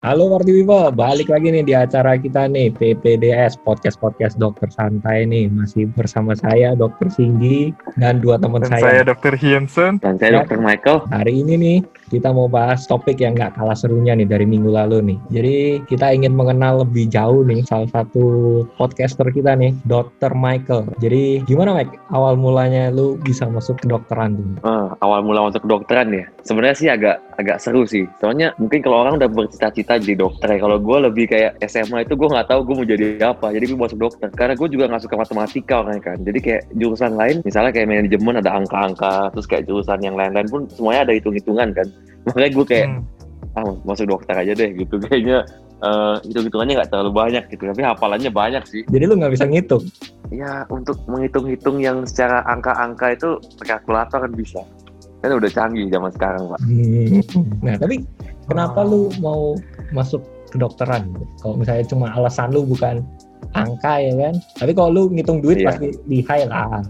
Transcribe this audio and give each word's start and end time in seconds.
Halo 0.00 0.32
Warti 0.32 0.48
Wibo, 0.56 0.88
balik 0.96 1.28
lagi 1.28 1.52
nih 1.52 1.60
di 1.60 1.76
acara 1.76 2.16
kita 2.16 2.48
nih 2.48 2.72
PPDS 2.72 3.60
Podcast 3.60 4.00
Podcast 4.00 4.40
Dokter 4.40 4.72
Santai 4.72 5.28
nih 5.28 5.52
masih 5.52 5.92
bersama 5.92 6.32
saya 6.32 6.72
Dokter 6.72 7.12
Singgi 7.12 7.76
dan 8.00 8.16
dua 8.16 8.40
teman 8.40 8.64
Dan 8.64 8.72
saya. 8.72 8.80
saya 8.80 9.00
Dr. 9.04 9.36
Hiensen. 9.36 10.00
Dan 10.00 10.16
Ya. 10.16 10.20
saya 10.24 10.30
Dr. 10.40 10.56
Michael. 10.56 11.04
Hari 11.04 11.44
ini 11.44 11.52
nih 11.60 11.78
kita 12.08 12.32
mau 12.32 12.48
bahas 12.48 12.88
topik 12.88 13.20
yang 13.20 13.36
nggak 13.36 13.60
kalah 13.60 13.76
serunya 13.76 14.16
nih 14.16 14.24
dari 14.24 14.48
minggu 14.48 14.72
lalu 14.72 15.04
nih. 15.04 15.18
Jadi 15.28 15.56
kita 15.84 16.16
ingin 16.16 16.32
mengenal 16.32 16.80
lebih 16.80 17.04
jauh 17.06 17.44
nih 17.44 17.60
salah 17.68 17.92
satu 17.92 18.24
podcaster 18.80 19.28
kita 19.28 19.52
nih, 19.52 19.76
Dr. 19.84 20.32
Michael. 20.32 20.96
Jadi 20.96 21.44
gimana 21.44 21.76
Mike? 21.76 21.92
Awal 22.08 22.40
mulanya 22.40 22.88
lu 22.88 23.20
bisa 23.20 23.44
masuk 23.46 23.76
ke 23.76 23.86
dokteran 23.86 24.32
tuh? 24.32 24.64
Ah, 24.64 24.96
awal 25.04 25.20
mula 25.20 25.52
masuk 25.52 25.60
kedokteran 25.60 26.08
ya. 26.08 26.24
Sebenarnya 26.40 26.72
sih 26.74 26.88
agak 26.88 27.20
agak 27.36 27.60
seru 27.60 27.84
sih. 27.84 28.08
Soalnya 28.16 28.56
mungkin 28.56 28.80
kalau 28.80 29.04
orang 29.04 29.20
udah 29.20 29.28
bercita-cita 29.28 29.89
jadi 29.98 30.14
dokter 30.14 30.46
ya. 30.54 30.58
Kalau 30.62 30.78
gue 30.78 30.98
lebih 31.10 31.24
kayak 31.26 31.58
SMA 31.66 32.06
itu 32.06 32.14
gue 32.14 32.28
nggak 32.30 32.46
tahu 32.46 32.60
gue 32.68 32.74
mau 32.78 32.86
jadi 32.86 33.06
apa. 33.24 33.50
Jadi 33.50 33.64
gue 33.72 33.78
masuk 33.80 33.98
dokter. 33.98 34.28
Karena 34.30 34.54
gue 34.54 34.68
juga 34.70 34.84
nggak 34.86 35.02
suka 35.08 35.16
matematika 35.18 35.74
orangnya 35.82 36.14
kan. 36.14 36.18
Jadi 36.22 36.38
kayak 36.38 36.62
jurusan 36.78 37.12
lain, 37.18 37.42
misalnya 37.42 37.72
kayak 37.74 37.88
manajemen 37.90 38.38
ada 38.38 38.50
angka-angka, 38.54 39.32
terus 39.34 39.46
kayak 39.50 39.64
jurusan 39.66 39.98
yang 40.04 40.14
lain-lain 40.14 40.46
pun 40.46 40.60
semuanya 40.70 41.10
ada 41.10 41.14
hitung-hitungan 41.18 41.68
kan. 41.74 41.86
Makanya 42.30 42.50
gue 42.54 42.66
kayak 42.68 42.88
Hmm. 43.50 43.66
ah 43.66 43.74
masuk 43.82 44.06
dokter 44.06 44.34
aja 44.36 44.52
deh 44.54 44.70
gitu. 44.78 44.94
Kayaknya 45.02 45.42
eh, 45.80 46.14
hitung-hitungannya 46.28 46.74
nggak 46.78 46.90
terlalu 46.92 47.10
banyak 47.10 47.44
gitu. 47.50 47.62
Tapi 47.66 47.82
hafalannya 47.82 48.30
banyak 48.30 48.62
sih. 48.68 48.82
Jadi 48.86 49.04
lu 49.08 49.18
nggak 49.18 49.32
bisa 49.34 49.48
ngitung? 49.48 49.82
Ya 50.30 50.62
untuk 50.70 50.94
menghitung-hitung 51.10 51.82
yang 51.82 52.06
secara 52.06 52.46
angka-angka 52.46 53.16
itu 53.16 53.28
pakai 53.58 53.82
kalkulator 53.82 54.22
kan 54.22 54.32
bisa. 54.36 54.62
Kan 55.20 55.36
udah 55.36 55.50
canggih 55.50 55.90
zaman 55.90 56.10
sekarang 56.14 56.42
pak. 56.48 56.60
Hmm. 56.64 57.20
Nah, 57.60 57.74
tapi 57.76 58.06
kenapa 58.48 58.80
lu 58.86 59.10
mau 59.20 59.52
masuk 59.90 60.22
kedokteran? 60.50 61.10
Kalau 61.38 61.54
misalnya 61.54 61.84
cuma 61.86 62.10
alasan 62.10 62.50
lu 62.50 62.66
bukan 62.66 63.02
angka 63.54 63.98
ya 63.98 64.12
kan? 64.16 64.34
Tapi 64.58 64.72
kalau 64.74 64.90
lu 64.90 65.02
ngitung 65.10 65.42
duit 65.42 65.62
Iya. 65.62 65.66
pasti 65.74 65.86
lihai 66.06 66.46
lah. 66.46 66.82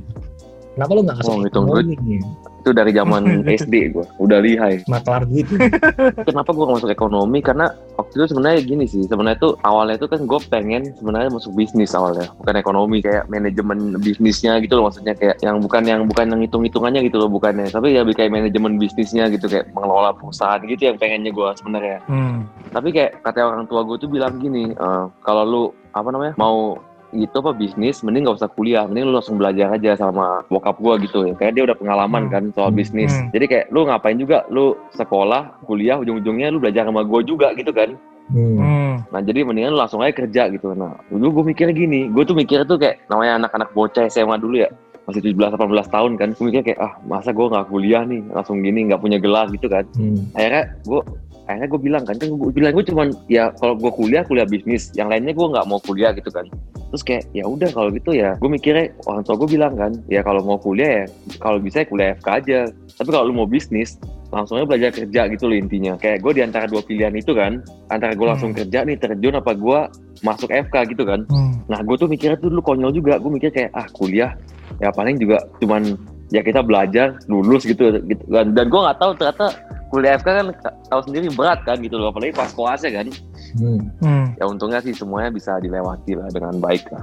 Kenapa 0.80 0.96
lu 0.96 1.00
nggak 1.04 1.18
masuk 1.20 1.28
Oh, 1.28 1.36
ngitung 1.36 1.64
duit. 1.68 1.84
ekonomi? 1.92 2.16
Itu 2.60 2.70
dari 2.72 2.92
zaman 2.92 3.22
SD 3.60 3.74
gue 3.92 4.04
udah 4.16 4.38
lihai. 4.40 4.80
Maklar 4.88 5.28
duit. 5.28 5.44
Kenapa 6.28 6.50
gue 6.50 6.66
masuk 6.66 6.88
ekonomi? 6.88 7.38
Karena 7.40 7.68
waktu 7.94 8.16
itu 8.16 8.26
sebenarnya 8.32 8.64
gini 8.64 8.84
sih. 8.84 9.04
Sebenarnya 9.04 9.36
tuh 9.36 9.52
awalnya 9.60 10.00
itu 10.00 10.08
kan 10.08 10.24
gue 10.24 10.40
pengen 10.48 10.88
sebenarnya 10.96 11.28
masuk 11.28 11.52
bisnis 11.52 11.92
awalnya, 11.92 12.32
bukan 12.34 12.56
ekonomi 12.56 13.04
kayak 13.04 13.28
manajemen 13.28 14.00
bisnisnya 14.00 14.56
gitu 14.58 14.80
loh 14.80 14.88
maksudnya 14.88 15.12
kayak 15.12 15.36
yang 15.40 15.60
bukan 15.60 15.84
yang 15.84 16.00
bukan 16.08 16.32
yang 16.32 16.40
hitung 16.40 16.64
hitungannya 16.64 17.04
gitu 17.04 17.20
loh 17.20 17.28
bukannya, 17.28 17.68
tapi 17.68 17.92
ya 17.92 18.00
lebih 18.00 18.16
kayak 18.16 18.32
manajemen 18.32 18.80
bisnisnya 18.80 19.28
gitu 19.28 19.44
kayak 19.46 19.68
mengelola 19.70 20.16
perusahaan 20.16 20.64
gitu 20.64 20.88
yang 20.88 20.96
pengennya 20.96 21.28
gue 21.28 21.48
sebenarnya. 21.60 21.98
Hmm. 22.08 22.48
tapi 22.70 22.88
kayak 22.88 23.18
kata 23.20 23.42
orang 23.42 23.66
tua 23.66 23.82
gue 23.82 23.98
tuh 23.98 24.06
bilang 24.06 24.38
gini 24.38 24.70
eh, 24.70 25.04
kalau 25.20 25.42
lu 25.44 25.62
apa 25.90 26.08
namanya 26.08 26.38
mau 26.38 26.78
itu 27.12 27.32
apa 27.32 27.50
bisnis 27.50 28.00
mending 28.00 28.22
gak 28.24 28.38
usah 28.38 28.48
kuliah 28.48 28.84
mending 28.84 29.04
lu 29.04 29.14
langsung 29.14 29.34
belajar 29.34 29.70
aja 29.70 29.94
sama 29.94 30.42
bokap 30.46 30.76
gue 30.76 31.04
gitu 31.04 31.24
ya 31.24 31.34
kayak 31.34 31.52
dia 31.52 31.64
udah 31.64 31.74
pengalaman 31.74 32.22
Hmm. 32.22 32.32
kan 32.32 32.42
soal 32.52 32.70
bisnis 32.70 33.10
Hmm. 33.10 33.30
jadi 33.30 33.44
kayak 33.46 33.64
lu 33.68 33.80
ngapain 33.82 34.14
juga 34.14 34.42
lu 34.46 34.72
sekolah 34.92 35.42
kuliah 35.62 35.96
ujung-ujungnya 35.96 36.48
lu 36.48 36.58
belajar 36.58 36.84
sama 36.84 37.02
gue 37.02 37.20
juga 37.22 37.50
gitu 37.52 37.70
kan 37.70 37.94
Hmm. 38.28 38.54
Hmm. 38.54 38.94
nah 39.08 39.20
jadi 39.20 39.42
mendingan 39.42 39.70
lu 39.70 39.78
langsung 39.78 39.98
aja 39.98 40.14
kerja 40.14 40.46
gitu 40.48 40.70
nah 40.72 40.94
dulu 41.06 41.42
gue 41.42 41.44
mikirnya 41.50 41.74
gini 41.74 42.06
gue 42.06 42.22
tuh 42.22 42.32
mikirnya 42.32 42.62
tuh 42.64 42.78
kayak 42.78 43.02
namanya 43.06 43.42
anak-anak 43.42 43.68
bocah 43.70 44.06
SMA 44.06 44.36
dulu 44.36 44.58
ya 44.58 44.70
masih 45.02 45.26
17-18 45.26 45.58
tahun 45.88 46.12
kan 46.14 46.28
gue 46.30 46.44
mikirnya 46.44 46.66
kayak 46.68 46.80
ah 46.80 46.92
masa 47.02 47.30
gue 47.30 47.42
nggak 47.42 47.66
kuliah 47.66 48.02
nih 48.02 48.22
langsung 48.30 48.60
gini 48.60 48.86
nggak 48.86 49.00
punya 49.00 49.18
gelar 49.18 49.50
gitu 49.50 49.66
kan 49.66 49.82
Hmm. 49.92 50.30
akhirnya 50.32 50.64
gue 50.80 51.00
akhirnya 51.42 51.66
gue 51.66 51.80
bilang 51.82 52.02
kan 52.06 52.14
kan 52.14 52.28
gue 52.30 52.50
bilang 52.52 52.70
gue 52.70 52.84
cuman 52.86 53.06
ya 53.26 53.50
kalau 53.58 53.74
gue 53.74 53.90
kuliah 53.90 54.22
kuliah 54.22 54.46
bisnis 54.46 54.94
yang 54.94 55.10
lainnya 55.10 55.34
gue 55.34 55.42
nggak 55.42 55.66
mau 55.66 55.82
kuliah 55.82 56.14
gitu 56.14 56.30
kan 56.30 56.46
terus 56.90 57.02
kayak 57.06 57.24
ya 57.30 57.46
udah 57.46 57.70
kalau 57.70 57.88
gitu 57.94 58.10
ya 58.12 58.34
gue 58.36 58.50
mikirnya 58.50 58.90
orang 59.06 59.22
tua 59.22 59.38
gue 59.38 59.48
bilang 59.54 59.72
kan 59.78 59.94
ya 60.10 60.20
kalau 60.20 60.42
mau 60.42 60.58
kuliah 60.58 61.02
ya 61.02 61.04
kalau 61.38 61.62
bisa 61.62 61.82
ya 61.82 61.86
kuliah 61.86 62.08
FK 62.18 62.28
aja 62.42 62.58
tapi 62.98 63.08
kalau 63.14 63.24
lu 63.30 63.34
mau 63.38 63.46
bisnis 63.46 63.96
langsung 64.30 64.58
aja 64.58 64.66
belajar 64.66 64.90
kerja 64.94 65.26
gitu 65.30 65.50
loh 65.50 65.58
intinya 65.58 65.94
kayak 65.98 66.22
gue 66.22 66.32
di 66.38 66.42
antara 66.42 66.66
dua 66.66 66.82
pilihan 66.82 67.14
itu 67.14 67.34
kan 67.34 67.62
antara 67.90 68.14
gue 68.14 68.26
langsung 68.26 68.50
Hmm. 68.50 68.58
kerja 68.62 68.82
nih 68.86 68.98
terjun 68.98 69.34
apa 69.38 69.54
gue 69.54 69.80
masuk 70.20 70.50
FK 70.50 70.94
gitu 70.94 71.02
kan 71.06 71.22
Hmm. 71.30 71.50
Nah, 71.70 71.86
gue 71.86 71.94
tuh 71.94 72.10
mikirnya 72.10 72.34
tuh 72.34 72.50
dulu 72.50 72.66
konyol 72.66 72.90
juga. 72.90 73.14
Gue 73.22 73.30
mikir 73.30 73.54
kayak 73.54 73.70
ah 73.78 73.86
kuliah 73.94 74.34
ya 74.82 74.90
paling 74.90 75.22
juga 75.22 75.38
cuman 75.62 75.94
ya 76.34 76.42
kita 76.42 76.66
belajar 76.66 77.14
lulus 77.30 77.62
gitu 77.62 77.94
gitu 78.10 78.22
dan, 78.26 78.50
dan 78.58 78.66
gue 78.66 78.80
nggak 78.80 78.98
tahu 78.98 79.14
ternyata 79.14 79.54
kuliah 79.90 80.14
FK 80.14 80.28
kan 80.30 80.46
ka- 80.54 80.76
tahu 80.86 81.00
sendiri 81.04 81.26
berat 81.28 81.60
kan 81.60 81.76
gitu 81.76 81.94
loh 81.94 82.08
apalagi 82.08 82.32
pas 82.32 82.48
koasnya 82.48 82.92
kan 82.94 83.08
Hmm. 83.50 83.82
Hmm. 83.98 84.30
ya 84.38 84.46
untungnya 84.46 84.78
sih 84.78 84.92
semuanya 84.92 85.26
bisa 85.28 85.58
dilewati 85.58 86.14
lah 86.14 86.30
dengan 86.30 86.54
baik 86.56 86.86
lah 86.86 87.02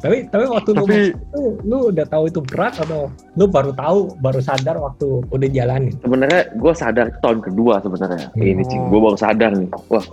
Tapi 0.00 0.24
tapi 0.26 0.44
waktu 0.46 0.70
lu 0.72 0.80
Tapi 0.82 1.12
itu 1.12 1.40
lu 1.60 1.78
udah 1.92 2.06
tahu 2.06 2.24
itu 2.24 2.40
berat 2.40 2.72
atau 2.78 3.06
lu 3.34 3.44
baru 3.44 3.68
tahu 3.70 4.16
baru 4.16 4.40
sadar 4.40 4.76
waktu 4.78 5.04
udah 5.28 5.44
jalanin? 5.46 5.92
sebenarnya 5.98 6.48
gue 6.54 6.72
sadar 6.72 7.12
tahun 7.18 7.38
kedua 7.42 7.78
sebenarnya 7.78 8.32
Hmm. 8.32 8.48
ini 8.48 8.64
sih 8.64 8.78
gue 8.80 8.96
baru 8.98 9.18
sadar 9.18 9.52
nih 9.52 9.68
wah 9.84 10.04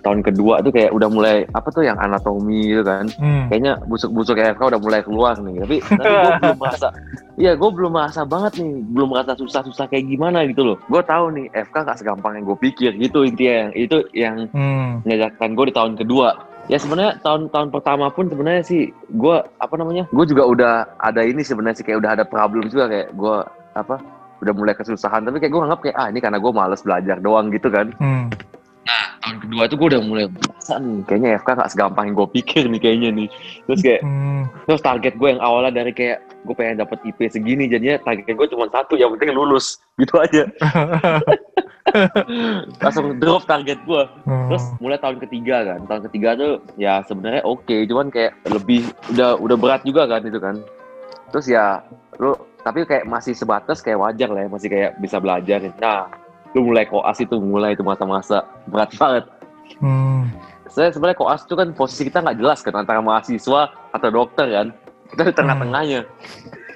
tahun 0.00 0.20
kedua 0.22 0.60
tuh 0.60 0.70
kayak 0.70 0.90
udah 0.90 1.08
mulai 1.08 1.36
apa 1.50 1.68
tuh 1.68 1.82
yang 1.82 1.98
anatomi 1.98 2.64
gitu 2.66 2.82
kan 2.82 3.04
hmm. 3.12 3.46
kayaknya 3.46 3.76
busuk-busuk 3.84 4.32
FK 4.34 4.62
udah 4.66 4.80
mulai 4.80 5.00
keluar 5.02 5.36
nih 5.36 5.60
tapi 5.60 5.76
tapi 5.84 6.08
gue 6.08 6.32
belum 6.40 6.58
merasa 6.58 6.88
iya 7.36 7.52
gue 7.52 7.70
belum 7.70 7.92
merasa 7.92 8.20
banget 8.24 8.52
nih 8.56 8.72
belum 8.86 9.08
merasa 9.10 9.32
susah-susah 9.34 9.84
kayak 9.86 10.06
gimana 10.06 10.46
gitu 10.46 10.64
loh 10.64 10.76
gue 10.82 11.02
tahu 11.02 11.24
nih 11.32 11.46
FK 11.60 11.76
gak 11.82 11.98
segampang 11.98 12.36
yang 12.36 12.44
gue 12.44 12.58
pikir 12.60 12.90
gitu 12.94 13.22
intinya 13.22 13.54
yang 13.58 13.70
itu 13.74 13.98
yang 14.12 14.36
Hmm. 14.50 15.02
menyadarkan 15.02 15.50
gue 15.52 15.64
di 15.66 15.74
tahun 15.74 15.92
kedua 15.94 16.28
ya 16.66 16.76
sebenarnya 16.76 17.16
tahun-tahun 17.18 17.68
pertama 17.70 18.06
pun 18.08 18.28
sebenarnya 18.28 18.60
sih 18.60 18.82
gue 19.08 19.36
apa 19.40 19.74
namanya 19.74 20.04
gue 20.06 20.24
juga 20.26 20.44
udah 20.44 20.72
ada 20.96 21.22
ini 21.22 21.40
sebenarnya 21.40 21.80
sih 21.80 21.86
kayak 21.86 21.98
udah 21.98 22.12
ada 22.12 22.24
problem 22.24 22.68
juga 22.68 22.86
kayak 22.86 23.08
gue 23.12 23.36
apa 23.72 23.96
udah 24.38 24.52
mulai 24.52 24.74
kesusahan 24.74 25.24
tapi 25.24 25.38
kayak 25.38 25.50
gue 25.50 25.60
nganggap 25.60 25.80
kayak 25.82 25.96
ah 25.96 26.06
ini 26.06 26.20
karena 26.20 26.38
gue 26.38 26.52
males 26.52 26.78
belajar 26.78 27.16
doang 27.18 27.48
gitu 27.48 27.68
kan 27.68 27.90
Hmm. 27.96 28.28
Tahun 29.20 29.36
kedua 29.44 29.62
tuh 29.68 29.76
gue 29.76 29.88
udah 29.96 30.02
mulai 30.02 30.24
merasa 30.28 30.74
nih 30.80 31.04
kayaknya 31.04 31.28
FK 31.42 31.48
gak 31.60 31.70
segampang 31.72 32.04
yang 32.08 32.16
gue 32.16 32.28
pikir 32.40 32.62
nih 32.68 32.80
kayaknya 32.80 33.10
nih. 33.12 33.28
Terus 33.68 33.80
kayak 33.84 34.00
Hmm. 34.02 34.42
Terus 34.64 34.80
target 34.80 35.14
gue 35.18 35.28
yang 35.28 35.40
awalnya 35.42 35.72
dari 35.82 35.92
kayak 35.92 36.18
gue 36.46 36.54
pengen 36.56 36.80
dapet 36.80 36.98
IP 37.04 37.18
segini 37.28 37.68
jadinya 37.68 38.00
target 38.00 38.32
gue 38.32 38.48
cuma 38.48 38.64
satu 38.70 38.96
yang 38.96 39.12
penting 39.16 39.36
lulus. 39.36 39.76
Gitu 39.98 40.14
aja. 40.16 40.46
Langsung 42.84 43.16
drop 43.16 43.48
target 43.48 43.80
gue 43.84 44.02
terus 44.48 44.64
Hmm. 44.64 44.76
mulai 44.80 44.98
tahun 45.00 45.18
ketiga 45.24 45.56
kan. 45.74 45.80
Tahun 45.88 46.02
ketiga 46.10 46.30
tuh 46.36 46.52
ya 46.76 47.00
sebenarnya 47.04 47.42
oke 47.44 47.76
cuman 47.88 48.08
kayak 48.12 48.32
lebih 48.48 48.88
udah 49.12 49.36
udah 49.40 49.56
berat 49.56 49.82
juga 49.84 50.08
kan 50.08 50.20
itu 50.24 50.38
kan. 50.38 50.56
Terus 51.32 51.46
ya 51.48 51.80
lu 52.20 52.36
tapi 52.64 52.84
kayak 52.84 53.08
masih 53.08 53.32
sebatas 53.32 53.80
kayak 53.80 54.00
wajar 54.00 54.28
lah 54.28 54.44
ya 54.44 54.48
masih 54.48 54.68
kayak 54.68 54.90
bisa 55.00 55.16
belajar. 55.20 55.64
Nah 55.80 56.08
lu 56.56 56.64
mulai 56.64 56.88
koas 56.88 57.18
itu 57.20 57.36
mulai 57.40 57.76
itu 57.76 57.84
masa-masa. 57.84 58.44
Berat 58.68 58.92
banget. 58.96 59.24
Hmm. 59.84 60.32
saya 60.68 60.88
sebenarnya 60.92 61.16
koas 61.20 61.44
itu 61.44 61.56
kan 61.56 61.72
posisi 61.76 62.08
kita 62.08 62.20
nggak 62.24 62.40
jelas 62.40 62.60
kan 62.64 62.76
antara 62.76 63.00
mahasiswa 63.00 63.72
atau 63.92 64.08
dokter 64.08 64.48
kan. 64.48 64.68
Kita 65.12 65.22
di 65.28 65.34
tengah-tengahnya. 65.36 66.00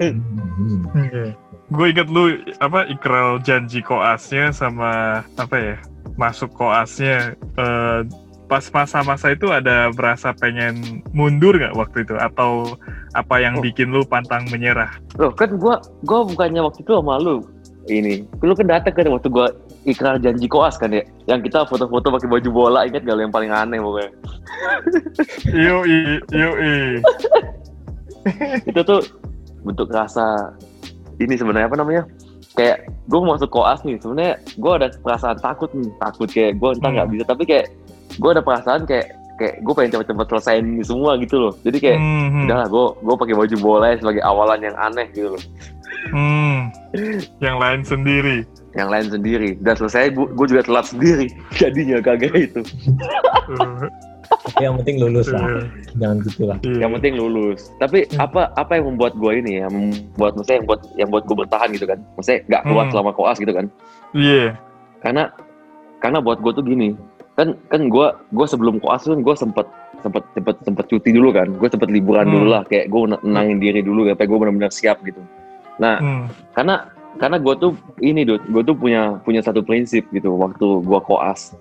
Hmm. 0.00 1.37
Gue 1.72 1.87
inget 1.93 2.09
lu 2.09 2.37
apa 2.61 2.84
ikral 2.88 3.41
janji 3.41 3.81
koasnya 3.81 4.53
sama 4.53 5.25
apa 5.37 5.56
ya 5.56 5.77
masuk 6.21 6.53
koasnya. 6.53 7.32
Eh, 7.37 8.00
pas 8.44 8.65
masa-masa 8.69 9.32
itu 9.32 9.49
ada 9.49 9.88
berasa 9.97 10.37
pengen 10.37 11.00
mundur 11.16 11.56
nggak 11.56 11.72
waktu 11.72 12.05
itu? 12.05 12.12
Atau 12.21 12.77
apa 13.16 13.41
yang 13.41 13.56
Oh. 13.56 13.65
bikin 13.65 13.88
lu 13.88 14.05
pantang 14.05 14.44
menyerah? 14.53 14.93
Loh 15.16 15.32
kan 15.32 15.56
gua 15.56 15.81
gua 16.05 16.25
bukannya 16.28 16.61
waktu 16.61 16.84
itu 16.84 16.93
sama 16.93 17.16
lu 17.21 17.41
ini. 17.91 18.22
Lu 18.43 18.54
kan 18.54 18.66
datang 18.69 18.94
kan 18.94 19.10
waktu 19.10 19.28
gua 19.31 19.50
ikrar 19.82 20.19
janji 20.22 20.47
koas 20.47 20.78
kan 20.78 20.94
ya. 20.94 21.03
Yang 21.26 21.50
kita 21.50 21.66
foto-foto 21.66 22.15
pakai 22.15 22.28
baju 22.31 22.48
bola 22.50 22.87
ingat 22.87 23.03
gak 23.03 23.15
lu 23.19 23.26
yang 23.26 23.34
paling 23.34 23.50
aneh 23.50 23.78
pokoknya. 23.82 24.10
Yoi, 25.67 26.00
yoi. 26.31 26.76
itu 28.70 28.81
tuh 28.87 29.00
bentuk 29.67 29.90
rasa 29.90 30.55
ini 31.19 31.34
sebenarnya 31.34 31.67
apa 31.70 31.79
namanya? 31.79 32.02
Kayak 32.52 32.90
gue 33.08 33.19
masuk 33.19 33.49
koas 33.49 33.81
nih 33.82 33.96
sebenarnya 33.99 34.37
gue 34.61 34.73
ada 34.76 34.88
perasaan 35.00 35.38
takut 35.40 35.73
nih 35.73 35.88
takut 35.99 36.28
kayak 36.28 36.61
gue 36.61 36.70
entah 36.76 36.90
nggak 36.93 37.06
Hmm. 37.08 37.14
bisa 37.17 37.25
tapi 37.25 37.43
kayak 37.49 37.67
gue 38.20 38.31
ada 38.31 38.43
perasaan 38.44 38.85
kayak 38.85 39.08
kayak 39.43 39.55
gue 39.59 39.73
pengen 39.73 39.91
cepet-cepet 39.93 40.27
selesaiin 40.29 40.65
ini 40.69 40.83
semua 40.83 41.11
gitu 41.17 41.37
loh 41.41 41.53
jadi 41.61 41.77
kayak 41.77 41.99
Hmm, 41.99 42.44
udahlah 42.44 42.67
gue 42.67 42.85
gue 43.00 43.15
pakai 43.19 43.35
baju 43.37 43.56
bola 43.59 43.87
ya 43.89 43.97
sebagai 43.99 44.23
awalan 44.23 44.61
yang 44.61 44.77
aneh 44.77 45.06
gitu 45.11 45.29
loh 45.31 45.43
hmm. 46.09 46.59
Yang 47.39 47.56
lain 47.59 47.81
sendiri. 47.83 48.39
yang 48.73 48.89
lain 48.89 49.06
sendiri 49.06 49.50
dan 49.59 49.75
selesai 49.75 50.09
gue 50.12 50.47
juga 50.47 50.62
telat 50.62 50.87
sendiri 50.87 51.27
jadinya 51.61 52.00
kagak 52.00 52.33
itu 52.33 52.61
Tapi 54.33 54.65
yang 54.65 54.81
penting 54.81 54.97
lulus 54.99 55.29
lah. 55.29 55.45
uh, 55.45 55.65
Jangan 55.95 56.17
gitu 56.25 56.43
lah. 56.43 56.56
iya. 56.62 56.79
yang 56.81 56.91
penting 56.97 57.15
lulus 57.15 57.69
tapi 57.77 58.09
Hmm. 58.09 58.25
apa 58.25 58.49
apa 58.55 58.73
yang 58.75 58.88
membuat 58.88 59.12
gue 59.15 59.33
ini 59.35 59.61
ya 59.61 59.67
membuat 59.69 60.33
maksudnya 60.35 60.56
yang 60.56 60.67
buat 60.67 60.81
yang 60.97 61.09
buat 61.11 61.25
gue 61.25 61.37
bertahan 61.37 61.69
gitu 61.71 61.85
kan 61.85 61.99
maksudnya 62.17 62.41
nggak 62.47 62.62
keluar 62.65 62.85
Hmm. 62.85 62.93
selama 62.93 63.11
koas 63.12 63.37
gitu 63.37 63.53
kan 63.53 63.67
Iya. 64.12 64.56
karena 65.00 65.23
karena 65.99 66.19
buat 66.19 66.38
gue 66.38 66.53
tuh 66.53 66.65
gini 66.65 66.97
kan 67.32 67.56
kan 67.69 67.88
gue 67.88 68.06
gue 68.31 68.46
sebelum 68.46 68.76
koas 68.76 69.05
kan 69.05 69.19
gue 69.19 69.34
sempet 69.34 69.67
sempet 70.00 70.23
sempet 70.32 70.56
sempet 70.62 70.84
cuti 70.87 71.11
dulu 71.11 71.31
kan 71.31 71.49
gue 71.49 71.69
sempet 71.69 71.88
liburan 71.88 72.26
Hmm. 72.26 72.34
dulu 72.34 72.46
lah 72.50 72.62
kayak 72.64 72.88
gue 72.88 73.00
nenangin 73.23 73.58
diri 73.58 73.81
dulu 73.81 74.05
kayak 74.05 74.20
gue 74.20 74.38
benar-benar 74.38 74.70
siap 74.70 75.00
gitu 75.00 75.23
nah 75.76 75.96
Hmm. 75.96 76.26
karena 76.52 76.75
karena 77.17 77.37
gue 77.37 77.55
tuh 77.56 77.73
ini 77.99 78.25
dude 78.25 78.44
gue 78.46 78.62
tuh 78.62 78.75
punya 78.75 79.17
punya 79.20 79.40
satu 79.40 79.61
prinsip 79.61 80.05
gitu 80.11 80.32
waktu 80.34 80.64
gue 80.81 81.00
koas 81.02 81.56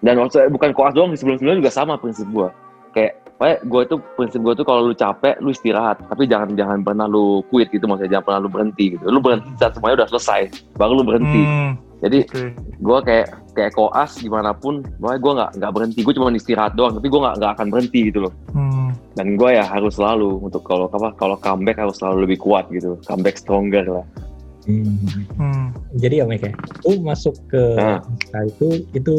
dan 0.00 0.16
waktu 0.16 0.48
bukan 0.48 0.72
koas 0.72 0.92
doang 0.92 1.12
sebelum 1.12 1.36
sebelumnya 1.36 1.60
juga 1.60 1.72
sama 1.72 1.96
prinsip 1.96 2.24
gue 2.28 2.48
kayak 2.92 3.12
kayak 3.36 3.64
gue 3.64 3.82
tuh 3.86 3.98
prinsip 4.14 4.40
gue 4.40 4.52
tuh 4.52 4.64
kalau 4.64 4.84
lu 4.84 4.92
capek 4.92 5.40
lu 5.40 5.48
istirahat 5.48 5.96
tapi 6.06 6.24
jangan 6.24 6.52
jangan 6.52 6.80
pernah 6.80 7.04
lu 7.04 7.40
quit 7.48 7.68
gitu 7.68 7.84
maksudnya 7.84 8.12
jangan 8.14 8.24
pernah 8.26 8.40
lu 8.40 8.48
berhenti 8.48 8.84
gitu 8.92 9.04
lu 9.06 9.18
berhenti 9.18 9.48
saat 9.56 9.72
semuanya 9.72 10.04
udah 10.04 10.08
selesai 10.10 10.40
baru 10.76 10.92
lu 11.00 11.04
berhenti 11.06 11.42
Hmm. 11.42 11.72
jadi 12.00 12.18
Oke. 12.22 12.44
gue 12.76 12.98
kayak 13.02 13.26
kayak 13.60 13.76
koas 13.76 14.16
gimana 14.16 14.50
pun 14.50 14.80
pokoknya 14.96 15.20
gue 15.20 15.32
nggak 15.36 15.50
nggak 15.60 15.72
berhenti 15.72 16.00
gue 16.00 16.14
cuma 16.16 16.32
istirahat 16.32 16.72
doang 16.72 16.96
tapi 16.96 17.06
gue 17.06 17.20
nggak 17.20 17.36
nggak 17.36 17.52
akan 17.54 17.66
berhenti 17.68 18.00
gitu 18.08 18.24
loh 18.24 18.32
Hmm. 18.50 18.90
dan 19.14 19.36
gue 19.36 19.50
ya 19.52 19.62
harus 19.62 19.94
selalu 19.94 20.40
untuk 20.40 20.64
kalau 20.64 20.88
apa 20.88 21.12
kalau 21.14 21.36
comeback 21.36 21.76
harus 21.76 22.00
selalu 22.00 22.24
lebih 22.24 22.40
kuat 22.40 22.64
gitu 22.72 22.96
comeback 23.04 23.36
stronger 23.36 23.84
lah 23.84 24.06
Hmm. 24.60 25.00
Hmm. 25.40 25.66
Jadi 25.96 26.20
ya 26.20 26.28
Mike 26.28 26.44
ya, 26.44 26.52
lu 26.84 27.00
masuk 27.00 27.32
ke 27.48 27.80
Ah. 27.80 27.96
SK 28.28 28.34
itu 28.46 28.68
itu 28.92 29.14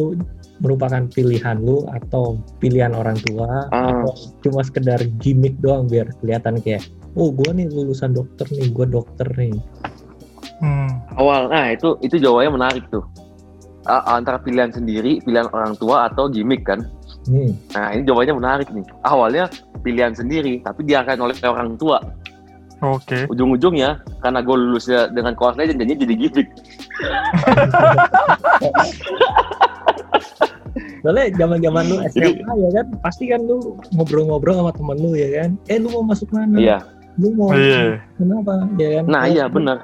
merupakan 0.62 1.02
pilihan 1.10 1.58
lu 1.58 1.82
atau 1.90 2.38
pilihan 2.62 2.94
orang 2.94 3.18
tua 3.26 3.66
Ah. 3.70 3.90
atau 3.90 4.14
cuma 4.46 4.62
sekedar 4.62 5.02
gimmick 5.18 5.58
doang 5.58 5.90
biar 5.90 6.14
kelihatan 6.22 6.62
kayak 6.62 6.86
oh 7.18 7.34
gue 7.34 7.50
nih 7.52 7.68
lulusan 7.68 8.14
dokter 8.14 8.46
nih 8.54 8.70
gue 8.70 8.86
dokter 8.88 9.28
nih 9.34 9.58
Hmm. 10.62 11.02
awal 11.18 11.50
nah 11.50 11.74
itu 11.74 11.98
itu 12.00 12.22
jawabannya 12.22 12.52
menarik 12.54 12.84
tuh 12.94 13.02
A- 13.84 14.14
antara 14.14 14.38
pilihan 14.38 14.70
sendiri 14.70 15.18
pilihan 15.20 15.50
orang 15.50 15.74
tua 15.76 16.06
atau 16.06 16.26
gimmick 16.26 16.62
kan? 16.64 16.86
Hmm. 17.22 17.54
nah 17.70 17.90
ini 17.92 18.02
jawabannya 18.02 18.36
menarik 18.36 18.68
nih. 18.70 18.86
Awalnya 19.02 19.46
pilihan 19.80 20.12
sendiri 20.12 20.58
tapi 20.60 20.84
diarahkan 20.84 21.18
oleh 21.20 21.34
orang 21.42 21.74
tua. 21.76 21.98
Oke. 22.82 23.30
ujung-ujungnya 23.30 23.94
karena 24.20 24.42
gue 24.42 24.56
lulusnya 24.58 25.06
dengan 25.08 25.38
koas 25.38 25.54
legend 25.54 25.78
jadinya 25.78 26.02
jadi 26.02 26.16
gimmick. 26.18 26.50
Soalnya 31.02 31.26
zaman 31.36 31.58
zaman 31.60 31.84
lu 31.86 31.96
SMA 32.08 32.54
ya 32.54 32.70
kan? 32.72 32.86
Pasti 33.02 33.26
kan 33.28 33.42
lu 33.42 33.78
ngobrol-ngobrol 33.92 34.54
sama 34.56 34.72
temen 34.72 34.98
lu 34.98 35.12
ya 35.14 35.30
kan? 35.36 35.50
Eh 35.68 35.78
lu 35.78 35.90
mau 35.92 36.04
masuk 36.06 36.30
mana? 36.32 36.58
Iya. 36.58 36.78
Lu 37.18 37.30
mau 37.34 37.50
Iya. 37.52 38.00
kenapa? 38.16 38.54
Ya 38.78 38.90
kan? 38.98 39.04
Nah 39.06 39.22
Kalau- 39.26 39.34
iya 39.34 39.46
benar 39.46 39.78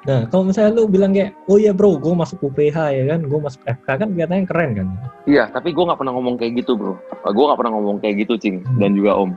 nah 0.00 0.24
kalau 0.26 0.48
misalnya 0.48 0.72
lu 0.72 0.88
bilang 0.88 1.12
kayak 1.12 1.36
oh 1.44 1.56
iya 1.56 1.70
bro 1.70 1.94
gue 1.94 2.08
masuk 2.10 2.40
UPH 2.42 2.72
ya 2.90 3.04
kan 3.06 3.20
gue 3.20 3.36
masuk 3.38 3.60
FK 3.62 3.88
kan 3.90 4.08
kelihatannya 4.08 4.46
keren 4.46 4.70
kan 4.72 4.88
Iya, 5.24 5.46
tapi 5.46 5.70
gue 5.70 5.84
nggak 5.84 6.00
pernah 6.00 6.16
ngomong 6.16 6.34
kayak 6.34 6.58
gitu, 6.58 6.74
bro. 6.74 6.96
Gue 7.22 7.44
nggak 7.44 7.60
pernah 7.60 7.76
ngomong 7.76 8.00
kayak 8.00 8.24
gitu, 8.24 8.34
Cing. 8.34 8.64
Hmm. 8.64 8.80
Dan 8.80 8.96
juga 8.96 9.12
Om. 9.14 9.30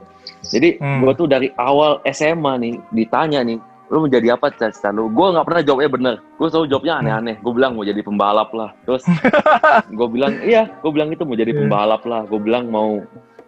Jadi 0.47 0.79
Hmm. 0.79 1.03
gue 1.03 1.13
tuh 1.13 1.27
dari 1.27 1.51
awal 1.53 1.99
SMA 2.07 2.53
nih 2.57 2.73
ditanya 2.89 3.43
nih, 3.43 3.59
lu 3.91 3.99
mau 3.99 4.09
jadi 4.09 4.33
apa 4.33 4.49
cita-cita 4.49 4.89
lu? 4.89 5.11
Gue 5.11 5.27
nggak 5.29 5.43
pernah 5.43 5.61
jawabnya 5.61 5.89
bener. 5.91 6.15
Gue 6.33 6.47
selalu 6.47 6.65
jawabnya 6.67 6.93
aneh-aneh. 6.97 7.35
Gue 7.37 7.53
bilang 7.53 7.75
mau 7.75 7.83
jadi 7.83 7.99
pembalap 7.99 8.49
lah. 8.55 8.71
Terus 8.81 9.03
gue 9.99 10.07
bilang 10.07 10.33
iya, 10.41 10.71
gue 10.71 10.89
bilang 10.89 11.11
itu 11.11 11.21
mau 11.21 11.35
jadi 11.35 11.51
Iya. 11.51 11.59
pembalap 11.61 12.01
lah. 12.03 12.21
Gue 12.25 12.39
bilang 12.39 12.63
mau 12.67 13.03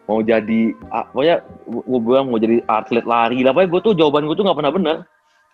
mau 0.06 0.20
jadi, 0.22 0.62
pokoknya 1.10 1.36
gue 1.66 2.00
bilang 2.04 2.26
mau 2.30 2.38
jadi 2.38 2.62
atlet 2.68 3.06
lari 3.08 3.42
lah. 3.42 3.56
Pokoknya 3.56 3.72
gue 3.72 3.82
tuh 3.82 3.94
jawaban 3.96 4.28
gue 4.28 4.36
tuh 4.36 4.46
nggak 4.46 4.60
pernah 4.60 4.74
bener. 4.76 4.98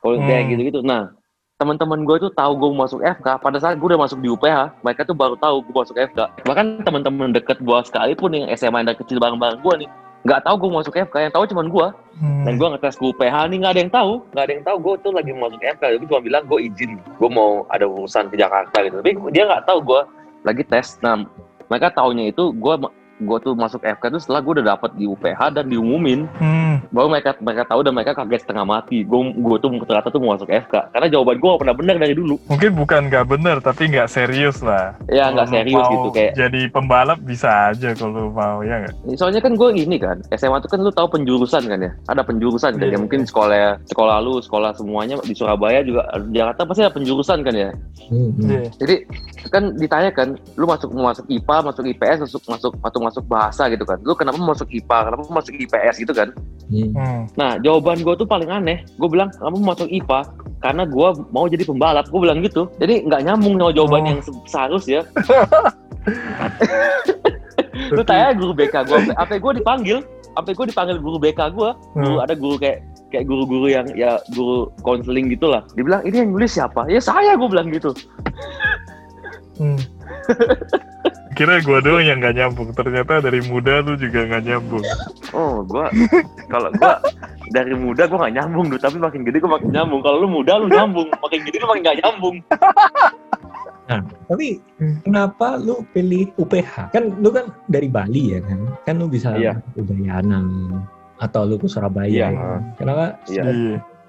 Kalau 0.02 0.18
kayak 0.18 0.42
Hmm. 0.44 0.50
gitu-gitu. 0.50 0.80
Nah, 0.82 1.14
teman-teman 1.62 2.02
gue 2.02 2.18
tuh 2.26 2.34
tahu 2.34 2.58
gue 2.58 2.70
masuk 2.74 3.06
FK 3.06 3.38
pada 3.38 3.58
saat 3.62 3.78
gue 3.78 3.86
udah 3.86 4.02
masuk 4.02 4.18
di 4.18 4.34
UPH 4.34 4.82
mereka 4.82 5.06
tuh 5.06 5.14
baru 5.14 5.38
tahu 5.38 5.62
gue 5.62 5.74
masuk 5.78 5.94
FK 5.94 6.20
bahkan 6.50 6.82
teman-teman 6.82 7.30
deket 7.30 7.62
gue 7.62 7.78
sekalipun 7.86 8.34
yang 8.34 8.50
SMA 8.58 8.82
yang 8.82 8.98
kecil 8.98 9.22
bareng-bareng 9.22 9.62
gue 9.62 9.86
nih 9.86 9.90
nggak 10.26 10.42
tahu 10.42 10.56
gue 10.66 10.70
masuk 10.74 10.94
FK 10.98 11.30
yang 11.30 11.34
tahu 11.34 11.46
cuman 11.46 11.70
gue 11.70 11.88
Hmm. 12.22 12.46
dan 12.46 12.54
gue 12.62 12.68
ngetes 12.70 13.02
ke 13.02 13.04
UPH 13.10 13.36
nih 13.50 13.58
nggak 13.66 13.74
ada 13.74 13.82
yang 13.82 13.94
tahu. 13.94 14.12
Nggak 14.30 14.46
ada 14.46 14.54
yang 14.54 14.66
tahu 14.70 14.78
gue 14.78 14.94
tuh 15.02 15.12
lagi 15.18 15.32
masuk 15.34 15.58
FK 15.58 15.84
gue 15.98 16.06
cuma 16.06 16.22
bilang 16.22 16.44
gue 16.46 16.60
izin. 16.70 16.92
Gue 17.18 17.30
mau 17.34 17.66
ada 17.74 17.86
urusan 17.90 18.30
ke 18.30 18.38
Jakarta 18.38 18.78
gitu. 18.86 19.02
Tapi 19.02 19.12
dia 19.34 19.44
nggak 19.50 19.66
tahu 19.66 19.80
gue 19.82 20.02
lagi 20.46 20.64
tes. 20.70 21.02
Nah 21.02 21.26
mereka 21.66 21.90
taunya 21.90 22.30
itu 22.30 22.54
gue 22.54 22.74
gue 23.22 23.38
tuh 23.40 23.54
masuk 23.54 23.80
FK 23.80 24.04
tuh 24.10 24.20
setelah 24.20 24.42
gue 24.42 24.54
udah 24.56 24.68
dapet 24.72 24.92
di 24.96 25.06
UPH 25.06 25.54
dan 25.54 25.66
diumumin 25.66 26.26
Hmm. 26.34 26.82
baru 26.90 27.08
mereka 27.08 27.38
mereka 27.38 27.64
tahu 27.66 27.82
dan 27.82 27.94
mereka 27.94 28.12
kaget 28.14 28.42
setengah 28.42 28.66
mati 28.66 29.02
gue 29.02 29.20
gue 29.32 29.58
tuh 29.58 29.70
ternyata 29.82 30.08
tuh 30.08 30.18
mau 30.18 30.34
masuk 30.34 30.50
FK 30.50 30.74
karena 30.90 31.08
jawaban 31.08 31.38
gue 31.38 31.50
gak 31.50 31.62
pernah 31.62 31.76
benar 31.76 31.96
dari 31.98 32.14
dulu 32.14 32.36
Mungkin 32.48 32.72
bukan 32.74 33.02
nggak 33.08 33.26
bener, 33.28 33.58
tapi 33.60 33.84
nggak 33.88 34.08
serius 34.08 34.60
lah. 34.60 34.98
ya 35.08 35.30
nggak 35.30 35.48
serius 35.48 35.78
mau 35.80 35.92
gitu 35.92 36.10
kayak 36.12 36.34
Jadi 36.34 36.62
pembalap 36.68 37.20
bisa 37.22 37.70
aja 37.70 37.94
kalau 37.94 38.30
mau 38.30 38.60
ya 38.62 38.82
nggak? 38.82 38.94
soalnya 39.14 39.40
kan 39.40 39.54
gue 39.54 39.70
gini 39.72 39.96
kan 39.96 40.18
SMA 40.32 40.58
tuh 40.60 40.70
kan 40.70 40.80
lu 40.80 40.90
tahu 40.90 41.08
penjurusan 41.12 41.64
kan 41.64 41.80
ya 41.80 41.92
ada 42.08 42.22
penjurusan 42.22 42.74
kan 42.74 42.82
Iya. 42.82 42.96
ya 42.96 43.00
mungkin 43.00 43.22
sekolah 43.22 43.78
sekolah 43.86 44.18
lu 44.20 44.40
sekolah 44.40 44.72
semuanya 44.74 45.20
di 45.20 45.32
Surabaya 45.32 45.82
juga 45.82 46.02
di 46.24 46.36
Jakarta 46.36 46.64
pasti 46.64 46.82
ada 46.82 46.92
penjurusan 46.92 47.40
kan 47.40 47.54
ya 47.54 47.70
Hmm, 48.04 48.34
hmm. 48.34 48.44
Iya. 48.44 48.62
jadi 48.76 48.96
kan 49.48 49.64
ditanya 49.74 50.10
kan 50.10 50.28
lu 50.54 50.66
masuk 50.66 50.90
mau 50.92 51.08
masuk 51.08 51.24
IPA 51.28 51.58
masuk 51.64 51.84
IPS 51.88 52.18
masuk 52.22 52.42
masuk 52.46 52.72
atau 52.82 53.00
masuk 53.12 53.28
bahasa 53.28 53.68
gitu 53.68 53.84
kan. 53.84 54.00
Lu 54.02 54.16
kenapa 54.16 54.40
masuk 54.40 54.72
IPA 54.72 54.98
kenapa 55.06 55.24
masuk 55.30 55.54
IPS 55.54 55.96
gitu 56.00 56.16
kan? 56.16 56.32
Hmm. 56.72 56.96
Hmm. 56.96 57.22
nah 57.36 57.60
jawaban 57.60 58.00
gue 58.00 58.16
tuh 58.16 58.24
paling 58.24 58.48
aneh. 58.48 58.88
Gue 58.96 59.08
bilang 59.08 59.28
kenapa 59.30 59.60
masuk 59.60 59.92
IPA 59.92 60.20
karena 60.58 60.84
gue 60.86 61.08
mau 61.30 61.46
jadi 61.46 61.62
pembalap. 61.62 62.08
Gue 62.08 62.22
bilang 62.22 62.40
gitu. 62.40 62.72
Jadi 62.78 63.04
nggak 63.06 63.22
nyambung 63.24 63.60
sama 63.60 63.72
jawaban 63.72 64.00
Oh. 64.00 64.08
yang 64.08 64.20
se- 64.20 64.46
seharusnya 64.48 65.00
lu 67.90 68.02
tanya 68.02 68.32
guru 68.32 68.54
BK 68.54 68.76
gue 68.86 69.00
apa 69.14 69.36
gue 69.36 69.54
dipanggil? 69.54 70.00
Apa 70.34 70.56
gue 70.56 70.66
dipanggil 70.66 70.98
guru 70.98 71.20
BK 71.20 71.52
gue 71.52 71.70
guru 71.94 72.16
Hmm. 72.16 72.24
ada 72.24 72.34
guru 72.34 72.56
kayak 72.56 72.80
kayak 73.12 73.28
guru-guru 73.28 73.68
yang 73.68 73.84
ya 73.92 74.16
guru 74.32 74.72
konseling 74.82 75.28
gitulah. 75.28 75.68
Dibilang 75.76 76.00
ini 76.02 76.24
yang 76.24 76.32
nulis 76.32 76.56
siapa? 76.56 76.88
Ya 76.88 76.98
saya 76.98 77.36
gue 77.36 77.44
bilang 77.46 77.68
gitu. 77.68 77.92
Hmm. 79.60 79.76
Kira 81.32 81.64
gue 81.64 81.80
doang 81.82 82.04
yang 82.04 82.20
nggak 82.20 82.36
nyambung. 82.38 82.70
Ternyata 82.76 83.24
dari 83.24 83.40
muda 83.48 83.80
lu 83.82 83.96
juga 83.96 84.28
nggak 84.28 84.44
nyambung. 84.46 84.86
oh 85.32 85.64
gue 85.64 85.86
kalau 86.52 86.70
gue 86.76 86.94
dari 87.56 87.72
muda 87.76 88.04
gue 88.08 88.20
gak 88.20 88.36
nyambung 88.36 88.68
tuh 88.72 88.80
tapi 88.80 89.00
makin 89.00 89.24
gede 89.24 89.40
gue 89.40 89.48
makin 89.48 89.72
nyambung 89.72 90.04
kalau 90.04 90.24
lu 90.24 90.28
muda 90.28 90.60
lu 90.60 90.68
nyambung 90.68 91.08
makin 91.24 91.40
gede 91.48 91.64
lu 91.64 91.68
makin 91.72 91.84
gak 91.88 92.00
nyambung 92.04 92.36
Tapi 94.32 94.64
kenapa 95.04 95.60
lu 95.60 95.84
pilih 95.92 96.32
UPH? 96.40 96.96
Kan 96.96 97.20
lu 97.20 97.28
kan 97.28 97.52
dari 97.68 97.92
Bali 97.92 98.32
ya 98.32 98.40
kan? 98.40 98.60
Kan 98.88 98.96
lu 99.04 99.12
bisa 99.12 99.36
Iya. 99.36 99.60
Udayana 99.76 100.40
atau 101.20 101.44
lu 101.44 101.60
ke 101.60 101.68
Surabaya. 101.68 102.08
Iya. 102.08 102.28
ya? 102.32 102.56
Kenapa 102.80 103.20
Iya. 103.28 103.44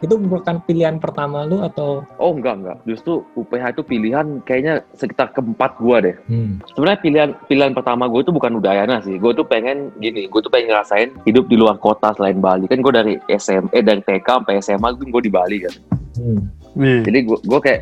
Itu 0.03 0.19
merupakan 0.19 0.59
pilihan 0.67 0.99
pertama 0.99 1.47
lu 1.47 1.63
atau? 1.63 2.03
Oh 2.19 2.35
enggak 2.35 2.59
enggak. 2.59 2.79
Justru 2.85 3.23
UPH 3.39 3.79
itu 3.79 3.83
pilihan 3.87 4.27
kayaknya 4.43 4.83
sekitar 4.99 5.31
keempat 5.31 5.79
gue 5.79 5.97
deh. 6.11 6.17
Hmm. 6.27 6.59
sebenarnya 6.75 7.01
pilihan 7.01 7.31
pilihan 7.47 7.73
pertama 7.73 8.11
gue 8.11 8.21
itu 8.27 8.35
bukan 8.35 8.59
Udayana 8.59 8.99
sih. 9.07 9.17
Gue 9.23 9.31
tuh 9.31 9.47
pengen 9.47 9.95
gini 10.03 10.27
gue 10.27 10.41
tuh 10.43 10.51
pengen 10.51 10.75
ngerasain 10.75 11.15
hidup 11.23 11.47
di 11.47 11.55
luar 11.55 11.79
kota 11.79 12.11
selain 12.19 12.43
Bali. 12.43 12.67
Kan 12.67 12.83
gue 12.83 12.93
dari 12.93 13.15
SM 13.31 13.71
eh 13.71 13.81
dari 13.87 14.03
TK 14.03 14.27
sampai 14.27 14.59
SMA 14.59 14.89
gue 14.99 15.23
di 15.23 15.31
Bali 15.31 15.63
kan. 15.63 15.75
Hmm. 16.13 16.45
Iya. 16.73 17.05
jadi 17.05 17.19
gue 17.29 17.39
gue 17.45 17.61
kayak 17.61 17.81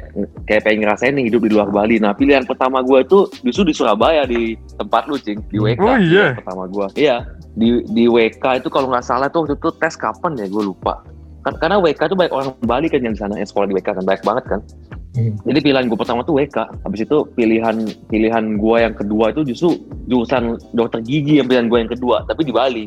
kayak 0.51 0.63
pengen 0.67 0.83
ngerasain 0.83 1.15
nih 1.15 1.31
hidup 1.31 1.47
di 1.47 1.51
luar 1.55 1.71
Bali. 1.71 2.03
Nah 2.03 2.13
pilihan 2.13 2.43
pertama 2.43 2.83
gue 2.83 3.01
itu 3.01 3.27
justru 3.47 3.71
di 3.71 3.75
Surabaya 3.75 4.27
di 4.27 4.59
tempat 4.77 5.07
lu 5.07 5.15
cing 5.15 5.39
di 5.47 5.63
WK 5.63 5.79
Oh, 5.79 5.95
iya? 5.97 6.35
pertama 6.35 6.67
gue 6.67 6.87
iya 6.99 7.23
di 7.55 7.87
di 7.87 8.11
WK 8.11 8.63
itu 8.63 8.69
kalau 8.69 8.91
nggak 8.91 9.07
salah 9.07 9.31
tuh 9.31 9.47
waktu 9.47 9.55
itu 9.57 9.71
tes 9.79 9.95
kapan 9.95 10.35
ya? 10.37 10.47
Gue 10.51 10.67
lupa 10.75 11.07
karena 11.45 11.77
WK 11.81 12.01
tuh 12.13 12.17
banyak 12.19 12.33
orang 12.33 12.49
Bali 12.65 12.87
kan 12.93 13.01
yang 13.01 13.15
di 13.17 13.21
sana 13.21 13.35
yang 13.37 13.49
sekolah 13.49 13.67
di 13.69 13.75
WK 13.77 13.89
kan 13.97 14.05
banyak 14.05 14.25
banget 14.25 14.45
kan 14.47 14.63
Hmm. 15.11 15.35
jadi 15.43 15.59
pilihan 15.59 15.91
gue 15.91 15.99
pertama 15.99 16.23
tuh 16.23 16.39
WK 16.39 16.87
habis 16.87 17.03
itu 17.03 17.27
pilihan 17.35 17.83
pilihan 18.07 18.45
gue 18.63 18.77
yang 18.79 18.95
kedua 18.95 19.35
itu 19.35 19.43
justru 19.43 19.75
jurusan 20.07 20.55
dokter 20.71 21.03
gigi 21.03 21.43
yang 21.43 21.51
pilihan 21.51 21.67
gue 21.67 21.79
yang 21.83 21.91
kedua 21.91 22.23
tapi 22.31 22.47
di 22.47 22.55
Bali 22.55 22.87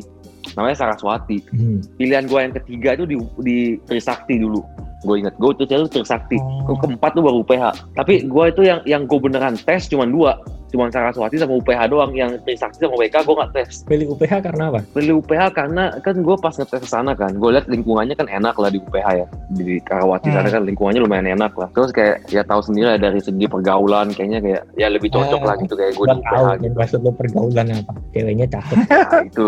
namanya 0.56 0.72
Saraswati 0.72 1.44
Hmm. 1.52 1.84
pilihan 2.00 2.24
gue 2.24 2.38
yang 2.40 2.54
ketiga 2.56 2.96
itu 2.96 3.04
di 3.04 3.16
di 3.44 3.56
Trisakti 3.84 4.40
dulu 4.40 4.64
gue 5.04 5.16
ingat. 5.20 5.34
Gue 5.36 5.52
tuh 5.54 5.64
itu 5.64 5.86
Trisakti 5.90 6.36
Oh. 6.64 6.74
keempat 6.74 7.12
tuh 7.12 7.20
baru 7.20 7.40
UPH 7.40 7.64
tapi 7.94 8.24
gue 8.24 8.44
itu 8.48 8.62
yang 8.62 8.80
yang 8.84 9.02
gue 9.04 9.18
beneran 9.18 9.54
tes 9.58 9.86
cuma 9.86 10.04
dua. 10.04 10.40
Cuma 10.66 10.90
Saraswati 10.90 11.38
sama 11.38 11.54
UPH 11.54 11.86
doang. 11.86 12.10
Yang 12.10 12.42
Trisakti 12.42 12.82
sama 12.82 12.98
WK 12.98 13.22
gue 13.22 13.34
nggak 13.36 13.52
tes. 13.52 13.70
Pilih 13.84 14.06
UPH 14.10 14.32
karena 14.42 14.64
apa? 14.68 14.80
pilih 14.90 15.20
UPH 15.20 15.42
karena 15.52 15.84
kan 16.00 16.18
gue 16.18 16.36
pas 16.36 16.50
ngetes 16.50 16.80
ke 16.80 16.88
sana 16.88 17.12
kan 17.12 17.30
gue 17.30 17.46
lihat 17.46 17.68
lingkungannya 17.68 18.12
kan 18.12 18.26
enak 18.26 18.56
lah 18.56 18.68
di 18.68 18.80
UPH 18.80 19.06
ya. 19.14 19.26
Di 19.52 19.78
Karawati 19.80 20.28
sana 20.28 20.48
Hmm. 20.48 20.54
kan 20.54 20.62
lingkungannya 20.64 21.00
lumayan 21.00 21.28
enak 21.30 21.54
lah. 21.54 21.70
Terus 21.70 21.92
kayak 21.92 22.26
ya 22.26 22.42
tahu 22.42 22.58
sendiri 22.60 22.86
lah 22.88 22.98
dari 22.98 23.20
segi 23.20 23.46
pergaulan 23.46 24.10
kayaknya 24.10 24.40
kayak 24.40 24.62
ya 24.74 24.88
lebih 24.88 25.08
cocok 25.08 25.40
Ah, 25.40 25.46
lah 25.46 25.56
gitu 25.58 25.74
kayak 25.74 25.92
gue 25.94 26.06
di 26.06 26.10
tahu 26.10 26.18
UPH 26.18 26.42
kan 26.42 26.56
gitu. 26.58 26.74
maksud 26.74 26.98
lu 27.00 27.12
pergaulan 27.12 27.66
apa. 27.70 27.92
Ceweknya 28.10 28.46
cakep. 28.48 28.76
nah, 28.90 29.22
itu 29.22 29.46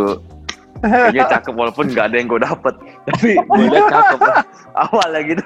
kayaknya 0.78 1.24
cakep 1.28 1.54
walaupun 1.54 1.86
nggak 1.88 2.06
ada 2.06 2.16
yang 2.16 2.28
gue 2.28 2.40
dapet. 2.40 2.74
Tapi 3.08 3.28
gue 3.36 3.64
lihat 3.66 3.86
cakep 3.88 4.20
lah. 4.20 4.36
Awalnya 4.86 5.20
gitu. 5.26 5.44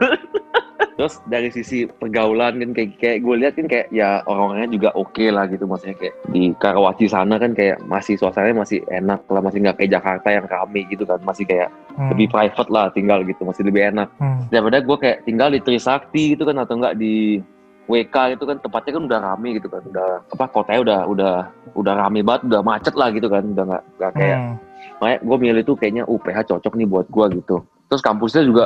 Terus 0.97 1.17
dari 1.25 1.49
sisi 1.49 1.89
pergaulan 1.89 2.59
kan 2.59 2.71
kayak 2.73 2.91
kayak 2.97 3.19
gue 3.21 3.35
lihat 3.37 3.53
kan 3.55 3.67
kayak 3.67 3.87
ya 3.89 4.21
orang-orangnya 4.25 4.71
juga 4.71 4.91
oke 4.93 5.25
lah 5.27 5.45
gitu. 5.47 5.65
Maksudnya 5.65 5.97
kayak 5.97 6.15
di 6.29 6.43
Karawaci 6.55 7.07
sana 7.07 7.35
kan 7.37 7.53
kayak 7.53 7.81
masih 7.85 8.17
suasananya 8.17 8.57
masih 8.59 8.85
enak 8.87 9.25
lah. 9.27 9.41
Masih 9.41 9.59
nggak 9.61 9.77
kayak 9.77 9.91
Jakarta 9.93 10.29
yang 10.31 10.45
rame 10.45 10.81
gitu 10.89 11.05
kan. 11.05 11.21
Masih 11.21 11.45
kayak 11.45 11.69
Hmm. 11.91 12.17
lebih 12.17 12.31
private 12.31 12.71
lah 12.71 12.87
tinggal 12.91 13.21
gitu. 13.27 13.43
Masih 13.45 13.63
lebih 13.63 13.83
enak. 13.91 14.09
Hmm. 14.17 14.47
daripada 14.49 14.79
gue 14.79 14.97
kayak 14.97 15.19
tinggal 15.25 15.49
di 15.51 15.61
Trisakti 15.61 16.33
gitu 16.33 16.43
kan 16.45 16.57
atau 16.57 16.79
enggak 16.79 16.97
di 16.97 17.43
WK 17.87 18.39
gitu 18.39 18.45
kan. 18.45 18.57
Tempatnya 18.57 18.93
kan 18.95 19.03
udah 19.05 19.19
rame 19.21 19.49
gitu 19.59 19.69
kan. 19.69 19.83
Udah 19.85 20.09
apa 20.23 20.45
kotanya 20.49 20.81
udah 20.81 21.01
udah 21.07 21.35
udah 21.75 21.95
rame 21.97 22.21
banget. 22.21 22.47
Udah 22.49 22.61
macet 22.63 22.95
lah 22.95 23.09
gitu 23.11 23.27
kan. 23.27 23.43
Udah 23.43 23.65
nggak 23.69 23.83
nggak 23.97 24.13
kayak 24.17 24.39
Hmm. 24.41 24.57
Makanya 25.01 25.19
gue 25.19 25.37
milih 25.39 25.63
tuh 25.65 25.75
kayaknya 25.75 26.05
UPH 26.05 26.39
cocok 26.47 26.73
nih 26.75 26.87
buat 26.87 27.07
gue 27.07 27.27
gitu. 27.35 27.57
Terus 27.89 28.01
kampusnya 28.01 28.45
juga 28.45 28.65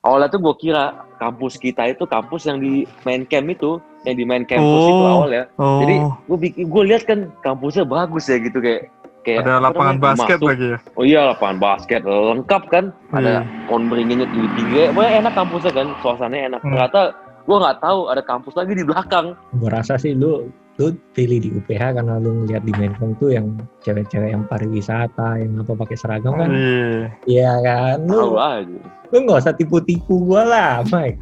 awalnya 0.00 0.28
tuh 0.28 0.40
gue 0.40 0.54
kira 0.56 0.84
kampus 1.16 1.54
kita 1.56 1.86
itu 1.88 2.02
kampus 2.04 2.46
yang 2.46 2.58
di 2.58 2.86
main 3.02 3.22
camp 3.24 3.46
itu 3.48 3.76
yang 4.02 4.14
di 4.14 4.24
main 4.24 4.42
campus 4.42 4.62
itu 4.84 4.94
Oh. 4.96 5.10
awalnya. 5.12 5.44
Oh, 5.56 5.78
jadi 5.80 5.94
gue 6.24 6.38
bikin 6.40 6.64
gue 6.66 6.82
lihat 6.86 7.02
kan 7.04 7.18
kampusnya 7.40 7.82
bagus 7.82 8.26
ya 8.26 8.38
gitu 8.38 8.58
kayak 8.58 8.90
kayak 9.22 9.42
ada 9.42 9.54
apa 9.56 9.64
lapangan 9.64 9.86
namanya, 9.92 10.06
basket 10.08 10.34
masuk- 10.36 10.48
lagi 10.48 10.66
ya. 10.66 10.78
oh 10.92 11.04
iya 11.04 11.20
lapangan 11.28 11.58
basket 11.60 12.00
lengkap 12.02 12.62
kan. 12.68 12.84
Ada 13.12 13.32
pohon 13.66 13.82
beringinnya 13.86 14.26
tinggi 14.28 14.50
tinggi 14.56 14.78
pokoknya 14.88 15.12
enak 15.20 15.32
kampusnya 15.32 15.72
kan 15.72 15.86
suasananya 15.98 16.44
enak. 16.48 16.60
Hmm. 16.60 16.70
ternyata 16.72 17.00
gue 17.42 17.56
nggak 17.58 17.78
tahu 17.80 17.98
ada 18.06 18.22
kampus 18.22 18.54
lagi 18.54 18.72
di 18.72 18.84
belakang. 18.84 19.26
Gue 19.52 19.66
rasa 19.68 19.94
sih 19.94 20.12
lu 20.12 20.46
lu 20.74 20.86
pilih 21.12 21.38
di 21.38 21.52
UPH 21.52 21.94
karena 21.94 22.16
lu 22.16 22.42
ngeliat 22.42 22.62
di 22.62 22.72
Menkom 22.72 23.12
tuh 23.16 23.28
yang 23.30 23.52
cewek-cewek 23.80 24.32
yang 24.32 24.48
pariwisata 24.48 25.36
yang 25.36 25.52
apa 25.56 25.72
pakai 25.76 25.96
seragam 25.96 26.32
kan 26.32 26.48
Iya. 26.48 26.96
iya 27.28 27.52
kan 27.60 27.98
tahu 28.04 28.32
lu 28.32 28.38
aja 28.38 28.78
lu 29.08 29.16
nggak 29.20 29.38
usah 29.38 29.52
tipu-tipu 29.52 30.16
gua 30.22 30.42
lah 30.42 30.72
Mike 30.86 31.20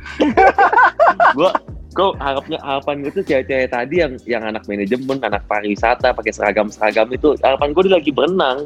gue 1.36 1.50
kok 1.90 2.14
harapnya 2.16 2.58
harapan 2.60 3.02
gue 3.02 3.12
tuh 3.12 3.24
cewek-cewek 3.24 3.66
tadi 3.68 3.94
yang 3.98 4.14
yang 4.24 4.42
anak 4.44 4.62
manajemen 4.64 5.18
anak 5.20 5.42
pariwisata 5.44 6.14
pakai 6.14 6.30
seragam 6.30 6.70
seragam 6.70 7.10
itu 7.10 7.34
harapan 7.42 7.74
gue 7.74 7.82
dia 7.84 7.94
lagi 7.96 8.10
berenang 8.10 8.58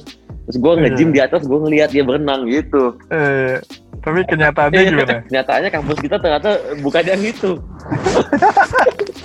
terus 0.44 0.60
gue 0.60 0.72
nge-gym 0.76 1.08
di 1.10 1.24
atas 1.24 1.42
gue 1.42 1.56
ngeliat 1.56 1.88
dia 1.88 2.04
berenang 2.04 2.44
gitu 2.44 2.92
Eh, 3.08 3.56
tapi 4.04 4.20
kenyataannya 4.28 4.76
Iya. 4.76 4.90
gimana? 4.92 5.16
Nyatanya 5.32 5.68
kampus 5.72 5.96
kita 5.96 6.20
ternyata 6.20 6.60
bukan 6.84 7.04
yang 7.08 7.24
itu. 7.24 7.56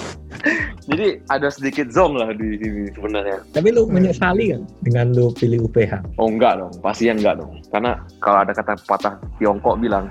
Jadi 0.89 1.21
ada 1.29 1.53
sedikit 1.53 1.93
zong 1.93 2.17
lah 2.17 2.33
di 2.33 2.57
sini 2.57 2.89
sebenarnya. 2.97 3.45
tapi 3.53 3.69
lu 3.69 3.85
menyesali 3.85 4.57
kan 4.57 4.61
dengan 4.81 5.13
lu 5.13 5.29
pilih 5.37 5.69
UPH 5.69 6.17
Oh 6.17 6.25
enggak 6.25 6.57
dong, 6.57 6.73
pastinya 6.81 7.13
enggak 7.21 7.35
dong. 7.45 7.53
Karena 7.69 7.91
kalau 8.17 8.41
ada 8.41 8.53
kata 8.57 8.73
patah 8.89 9.13
Tiongkok 9.37 9.77
bilang, 9.77 10.09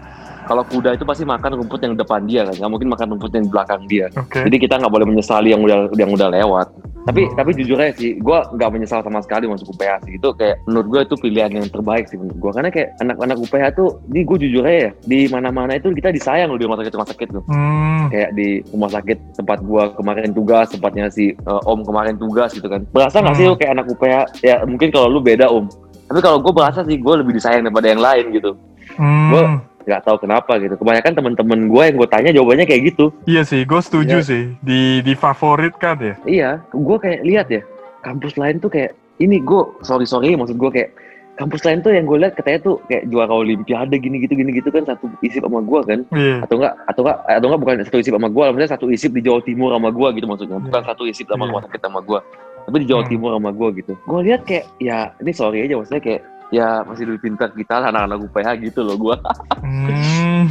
kalau 0.49 0.65
kuda 0.65 0.97
itu 0.97 1.05
pasti 1.05 1.23
makan 1.23 1.61
rumput 1.61 1.81
yang 1.81 1.95
depan 1.95 2.25
dia 2.25 2.43
kan, 2.43 2.57
nggak 2.57 2.71
mungkin 2.71 2.89
makan 2.89 3.07
rumput 3.13 3.31
yang 3.31 3.47
belakang 3.47 3.85
dia. 3.85 4.07
Oke. 4.17 4.43
Jadi 4.43 4.57
kita 4.59 4.75
nggak 4.77 4.91
boleh 4.91 5.07
menyesali 5.07 5.53
yang 5.53 5.61
udah 5.61 5.93
yang 5.95 6.09
udah 6.09 6.29
lewat. 6.29 6.69
Tapi 7.05 7.25
Oh. 7.25 7.33
tapi 7.35 7.51
jujur 7.55 7.77
aja 7.77 7.93
sih, 7.95 8.17
gue 8.17 8.39
nggak 8.53 8.69
menyesal 8.69 9.01
sama 9.01 9.21
sekali 9.21 9.45
masuk 9.45 9.73
UPH 9.73 10.05
sih. 10.05 10.17
Itu 10.17 10.33
kayak 10.35 10.61
menurut 10.65 10.87
gue 10.87 11.01
itu 11.03 11.15
pilihan 11.19 11.51
yang 11.51 11.67
terbaik 11.67 12.05
sih 12.05 12.17
menurut 12.17 12.37
gue. 12.39 12.51
Karena 12.53 12.69
kayak 12.69 12.89
anak-anak 12.99 13.37
UPH 13.39 13.65
tuh, 13.75 13.89
ini 14.09 14.21
gue 14.23 14.37
jujur 14.39 14.63
aja 14.63 14.77
ya, 14.79 14.91
di 15.03 15.21
mana-mana 15.27 15.73
itu 15.75 15.89
kita 15.91 16.09
disayang 16.11 16.49
loh 16.49 16.57
di 16.57 16.65
rumah 16.65 16.77
sakit 16.77 16.93
rumah 16.93 17.09
sakit 17.09 17.29
tuh. 17.31 17.45
Hmm. 17.49 18.09
kayak 18.09 18.31
di 18.33 18.49
rumah 18.67 18.89
sakit 18.89 19.19
tempat 19.37 19.59
gua 19.63 19.93
kemarin 19.93 20.33
tugas 20.33 20.69
tempatnya 20.69 21.09
si 21.09 21.37
uh, 21.45 21.61
om 21.63 21.81
kemarin 21.83 22.17
tugas 22.17 22.51
gitu 22.51 22.65
kan 22.65 22.81
berasa 22.89 23.21
nggak 23.21 23.37
sih 23.37 23.45
Hmm. 23.45 23.53
lu 23.53 23.59
kayak 23.59 23.73
anak 23.75 23.87
UPH 23.87 24.17
ya 24.41 24.55
mungkin 24.65 24.89
kalau 24.89 25.09
lu 25.09 25.21
beda 25.21 25.45
om 25.47 25.69
tapi 26.07 26.21
kalau 26.21 26.41
gue 26.41 26.49
berasa 26.51 26.81
sih 26.83 26.97
gue 26.97 27.15
lebih 27.15 27.37
disayang 27.37 27.63
daripada 27.63 27.87
yang 27.87 28.01
lain 28.01 28.25
gitu 28.33 28.57
Hmm. 28.97 29.29
Gua- 29.29 29.61
nggak 29.89 30.05
tahu 30.05 30.17
kenapa 30.21 30.53
gitu 30.57 30.77
kebanyakan 30.77 31.13
temen-temen 31.15 31.61
gue 31.67 31.83
yang 31.83 31.97
gue 31.97 32.07
tanya 32.07 32.31
jawabannya 32.31 32.65
kayak 32.65 32.83
gitu 32.87 33.09
Iya 33.25 33.43
sih, 33.43 33.65
gue 33.65 33.81
setuju 33.81 34.17
Iya. 34.17 34.27
sih. 34.27 34.43
Di 34.61 34.81
di 35.01 35.13
favoritkan 35.15 35.97
ya. 35.99 36.15
iya 36.23 36.51
gue 36.69 36.97
kayak 36.97 37.21
lihat 37.23 37.47
ya 37.49 37.63
kampus 37.99 38.35
lain 38.35 38.59
tuh 38.59 38.69
kayak 38.69 38.93
ini 39.17 39.41
gue 39.41 39.63
sorry 39.81 40.05
sorry 40.05 40.33
maksud 40.33 40.55
gue 40.55 40.71
kayak 40.71 40.93
kampus 41.35 41.63
lain 41.63 41.79
tuh 41.81 41.91
yang 41.91 42.03
gue 42.03 42.19
lihat 42.19 42.35
katanya 42.35 42.59
tuh 42.61 42.83
kayak 42.85 43.07
juara 43.07 43.31
olimpiade 43.33 43.95
gini 43.97 44.19
gitu 44.19 44.35
gini 44.35 44.51
gitu 44.53 44.69
kan 44.69 44.83
satu 44.85 45.07
isip 45.21 45.41
sama 45.41 45.59
gue 45.61 45.81
kan 45.83 45.99
Iya. 46.13 46.43
atau 46.43 46.55
enggak 46.57 46.75
atau 46.85 47.01
enggak 47.01 47.17
atau 47.25 47.47
enggak 47.47 47.61
bukan 47.61 47.75
satu 47.85 47.99
isip 47.99 48.13
sama 48.13 48.29
gua 48.29 48.45
maksudnya 48.49 48.71
satu 48.71 48.87
isip 48.89 49.11
di 49.13 49.23
Jawa 49.23 49.41
Timur 49.41 49.71
sama 49.71 49.89
gua 49.89 50.09
gitu 50.11 50.27
maksudnya 50.27 50.59
bukan 50.61 50.83
satu 50.85 51.03
isip 51.05 51.27
sama 51.27 51.43
Iya. 51.43 51.49
rumah 51.49 51.63
sakit 51.65 51.81
sama 51.81 52.01
gua 52.01 52.21
tapi 52.65 52.77
di 52.79 52.87
Jawa 52.87 53.01
Hmm. 53.01 53.11
Timur 53.11 53.31
sama 53.33 53.51
gua 53.51 53.69
gitu 53.71 53.93
gua 54.03 54.21
lihat 54.21 54.43
kayak 54.45 54.67
ya 54.77 54.99
ini 55.17 55.33
sorry 55.33 55.59
aja 55.61 55.75
maksudnya 55.75 56.03
kayak 56.03 56.21
ya 56.49 56.81
masih 56.83 57.05
lebih 57.05 57.29
pintar 57.29 57.53
kita 57.53 57.77
lah 57.79 57.93
anak-anak 57.93 58.25
UPH 58.29 58.49
gitu 58.65 58.81
loh 58.81 58.97
gua 58.97 59.17
Hmm. 59.61 60.49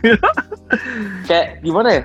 kayak 1.28 1.60
gimana 1.60 1.88
ya 2.00 2.02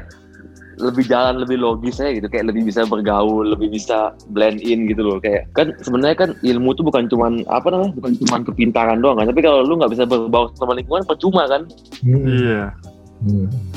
lebih 0.76 1.08
jalan 1.08 1.40
lebih 1.40 1.56
logis 1.56 2.04
aja 2.04 2.12
gitu 2.12 2.28
kayak 2.28 2.52
lebih 2.52 2.68
bisa 2.68 2.84
bergaul 2.84 3.48
lebih 3.48 3.72
bisa 3.72 4.12
blend 4.36 4.60
in 4.60 4.92
gitu 4.92 5.08
loh 5.08 5.24
kayak 5.24 5.48
kan 5.56 5.72
sebenarnya 5.80 6.28
kan 6.28 6.30
ilmu 6.44 6.76
tuh 6.76 6.84
bukan 6.84 7.08
cuman 7.08 7.48
apa 7.48 7.72
namanya 7.72 7.96
bukan 7.96 8.12
cuman 8.20 8.42
kepintaran 8.44 9.00
doang 9.00 9.16
kan 9.24 9.32
tapi 9.32 9.40
kalau 9.40 9.64
lu 9.64 9.80
nggak 9.80 9.96
bisa 9.96 10.04
berbaur 10.04 10.52
sama 10.60 10.76
lingkungan 10.76 11.08
percuma 11.08 11.48
kan 11.48 11.64
Hmm. 12.04 12.28
Iya. 12.28 12.64
Hmm. 12.76 12.95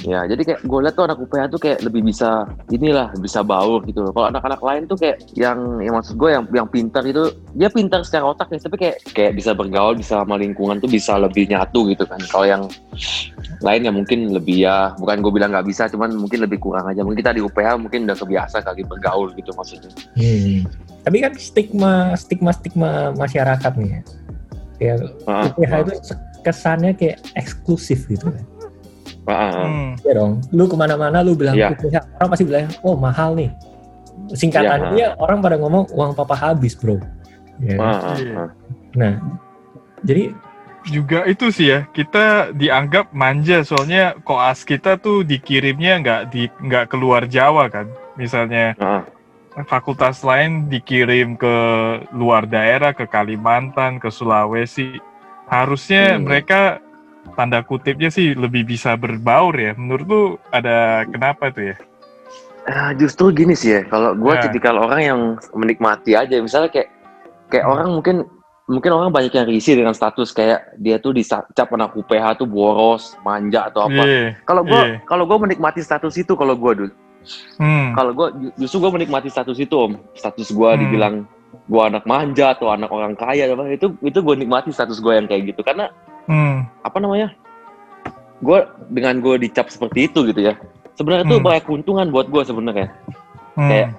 Ya, 0.03 0.27
jadi 0.27 0.43
kayak 0.45 0.61
gue 0.67 0.81
liat 0.83 0.95
tuh 0.99 1.07
anak 1.07 1.19
UPH 1.23 1.43
tuh 1.55 1.61
kayak 1.63 1.79
lebih 1.87 2.03
bisa 2.05 2.45
inilah, 2.69 3.15
bisa 3.23 3.41
baur 3.41 3.81
gitu 3.87 4.05
loh. 4.05 4.13
Kalau 4.13 4.29
anak-anak 4.35 4.61
lain 4.61 4.83
tuh 4.91 4.99
kayak 4.99 5.25
yang 5.39 5.79
yang 5.79 5.95
maksud 5.95 6.19
gue 6.19 6.31
yang 6.35 6.45
yang 6.53 6.69
pintar 6.69 7.07
itu 7.07 7.33
dia 7.55 7.71
pintar 7.71 8.03
secara 8.03 8.35
otak 8.35 8.51
ya, 8.53 8.59
tapi 8.61 8.77
kayak 8.77 8.97
kayak 9.15 9.33
bisa 9.39 9.55
bergaul, 9.55 9.95
bisa 9.95 10.21
sama 10.21 10.37
lingkungan 10.37 10.83
tuh 10.83 10.91
bisa 10.91 11.17
lebih 11.17 11.49
nyatu 11.49 11.87
gitu 11.89 12.05
kan. 12.05 12.21
Kalau 12.29 12.47
yang 12.51 12.63
lain 13.63 13.87
ya 13.87 13.93
mungkin 13.95 14.35
lebih 14.35 14.69
ya, 14.69 14.93
bukan 14.99 15.23
gue 15.23 15.33
bilang 15.33 15.55
nggak 15.55 15.67
bisa, 15.71 15.87
cuman 15.89 16.13
mungkin 16.19 16.45
lebih 16.45 16.59
kurang 16.61 16.91
aja. 16.91 17.01
Mungkin 17.07 17.23
kita 17.23 17.33
di 17.33 17.41
UPH 17.41 17.79
mungkin 17.79 18.11
udah 18.11 18.19
kebiasa 18.19 18.61
kali 18.67 18.85
bergaul 18.85 19.33
gitu 19.39 19.55
maksudnya. 19.55 19.95
Hmm. 20.19 20.67
Tapi 21.07 21.17
kan 21.25 21.33
stigma 21.39 22.13
stigma 22.19 22.51
stigma 22.53 23.15
masyarakat 23.17 23.73
nih 23.81 23.89
ya. 23.89 24.01
Ya 24.79 24.95
Ah, 25.27 25.47
UPH 25.51 25.73
itu 25.89 25.93
kesannya 26.43 26.93
kayak 26.95 27.19
eksklusif 27.35 28.07
gitu 28.07 28.31
kan. 28.31 28.45
Hmm. 29.33 29.91
Iya 30.01 30.13
dong. 30.17 30.33
Lu 30.51 30.65
ke 30.65 30.77
mana-mana 30.77 31.21
lu 31.21 31.37
bilang 31.37 31.55
Iya. 31.55 31.73
UPH, 31.73 31.97
orang 32.17 32.29
pasti 32.33 32.45
bilang, 32.45 32.69
oh 32.81 32.97
mahal 32.97 33.37
nih. 33.37 33.51
Singkatannya 34.33 34.97
Iya. 34.97 35.09
orang 35.17 35.39
pada 35.39 35.57
ngomong 35.57 35.89
uang 35.93 36.13
papa 36.13 36.35
habis 36.35 36.75
bro. 36.75 36.99
Ya. 37.61 37.77
Ah, 37.79 37.87
ah, 37.87 38.17
Iya. 38.17 38.35
ah. 38.37 38.49
Nah, 38.95 39.13
jadi 40.03 40.35
Juga 40.89 41.27
itu 41.29 41.53
sih 41.53 41.69
ya, 41.69 41.85
kita 41.93 42.55
dianggap 42.57 43.13
manja 43.13 43.61
soalnya 43.61 44.17
koas 44.25 44.65
kita 44.65 44.97
tuh 44.97 45.21
dikirimnya 45.21 46.01
nggak 46.01 46.23
di 46.33 46.49
nggak 46.65 46.89
keluar 46.89 47.29
Jawa 47.29 47.69
kan. 47.69 47.93
Misalnya 48.17 48.73
Ah, 48.81 49.05
fakultas 49.69 50.25
lain 50.25 50.71
dikirim 50.73 51.37
ke 51.37 51.55
luar 52.15 52.49
daerah, 52.49 52.97
ke 52.97 53.05
Kalimantan, 53.05 54.01
ke 54.01 54.09
Sulawesi. 54.09 54.97
Harusnya 55.45 56.17
Hmm. 56.17 56.25
mereka 56.25 56.81
tanda 57.37 57.61
kutipnya 57.65 58.09
sih 58.09 58.33
lebih 58.33 58.65
bisa 58.65 58.95
berbaur 58.95 59.53
ya. 59.57 59.73
Menurut 59.75 60.07
lu 60.07 60.23
ada 60.49 61.05
kenapa 61.09 61.51
tuh 61.51 61.75
ya? 61.75 61.77
Ah, 62.69 62.93
justru 62.93 63.33
gini 63.33 63.57
sih 63.57 63.81
ya, 63.81 63.83
kalau 63.89 64.13
gue 64.13 64.29
Nah. 64.29 64.43
tipikal 64.45 64.77
orang 64.77 65.01
yang 65.01 65.21
menikmati 65.57 66.13
aja, 66.13 66.37
misalnya 66.37 66.69
kayak 66.69 66.93
kayak 67.49 67.65
Hmm. 67.65 67.73
orang 67.73 67.89
mungkin 67.97 68.17
mungkin 68.69 68.93
orang 68.93 69.09
banyak 69.09 69.33
yang 69.33 69.49
risih 69.49 69.81
dengan 69.81 69.97
status 69.97 70.37
kayak 70.37 70.77
dia 70.77 71.01
tuh 71.01 71.17
dicap 71.17 71.49
anak 71.73 71.97
UPH 71.97 72.37
tuh 72.37 72.45
boros, 72.45 73.17
manja 73.25 73.73
atau 73.73 73.89
apa. 73.89 74.05
Iya. 74.05 74.37
Kalau 74.45 74.61
gue 74.69 74.77
iya. 74.85 75.01
kalau 75.09 75.25
gue 75.25 75.39
menikmati 75.41 75.81
status 75.81 76.13
itu 76.21 76.37
kalau 76.37 76.53
gue 76.53 76.73
dulu, 76.85 76.93
Hmm. 77.57 77.97
kalau 77.97 78.13
gue 78.13 78.53
justru 78.61 78.85
gue 78.85 78.93
menikmati 79.01 79.33
status 79.33 79.57
itu 79.57 79.73
om, 79.73 79.97
status 80.13 80.53
gue 80.53 80.69
Hmm. 80.69 80.81
dibilang 80.85 81.15
gue 81.49 81.81
anak 81.81 82.05
manja 82.05 82.53
atau 82.53 82.69
anak 82.69 82.93
orang 82.93 83.17
kaya 83.17 83.49
apa 83.49 83.73
itu 83.73 83.97
itu 84.05 84.19
gue 84.21 84.35
nikmati 84.37 84.69
status 84.69 85.01
gue 85.01 85.17
yang 85.17 85.25
kayak 85.25 85.57
gitu 85.57 85.65
karena 85.65 85.89
Hmm. 86.29 86.69
apa 86.85 86.99
namanya 87.01 87.33
gue 88.39 88.59
dengan 88.93 89.19
gue 89.19 89.35
dicap 89.41 89.67
seperti 89.67 90.07
itu 90.07 90.29
gitu 90.29 90.41
ya 90.45 90.55
sebenarnya 90.95 91.25
tuh 91.27 91.39
Hmm. 91.41 91.47
banyak 91.49 91.65
keuntungan 91.65 92.07
buat 92.13 92.29
gue 92.29 92.43
sebenarnya 92.45 92.89
Hmm. 93.59 93.67
Kayak- 93.67 93.91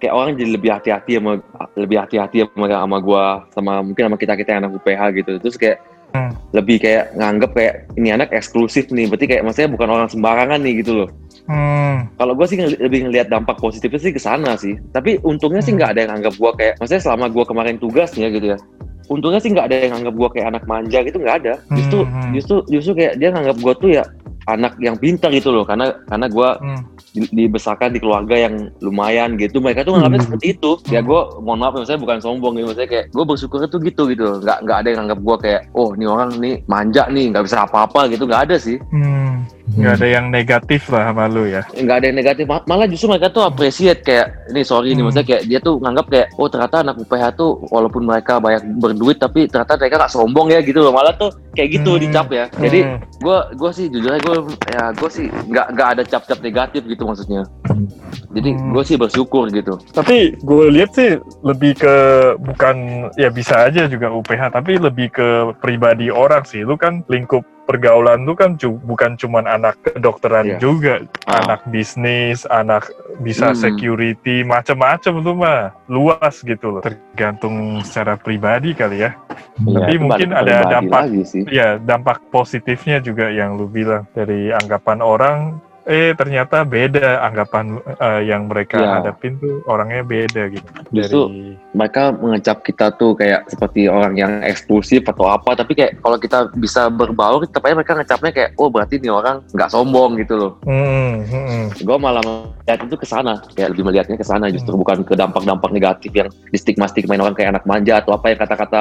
kayak 0.00 0.14
orang 0.16 0.32
jadi 0.34 0.50
lebih 0.56 0.70
hati-hati 0.72 1.12
sama 1.16 1.32
lebih 1.76 1.96
hati-hati 2.00 2.36
sama 2.44 2.66
sama 2.68 2.96
gua 3.00 3.24
sama 3.52 3.72
mungkin 3.80 4.08
sama 4.08 4.16
kita 4.16 4.32
kita 4.34 4.48
yang 4.52 4.60
anak 4.64 4.80
UPH 4.80 5.02
gitu 5.16 5.32
terus 5.40 5.56
kayak 5.56 5.78
Hmm. 6.14 6.30
lebih 6.54 6.78
kayak 6.78 7.12
nganggep 7.12 7.50
kayak 7.52 7.74
ini 7.96 8.08
anak 8.14 8.30
eksklusif 8.30 8.86
nih 8.88 9.10
berarti 9.10 9.26
kayak 9.26 9.42
maksudnya 9.42 9.70
bukan 9.74 9.88
orang 9.90 10.08
sembarangan 10.08 10.60
nih 10.62 10.74
gitu 10.80 10.92
loh 11.04 11.08
Hmm. 11.44 12.08
kalau 12.16 12.32
gue 12.32 12.46
sih 12.48 12.56
lebih 12.56 13.08
ngelihat 13.08 13.28
dampak 13.28 13.58
positifnya 13.58 14.00
sih 14.00 14.12
ke 14.12 14.20
sana 14.20 14.56
sih 14.56 14.78
tapi 14.88 15.20
untungnya 15.20 15.60
sih 15.60 15.72
Hmm. 15.74 15.82
nggak 15.82 15.90
ada 15.92 16.00
yang 16.06 16.12
anggap 16.16 16.34
gua 16.38 16.52
kayak 16.54 16.80
maksudnya 16.80 17.02
selama 17.02 17.26
gua 17.28 17.44
kemarin 17.44 17.76
tugasnya 17.76 18.30
gitu 18.30 18.46
ya 18.54 18.58
untungnya 19.06 19.38
sih 19.38 19.50
nggak 19.50 19.66
ada 19.66 19.76
yang 19.82 19.94
anggap 19.96 20.14
gua 20.14 20.28
kayak 20.28 20.46
anak 20.48 20.64
manja 20.64 20.98
gitu 21.00 21.16
nggak 21.18 21.36
ada 21.40 21.52
justru 21.72 21.98
Hmm. 22.02 22.32
justru 22.32 22.56
justru 22.68 22.92
kayak 22.94 23.14
dia 23.16 23.28
nganggap 23.28 23.56
gua 23.58 23.74
tuh 23.74 23.90
ya 23.90 24.04
anak 24.44 24.76
yang 24.76 24.92
pintar 24.94 25.32
gitu 25.32 25.48
loh 25.48 25.64
karena 25.64 25.96
karena 26.04 26.26
gua 26.26 26.56
Hmm. 26.56 26.84
di- 27.10 27.32
dibesarkan 27.32 27.90
di 27.90 27.98
keluarga 27.98 28.36
yang 28.36 28.54
lumayan 28.78 29.36
gitu 29.36 29.56
mereka 29.56 29.82
tuh 29.82 29.94
nganggapnya 29.94 30.18
Hmm. 30.18 30.26
seperti 30.28 30.46
itu 30.50 30.70
ya 30.86 31.00
Hmm. 31.00 31.08
gue 31.08 31.20
mohon 31.40 31.58
maaf 31.58 31.72
ya 31.74 31.86
saya 31.86 31.96
bukan 31.96 32.18
sombong 32.18 32.52
gitu 32.54 32.66
maksudnya 32.66 32.90
kayak 32.90 33.06
gue 33.08 33.24
bersyukur 33.24 33.58
itu 33.62 33.76
gitu 33.80 34.02
gitu 34.06 34.26
nggak 34.38 34.58
nggak 34.60 34.76
ada 34.76 34.88
yang 34.90 34.98
nganggap 35.00 35.20
gue 35.22 35.36
kayak 35.38 35.60
oh 35.72 35.88
ini 35.92 36.04
orang 36.04 36.30
nih 36.36 36.54
manja 36.66 37.02
nih 37.06 37.24
nggak 37.30 37.44
bisa 37.44 37.56
apa-apa 37.62 38.10
gitu 38.10 38.24
nggak 38.24 38.42
ada 38.44 38.56
sih 38.58 38.76
Hmm. 38.90 39.46
Nggak 39.66 39.96
ada 39.96 40.08
yang 40.10 40.28
negatif 40.28 40.86
lah 40.86 41.08
sama 41.08 41.24
lu 41.24 41.48
ya. 41.48 41.64
nggak 41.66 41.96
ada 41.96 42.06
yang 42.06 42.16
negatif 42.16 42.44
Ma- 42.44 42.60
malah 42.64 42.84
justru 42.84 43.08
mereka 43.08 43.28
tuh 43.28 43.42
appreciate 43.42 44.00
kayak 44.00 44.28
ini 44.46 44.60
sorry 44.60 44.92
ini 44.92 45.00
Hmm. 45.00 45.08
maksudnya 45.08 45.26
kayak 45.26 45.42
dia 45.46 45.58
tuh 45.58 45.80
nganggap 45.80 46.06
kayak 46.06 46.26
oh 46.34 46.46
ternyata 46.46 46.76
anak 46.80 46.96
UPH 46.98 47.24
tuh 47.32 47.50
walaupun 47.68 48.02
mereka 48.02 48.36
banyak 48.36 48.60
berduit 48.76 49.16
tapi 49.16 49.48
ternyata 49.48 49.74
mereka 49.74 49.96
nggak 49.98 50.12
sombong 50.12 50.48
ya 50.48 50.60
gitu 50.60 50.78
loh 50.78 50.92
malah 50.92 51.12
tuh 51.12 51.32
kayak 51.50 51.80
gitu 51.80 51.90
Hmm. 51.90 52.02
dicap 52.02 52.28
ya 52.28 52.44
jadi 52.52 52.80
Hmm. 52.84 52.98
gue 53.18 53.38
gue 53.56 53.70
sih 53.72 53.86
jujur 53.88 54.10
aja 54.10 54.20
gue 54.22 54.36
ya 54.68 54.82
gue 54.92 55.10
sih 55.10 55.26
nggak 55.32 55.66
nggak 55.70 55.88
ada 55.90 56.02
cap-cap 56.04 56.38
negatif 56.38 56.82
gitu 56.84 57.02
maksudnya 57.02 57.42
Hmm. 57.64 57.88
jadi 58.30 58.50
Hmm. 58.52 58.68
gue 58.70 58.82
sih 58.84 58.96
bersyukur 58.96 59.48
gitu 59.48 59.80
Tapi 59.90 60.36
gue 60.36 60.64
lihat 60.70 60.92
sih 60.92 61.16
lebih 61.40 61.72
ke 61.74 61.94
bukan 62.38 62.76
ya 63.14 63.28
bisa 63.28 63.64
aja 63.64 63.86
juga 63.86 64.10
UPH 64.10 64.52
tapi 64.52 64.76
lebih 64.76 65.08
ke 65.10 65.28
pribadi 65.56 66.08
orang 66.08 66.42
sih. 66.42 66.60
Lu 66.60 66.74
kan 66.74 67.00
lingkup 67.06 67.42
pergaulan 67.64 68.22
lu 68.22 68.36
kan 68.36 68.54
cu- 68.54 68.76
bukan 68.78 69.16
cuman 69.16 69.48
anak 69.48 69.80
kedokteran 69.82 70.56
Iya. 70.56 70.58
juga, 70.60 70.94
Ah. 71.24 71.40
anak 71.42 71.64
bisnis, 71.68 72.44
anak 72.46 72.88
bisa 73.18 73.52
Hmm. 73.52 73.58
security, 73.58 74.44
macam-macam 74.44 75.12
lu 75.18 75.32
mah 75.34 75.72
luas 75.88 76.40
gitu 76.40 76.78
loh. 76.78 76.82
Tergantung 76.84 77.80
secara 77.82 78.14
pribadi 78.14 78.76
kali 78.76 79.02
ya. 79.02 79.16
Iya. 79.58 79.78
Tapi 79.80 79.94
mungkin 79.96 80.28
ada 80.30 80.54
dampak. 80.68 81.02
Ya 81.48 81.76
dampak 81.76 82.20
positifnya 82.28 83.00
juga 83.00 83.28
yang 83.28 83.56
lu 83.56 83.66
bilang 83.66 84.04
dari 84.12 84.52
anggapan 84.52 85.00
orang. 85.00 85.38
Eh 85.84 86.16
ternyata 86.16 86.64
beda 86.64 87.20
anggapan 87.20 87.76
eh, 88.00 88.24
yang 88.24 88.48
mereka 88.48 88.80
Iya. 88.80 88.92
hadapin 89.04 89.36
tuh 89.36 89.60
orangnya 89.68 90.00
beda 90.00 90.48
gitu. 90.48 90.68
Justru 90.88 91.20
Dari 91.28 91.60
mereka 91.76 92.02
mengecap 92.08 92.64
kita 92.64 92.96
tuh 92.96 93.12
kayak 93.12 93.50
seperti 93.52 93.84
orang 93.90 94.16
yang 94.16 94.32
eksklusif 94.40 95.04
atau 95.04 95.28
apa 95.28 95.52
tapi 95.52 95.74
kayak 95.74 96.00
kalau 96.00 96.16
kita 96.16 96.48
bisa 96.54 96.86
berbaur 96.88 97.42
aja 97.44 97.74
mereka 97.74 97.98
ngecapnya 97.98 98.30
kayak 98.30 98.50
oh 98.56 98.70
berarti 98.70 98.96
ini 98.96 99.10
orang 99.10 99.42
nggak 99.50 99.68
sombong 99.68 100.16
gitu 100.16 100.38
loh 100.38 100.52
Hmm, 100.64 101.20
hmm, 101.26 101.62
gue 101.76 101.96
malah 101.98 102.22
melihat 102.22 102.80
itu 102.86 102.94
ke 102.94 103.04
sana 103.04 103.42
kayak 103.52 103.74
lebih 103.74 103.84
melihatnya 103.84 104.16
ke 104.16 104.24
sana 104.24 104.48
justru 104.48 104.72
Hmm. 104.72 104.80
bukan 104.80 104.98
ke 105.02 105.12
dampak-dampak 105.12 105.68
negatif 105.68 106.14
yang 106.14 106.30
di 106.30 106.56
stigma 106.56 106.86
stigmain 106.86 107.20
orang 107.20 107.34
kayak 107.34 107.58
anak 107.58 107.64
manja 107.66 107.98
atau 107.98 108.14
apa 108.14 108.30
yang 108.30 108.38
kata-kata 108.38 108.80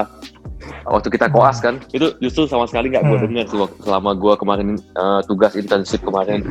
waktu 0.85 1.07
kita 1.09 1.27
koas 1.27 1.59
kan 1.59 1.81
itu 1.91 2.13
justru 2.19 2.45
sama 2.45 2.63
sekali 2.63 2.93
nggak 2.93 3.03
gue 3.03 3.17
Hmm. 3.17 3.25
dengar 3.27 3.45
selama 3.81 4.13
gue 4.13 4.33
kemarin 4.37 4.67
eh, 4.77 5.19
tugas 5.25 5.57
intensif 5.57 5.97
kemarin 5.99 6.45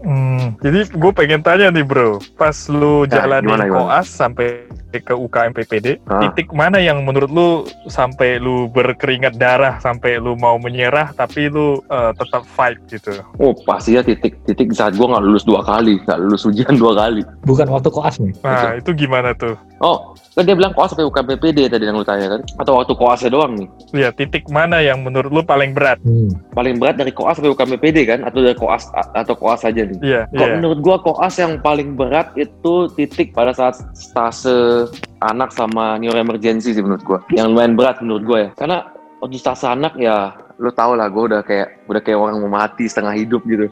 hmm. 0.00 0.62
Jadi 0.62 0.78
gue 0.92 1.12
pengen 1.12 1.40
tanya 1.40 1.68
nih 1.68 1.82
bro, 1.82 2.18
pas 2.34 2.54
lu 2.68 3.02
Nah, 3.02 3.10
jalanin 3.10 3.48
gimana, 3.48 3.64
gimana? 3.66 3.78
koas 3.90 4.06
sampai 4.06 4.66
ke 4.92 5.10
UKM 5.10 5.52
PPD, 5.52 6.04
Ah. 6.04 6.20
titik 6.20 6.52
mana 6.52 6.76
yang 6.76 7.00
menurut 7.00 7.32
lu 7.32 7.48
sampai 7.88 8.36
lu 8.36 8.68
berkeringat 8.68 9.40
darah, 9.40 9.80
sampai 9.80 10.20
lu 10.20 10.36
mau 10.36 10.56
menyerah, 10.56 11.10
tapi 11.12 11.48
lu 11.48 11.80
eh, 11.88 12.12
tetap 12.12 12.44
fight 12.44 12.76
gitu? 12.86 13.16
oh 13.38 13.56
pasti 13.64 13.96
ya 13.96 14.04
titik 14.04 14.36
titik 14.44 14.68
saat 14.72 14.92
gue 14.92 15.02
nggak 15.02 15.24
lulus 15.24 15.42
dua 15.42 15.64
kali 15.64 15.96
nggak 16.04 16.18
lulus 16.20 16.44
ujian 16.44 16.76
dua 16.76 16.92
kali 16.94 17.24
Bukan 17.42 17.66
waktu 17.66 17.88
koas 17.88 18.20
nih. 18.20 18.36
Nah 18.44 18.76
itu 18.76 18.92
gimana 18.92 19.32
tuh? 19.32 19.56
oh 19.80 20.12
kan 20.32 20.48
dia 20.48 20.56
bilang 20.56 20.72
koas 20.72 20.90
sampai 20.90 21.04
UKM 21.04 21.28
PPD 21.36 21.68
tadi 21.68 21.84
yang 21.84 21.96
lu 21.96 22.04
tanya 22.04 22.32
kan 22.32 22.40
atau 22.56 22.80
waktu 22.80 22.96
koasnya 22.96 23.28
doang 23.28 23.52
nih 23.52 23.68
Ya 23.92 24.08
titik 24.08 24.48
mana 24.48 24.80
yang 24.80 25.04
menurut 25.04 25.28
lu 25.28 25.42
paling 25.44 25.76
berat? 25.76 26.00
Hmm. 26.00 26.32
paling 26.52 26.80
berat 26.80 26.96
dari 26.96 27.12
koas 27.12 27.36
sampai 27.36 27.52
UKM 27.52 27.76
PPD 27.76 27.98
kan 28.08 28.20
atau 28.24 28.40
dari 28.40 28.56
koas 28.56 28.88
atau 29.12 29.34
koas 29.36 29.60
aja 29.62 29.84
nih 29.84 29.98
Iya, 30.00 30.20
Kok 30.32 30.40
iya. 30.40 30.54
menurut 30.56 30.78
gua 30.80 30.96
koas 30.98 31.36
yang 31.36 31.60
paling 31.60 31.94
berat 31.94 32.32
itu 32.34 32.88
titik 32.96 33.32
pada 33.32 33.52
saat 33.52 33.76
stase 33.92 34.88
anak 35.20 35.52
sama 35.52 36.00
neuro 36.00 36.16
emergency 36.16 36.72
sih 36.72 36.82
menurut 36.82 37.04
gua. 37.04 37.18
Yang 37.30 37.46
lumayan 37.52 37.74
berat 37.76 37.96
menurut 38.02 38.24
gua 38.24 38.38
ya. 38.48 38.50
Karena 38.56 38.78
waktu 39.20 39.36
stase 39.38 39.68
anak 39.68 39.94
ya 39.94 40.32
lu 40.56 40.72
tau 40.72 40.96
lah 40.96 41.06
gua 41.12 41.24
udah 41.28 41.40
kayak 41.44 41.86
udah 41.86 42.00
kayak 42.00 42.18
orang 42.18 42.40
mau 42.40 42.50
mati 42.50 42.88
setengah 42.88 43.14
hidup 43.14 43.42
gitu. 43.44 43.68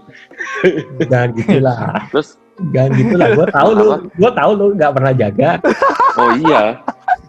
Jangan 1.09 1.31
gitulah. 1.35 1.77
Terus 2.13 2.29
Jangan 2.71 2.91
gitulah. 2.93 3.29
Gue 3.33 3.47
tahu 3.49 3.71
lu, 3.73 3.87
gue 4.13 4.31
tahu 4.37 4.51
lu 4.53 4.67
nggak 4.77 4.93
pernah 4.93 5.13
jaga. 5.17 5.51
oh 6.19 6.31
iya 6.37 6.65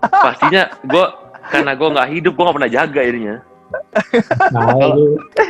pastinya 0.01 0.63
gua 0.89 1.13
karena 1.53 1.71
gua 1.77 1.89
nggak 1.93 2.09
hidup 2.09 2.33
gua 2.33 2.43
nggak 2.49 2.57
pernah 2.57 2.71
jaga 2.73 3.01
ininya. 3.05 3.37
Tahu 4.51 4.79
lu. 4.97 5.05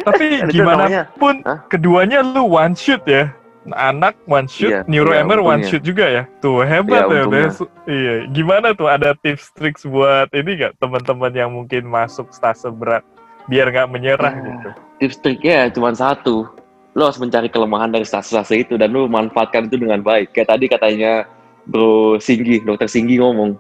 Tapi 0.06 0.26
Itu 0.46 0.52
gimana 0.54 0.84
namanya- 0.86 1.06
pun 1.18 1.36
Hah? 1.42 1.60
keduanya 1.68 2.20
lu 2.22 2.44
one 2.48 2.76
shoot 2.76 3.02
ya. 3.08 3.32
Anak 3.62 4.18
one 4.26 4.50
shoot, 4.50 4.74
Iya, 4.74 4.82
neuroemer 4.90 5.38
iya, 5.38 5.46
one 5.46 5.62
shoot 5.70 5.86
juga 5.86 6.06
ya. 6.10 6.24
Tuh 6.42 6.66
hebat 6.66 7.06
Iya, 7.06 7.30
ya. 7.30 7.46
Iya, 7.86 8.14
gimana 8.34 8.74
tuh 8.74 8.90
ada 8.90 9.14
tips 9.14 9.54
triks 9.54 9.86
buat 9.86 10.34
ini 10.34 10.58
gak 10.58 10.82
teman-teman 10.82 11.30
yang 11.30 11.54
mungkin 11.54 11.86
masuk 11.86 12.34
stase 12.34 12.66
berat 12.74 13.06
biar 13.46 13.70
nggak 13.70 13.90
menyerah 13.94 14.34
Ya. 14.34 14.42
gitu. 14.50 14.70
Tips 14.98 15.18
triknya 15.22 15.70
cuma 15.70 15.94
satu. 15.94 16.50
Lo 16.92 17.08
harus 17.08 17.20
mencari 17.20 17.48
kelemahan 17.48 17.92
dari 17.92 18.04
stase-stase 18.04 18.68
itu 18.68 18.76
dan 18.76 18.92
lo 18.92 19.08
manfaatkan 19.08 19.72
itu 19.72 19.80
dengan 19.80 20.04
baik. 20.04 20.36
Kayak 20.36 20.58
tadi 20.58 20.66
katanya 20.68 21.24
Bro 21.68 22.20
Singgi, 22.20 22.60
dokter 22.64 22.92
Singgi 22.92 23.20
ngomong. 23.22 23.56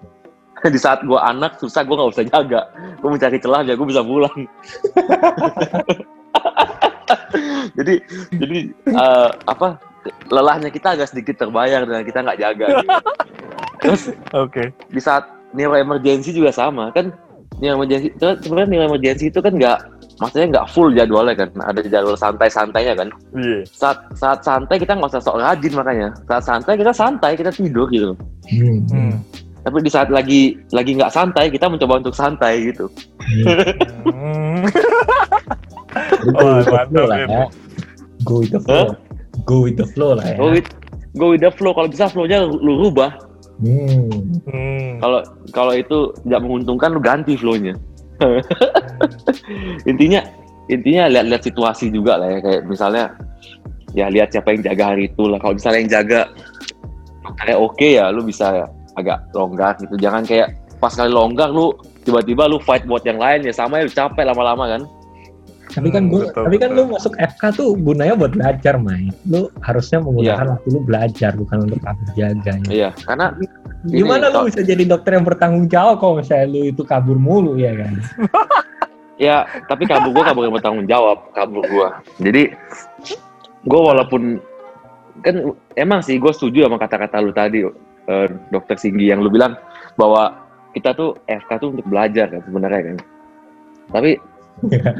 Di 0.61 0.77
saat 0.77 1.01
gua 1.07 1.25
anak 1.31 1.57
susah 1.57 1.81
gua 1.87 2.05
nggak 2.05 2.11
usah 2.11 2.25
jaga. 2.27 2.61
Gua 2.99 3.09
mencari 3.15 3.37
celah 3.39 3.63
biar 3.65 3.75
gua 3.79 3.87
bisa 3.87 4.03
pulang. 4.03 4.39
jadi 7.77 7.93
jadi 8.35 8.59
eh, 8.71 9.29
apa 9.47 9.79
lelahnya 10.29 10.69
kita 10.69 10.97
agak 10.97 11.09
sedikit 11.09 11.39
terbayar 11.41 11.87
dengan 11.87 12.03
kita 12.03 12.19
nggak 12.21 12.39
jaga. 12.39 12.65
Gitu. 12.67 12.87
Terus 13.81 14.01
Oke. 14.37 14.63
di 14.91 15.01
saat 15.01 15.25
neuro 15.55 15.75
emergency 15.75 16.31
juga 16.31 16.51
sama 16.51 16.91
kan 16.95 17.11
itu 17.61 18.23
kan 18.23 18.35
sebenarnya 18.39 18.69
neuro 18.71 18.85
emergency 18.95 19.27
itu 19.29 19.39
kan 19.43 19.53
nggak 19.53 19.79
maksudnya 20.21 20.47
nggak 20.53 20.69
full 20.69 20.93
jadwalnya 20.93 21.33
kan 21.33 21.49
ada 21.65 21.81
jadwal 21.81 22.13
santai-santainya 22.13 22.93
kan 22.93 23.09
Iya. 23.33 23.65
saat 23.67 23.97
saat 24.13 24.39
santai 24.45 24.77
kita 24.77 24.93
nggak 24.93 25.09
usah 25.09 25.19
sok 25.19 25.41
rajin 25.41 25.73
makanya 25.73 26.07
saat 26.29 26.43
santai 26.45 26.77
kita 26.77 26.93
santai 26.93 27.31
kita 27.33 27.49
tidur 27.49 27.89
gitu 27.89 28.13
Hmm. 28.45 28.77
Hmm. 28.87 29.13
tapi 29.61 29.81
di 29.81 29.89
saat 29.89 30.09
lagi 30.09 30.55
lagi 30.69 30.93
nggak 30.93 31.09
santai 31.09 31.49
kita 31.49 31.65
mencoba 31.65 31.97
untuk 31.99 32.13
santai 32.13 32.69
gitu 32.69 32.85
Hmm. 33.17 33.65
Hmm. 34.05 34.61
Oh, 36.23 36.63
Go 36.63 36.63
with 36.63 36.63
the 36.63 36.71
mantap, 36.71 36.87
flow 36.87 37.03
lah 37.03 37.17
ya. 37.19 37.27
Go 38.23 38.35
with 38.39 38.51
the 38.53 38.61
flow. 38.61 38.85
Go 39.43 39.55
with 39.59 39.75
the 39.75 39.87
flow 39.87 40.11
lah 40.15 40.23
ya. 40.23 40.37
go 40.37 40.47
with 40.47 40.67
go 41.13 41.25
with 41.33 41.41
the 41.41 41.51
flow 41.51 41.71
kalau 41.73 41.89
bisa 41.89 42.05
flownya 42.07 42.45
lu, 42.45 42.55
lu 42.61 42.73
rubah 42.79 43.11
Hmm. 43.59 44.07
Hmm. 44.47 44.97
kalau 44.97 45.19
kalau 45.51 45.73
itu 45.75 46.09
nggak 46.23 46.41
menguntungkan 46.41 46.89
lu 46.89 47.01
ganti 47.03 47.35
flownya 47.35 47.75
intinya 49.91 50.21
intinya 50.69 51.03
lihat-lihat 51.11 51.43
situasi 51.43 51.89
juga 51.89 52.21
lah 52.21 52.27
ya. 52.37 52.39
Kayak 52.39 52.61
misalnya 52.69 53.05
ya 53.91 54.05
lihat 54.07 54.31
siapa 54.31 54.55
yang 54.55 54.63
jaga 54.63 54.83
hari 54.95 55.09
itu 55.09 55.23
lah. 55.27 55.37
Kalau 55.41 55.53
misalnya 55.57 55.79
yang 55.83 55.91
jaga 56.01 56.21
kayak 57.41 57.57
oke 57.59 57.87
ya 57.87 58.09
lu 58.13 58.21
bisa 58.25 58.67
agak 58.95 59.19
longgar 59.33 59.75
gitu. 59.81 59.95
Jangan 59.97 60.23
kayak 60.25 60.55
pas 60.81 60.93
kali 60.93 61.11
longgar 61.13 61.49
lu 61.53 61.73
tiba-tiba 62.01 62.49
lu 62.49 62.57
fight 62.57 62.85
buat 62.89 63.05
yang 63.05 63.21
lain 63.21 63.45
ya 63.45 63.53
sama 63.53 63.81
ya 63.81 63.85
lu 63.85 63.93
capek 63.93 64.25
lama-lama 64.25 64.65
kan 64.77 64.81
Tapi 65.71 65.87
kan 65.87 66.03
Hmm, 66.05 66.11
gua, 66.11 66.21
betul, 66.27 66.43
tapi 66.45 66.55
kan 66.59 66.69
betul. 66.75 66.83
lu 66.83 66.93
masuk 66.93 67.13
FK 67.15 67.43
tuh 67.55 67.69
gunanya 67.79 68.13
buat 68.19 68.31
belajar, 68.35 68.75
Mai. 68.75 69.07
Lu 69.25 69.47
harusnya 69.63 70.03
menggunakan 70.03 70.47
waktu 70.59 70.67
lu 70.67 70.79
belajar 70.83 71.31
bukan 71.39 71.57
untuk 71.63 71.79
kabur 71.79 72.07
jaga. 72.13 72.53
ya. 72.67 72.71
iya 72.71 72.89
karena 73.07 73.31
Gimana 73.81 74.29
lu 74.29 74.45
bisa 74.45 74.61
jadi 74.61 74.83
dokter 74.85 75.17
yang 75.17 75.25
bertanggung 75.25 75.65
jawab 75.65 75.97
kalau 75.97 76.21
misalnya 76.21 76.47
lu 76.53 76.69
itu 76.69 76.83
kabur 76.85 77.17
mulu 77.17 77.57
ya 77.57 77.73
kan? 77.73 77.97
ya 79.25 79.45
tapi 79.65 79.89
kabur 79.89 80.11
gua 80.13 80.23
kabur 80.29 80.43
yang 80.45 80.53
bertanggung 80.53 80.85
jawab 80.85 81.17
kabur 81.33 81.61
gua 81.69 82.01
jadi 82.21 82.53
gua 83.65 83.93
walaupun 83.93 84.37
kan 85.21 85.53
emang 85.77 86.01
sih 86.01 86.17
gue 86.17 86.33
setuju 86.33 86.65
sama 86.65 86.81
kata-kata 86.81 87.21
lu 87.21 87.29
tadi 87.29 87.61
eh, 88.07 88.27
dokter 88.49 88.73
Singgi 88.81 89.13
yang 89.13 89.21
lu 89.21 89.29
bilang 89.29 89.53
bahwa 89.93 90.33
kita 90.73 90.97
tuh 90.97 91.13
FK 91.29 91.49
tuh 91.61 91.69
untuk 91.77 91.85
belajar 91.85 92.31
kan 92.33 92.41
sebenarnya 92.41 92.81
kan 92.81 92.97
tapi 93.93 94.17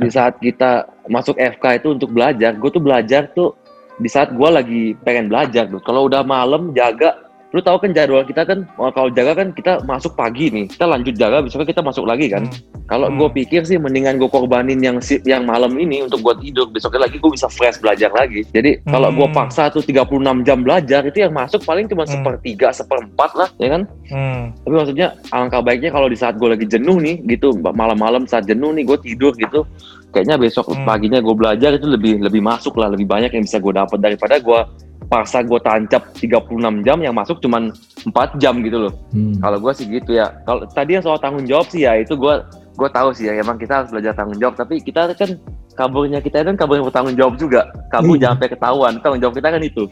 di 0.01 0.09
saat 0.09 0.39
kita 0.41 0.87
masuk 1.11 1.37
FK 1.37 1.83
itu 1.83 1.87
untuk 1.93 2.09
belajar 2.13 2.55
gue 2.55 2.69
tuh 2.71 2.83
belajar 2.83 3.29
tuh 3.35 3.53
di 4.01 4.09
saat 4.09 4.33
gue 4.33 4.49
lagi 4.49 4.83
pengen 5.05 5.29
belajar 5.29 5.69
kalau 5.85 6.09
udah 6.09 6.25
malam 6.25 6.73
jaga 6.73 7.30
lu 7.51 7.59
tahu 7.59 7.77
kan 7.77 7.91
jadwal 7.91 8.23
kita 8.23 8.43
kan 8.43 8.63
oh, 8.75 8.87
kalau 8.89 9.11
jaga 9.11 9.35
kan 9.35 9.51
kita 9.51 9.83
masuk 9.83 10.15
pagi 10.15 10.47
nih 10.47 10.65
kita 10.67 10.87
lanjut 10.87 11.11
jaga 11.13 11.43
besoknya 11.43 11.67
kita 11.67 11.83
masuk 11.83 12.05
lagi 12.05 12.27
kan 12.27 12.47
kalau 12.87 13.07
Hmm. 13.07 13.17
gue 13.17 13.29
pikir 13.37 13.61
sih 13.61 13.75
mendingan 13.75 14.15
gue 14.15 14.27
korbanin 14.27 14.79
yang 14.79 14.99
si- 14.99 15.19
yang 15.23 15.43
malam 15.43 15.75
ini 15.75 15.99
untuk 16.01 16.19
gue 16.21 16.35
tidur 16.41 16.67
besoknya 16.67 17.05
lagi 17.05 17.19
gue 17.19 17.27
bisa 17.27 17.47
fresh 17.47 17.77
belajar 17.77 18.07
lagi 18.09 18.47
jadi 18.47 18.79
kalau 18.85 19.11
gue 19.11 19.27
Hmm. 19.27 19.35
paksa 19.35 19.67
tuh 19.67 19.79
36 19.81 20.07
jam 20.41 20.59
belajar 20.59 21.03
itu 21.03 21.19
yang 21.19 21.31
masuk 21.31 21.59
paling 21.61 21.85
cuma 21.85 22.03
Hmm. 22.03 22.13
sepertiga 22.13 22.71
seperempat 22.71 23.31
lah 23.33 23.49
ya 23.57 23.67
kan 23.69 23.81
Hmm. 24.07 24.55
tapi 24.57 24.73
maksudnya 24.73 25.07
alangkah 25.27 25.59
baiknya 25.61 25.89
kalau 25.89 26.07
di 26.07 26.15
saat 26.15 26.35
gue 26.35 26.47
lagi 26.47 26.63
jenuh 26.65 26.97
nih 26.97 27.19
gitu 27.27 27.51
malam-malam 27.57 28.23
saat 28.25 28.43
jenuh 28.43 28.71
nih 28.71 28.83
gue 28.85 28.97
tidur 29.01 29.35
gitu 29.35 29.67
kayaknya 30.09 30.35
besok 30.35 30.71
Hmm. 30.71 30.83
paginya 30.83 31.19
gue 31.19 31.35
belajar 31.35 31.71
itu 31.71 31.83
lebih 31.83 32.19
lebih 32.19 32.39
masuk 32.39 32.75
lah 32.75 32.87
lebih 32.87 33.05
banyak 33.05 33.27
yang 33.29 33.43
bisa 33.43 33.59
gue 33.59 33.71
dapat 33.71 33.99
daripada 33.99 34.39
gue 34.39 34.59
paksa 35.11 35.43
gue 35.43 35.59
tancap 35.59 36.07
36 36.15 36.87
jam 36.87 36.97
yang 37.03 37.11
masuk 37.11 37.43
cuman 37.43 37.75
4 38.07 38.39
jam 38.39 38.63
gitu 38.63 38.87
loh. 38.87 38.93
Hmm. 39.11 39.35
kalau 39.43 39.59
gue 39.59 39.73
sih 39.75 39.85
gitu 39.91 40.15
ya. 40.15 40.31
Kalau 40.47 40.63
tadi 40.71 40.95
yang 40.95 41.03
soal 41.03 41.19
tanggung 41.19 41.43
jawab 41.43 41.67
sih 41.67 41.83
ya 41.83 41.99
itu 41.99 42.15
gue 42.15 42.39
gue 42.79 42.89
tahu 42.95 43.11
sih 43.11 43.27
ya 43.27 43.35
emang 43.35 43.59
kita 43.59 43.83
harus 43.83 43.91
belajar 43.91 44.15
tanggung 44.15 44.39
jawab. 44.39 44.55
Tapi 44.55 44.79
kita 44.79 45.11
kan 45.19 45.35
kaburnya 45.73 46.19
kita 46.19 46.41
itu 46.41 46.47
kan 46.51 46.57
kabur 46.57 46.75
yang 46.75 46.87
bertanggung 46.87 47.15
jawab 47.15 47.35
juga. 47.35 47.61
Kabur 47.87 48.15
Iya. 48.15 48.21
jangan 48.21 48.35
sampai 48.37 48.49
ketahuan. 48.51 48.93
Tanggung 48.99 49.21
jawab 49.21 49.35
kita 49.35 49.47
kan 49.49 49.61
itu. 49.61 49.83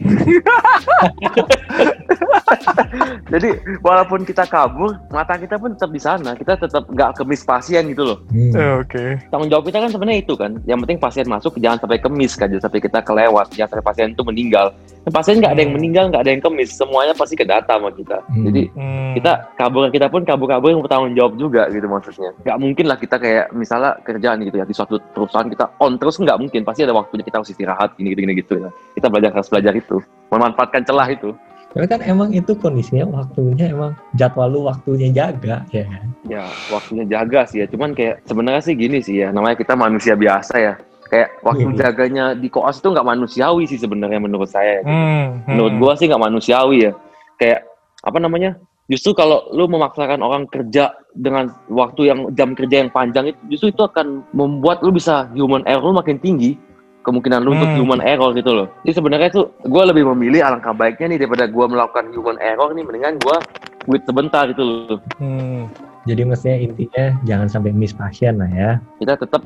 Jadi 3.30 3.48
walaupun 3.80 4.26
kita 4.26 4.42
kabur, 4.44 4.98
mata 5.08 5.38
kita 5.38 5.56
pun 5.56 5.72
tetap 5.72 5.90
di 5.90 6.02
sana. 6.02 6.34
Kita 6.34 6.58
tetap 6.58 6.84
nggak 6.86 7.14
kemis 7.16 7.46
pasien 7.46 7.86
gitu 7.88 8.02
loh. 8.04 8.18
Hmm. 8.28 8.52
Eh, 8.52 8.72
Oke. 8.82 9.04
Tanggung 9.30 9.48
jawab 9.48 9.64
kita 9.64 9.78
kan 9.78 9.90
sebenarnya 9.90 10.20
itu 10.20 10.34
kan. 10.34 10.58
Yang 10.66 10.78
penting 10.84 10.98
pasien 10.98 11.26
masuk 11.26 11.54
jangan 11.58 11.78
sampai 11.78 11.98
kemis 11.98 12.34
kan, 12.34 12.50
jangan 12.50 12.64
sampai 12.66 12.80
kita 12.82 12.98
kelewat, 13.00 13.46
jangan 13.54 13.68
sampai 13.70 13.86
pasien 13.86 14.10
itu 14.10 14.22
meninggal. 14.26 14.74
Dan 15.00 15.12
pasien 15.14 15.38
nggak 15.38 15.52
ada 15.54 15.60
yang 15.62 15.72
Hmm. 15.72 15.78
meninggal, 15.80 16.04
nggak 16.10 16.22
ada 16.22 16.30
yang 16.30 16.42
kemis, 16.42 16.70
semuanya 16.74 17.14
pasti 17.14 17.32
ke 17.32 17.46
data 17.46 17.72
sama 17.72 17.88
kita. 17.94 18.18
Hmm. 18.26 18.44
Jadi 18.50 18.62
Hmm. 18.74 19.12
kita 19.14 19.32
kabur 19.54 19.88
kita 19.88 20.06
pun 20.10 20.22
kabur-kabur 20.26 20.68
yang 20.68 20.82
bertanggung 20.82 21.14
jawab 21.14 21.32
juga 21.38 21.62
gitu 21.70 21.86
maksudnya. 21.86 22.30
Nggak 22.42 22.58
mungkin 22.58 22.84
lah 22.84 22.98
kita 22.98 23.16
kayak 23.16 23.46
misalnya 23.54 23.94
kerjaan 24.02 24.42
gitu 24.42 24.56
ya 24.58 24.66
di 24.66 24.74
suatu 24.74 24.98
perusahaan 25.14 25.46
kita 25.46 25.69
on 25.78 26.00
terus 26.00 26.18
nggak 26.18 26.40
mungkin. 26.40 26.66
Pasti 26.66 26.82
ada 26.82 26.96
waktunya 26.96 27.22
kita 27.22 27.38
harus 27.38 27.52
istirahat 27.52 27.94
gini 27.94 28.16
gini, 28.16 28.34
gitu 28.40 28.58
ya. 28.58 28.70
Kita 28.98 29.06
belajar 29.06 29.30
harus 29.36 29.48
belajar 29.52 29.72
itu, 29.76 30.02
memanfaatkan 30.34 30.82
celah 30.82 31.08
itu. 31.12 31.30
Tapi 31.70 31.86
kan 31.86 32.02
emang 32.02 32.34
itu 32.34 32.50
kondisinya 32.58 33.06
waktunya 33.06 33.70
emang 33.70 33.94
jadwal 34.18 34.50
lu 34.50 34.66
waktunya 34.66 35.06
jaga 35.14 35.62
ya 35.70 35.86
kan. 35.86 36.06
Ya 36.26 36.44
waktunya 36.74 37.06
jaga 37.06 37.46
sih 37.46 37.62
ya. 37.62 37.66
Cuman 37.70 37.94
kayak 37.94 38.26
sebenarnya 38.26 38.62
sih 38.66 38.74
gini 38.74 38.98
sih 38.98 39.22
ya. 39.22 39.30
Namanya 39.30 39.54
kita 39.54 39.78
manusia 39.78 40.18
biasa 40.18 40.54
ya. 40.58 40.74
Kayak 41.10 41.30
waktu 41.46 41.70
Iya. 41.70 41.78
jaganya 41.78 42.24
di 42.34 42.50
koas 42.50 42.82
itu 42.82 42.90
nggak 42.90 43.06
manusiawi 43.06 43.70
sih 43.70 43.78
sebenarnya 43.78 44.18
menurut 44.18 44.50
saya. 44.50 44.82
Hmm. 44.82 45.42
menurut 45.46 45.74
hmm. 45.74 45.82
gua 45.82 45.92
sih 45.94 46.06
nggak 46.10 46.22
manusiawi 46.22 46.90
ya 46.90 46.92
kayak 47.40 47.60
apa 48.04 48.18
namanya 48.20 48.60
justru 48.90 49.14
kalau 49.14 49.46
lu 49.50 49.64
memaksakan 49.64 50.18
orang 50.18 50.44
kerja 50.44 50.90
dengan 51.14 51.48
waktu 51.70 52.10
yang 52.10 52.18
jam 52.34 52.52
kerja 52.52 52.82
yang 52.82 52.90
panjang 52.90 53.30
itu 53.30 53.38
justru 53.48 53.66
itu 53.70 53.82
akan 53.82 54.26
membuat 54.32 54.82
lu 54.82 54.90
bisa 54.90 55.30
human 55.32 55.62
error 55.64 55.86
lu 55.86 55.94
makin 55.94 56.18
tinggi 56.18 56.58
kemungkinan 57.00 57.40
lu 57.40 57.54
untuk 57.54 57.70
Hmm. 57.70 57.80
human 57.80 58.02
error 58.02 58.34
gitu 58.34 58.50
loh 58.50 58.66
jadi 58.82 58.92
sebenarnya 58.92 59.30
tuh 59.30 59.48
gua 59.64 59.86
lebih 59.86 60.04
memilih 60.10 60.42
alangkah 60.42 60.74
baiknya 60.74 61.14
nih 61.14 61.18
daripada 61.22 61.46
gua 61.46 61.64
melakukan 61.64 62.10
human 62.10 62.36
error 62.36 62.74
nih 62.74 62.82
mendingan 62.82 63.16
gua 63.22 63.38
quit 63.80 64.02
sebentar 64.04 64.44
gitu 64.50 64.60
loh 64.60 64.98
Hmm. 65.16 65.70
Jadi 66.04 66.24
mestinya 66.24 66.56
intinya 66.58 67.04
jangan 67.22 67.46
sampai 67.46 67.70
miss 67.70 67.92
pasien 67.92 68.40
lah 68.40 68.48
ya. 68.48 68.70
kita 68.96 69.20
tetap 69.20 69.44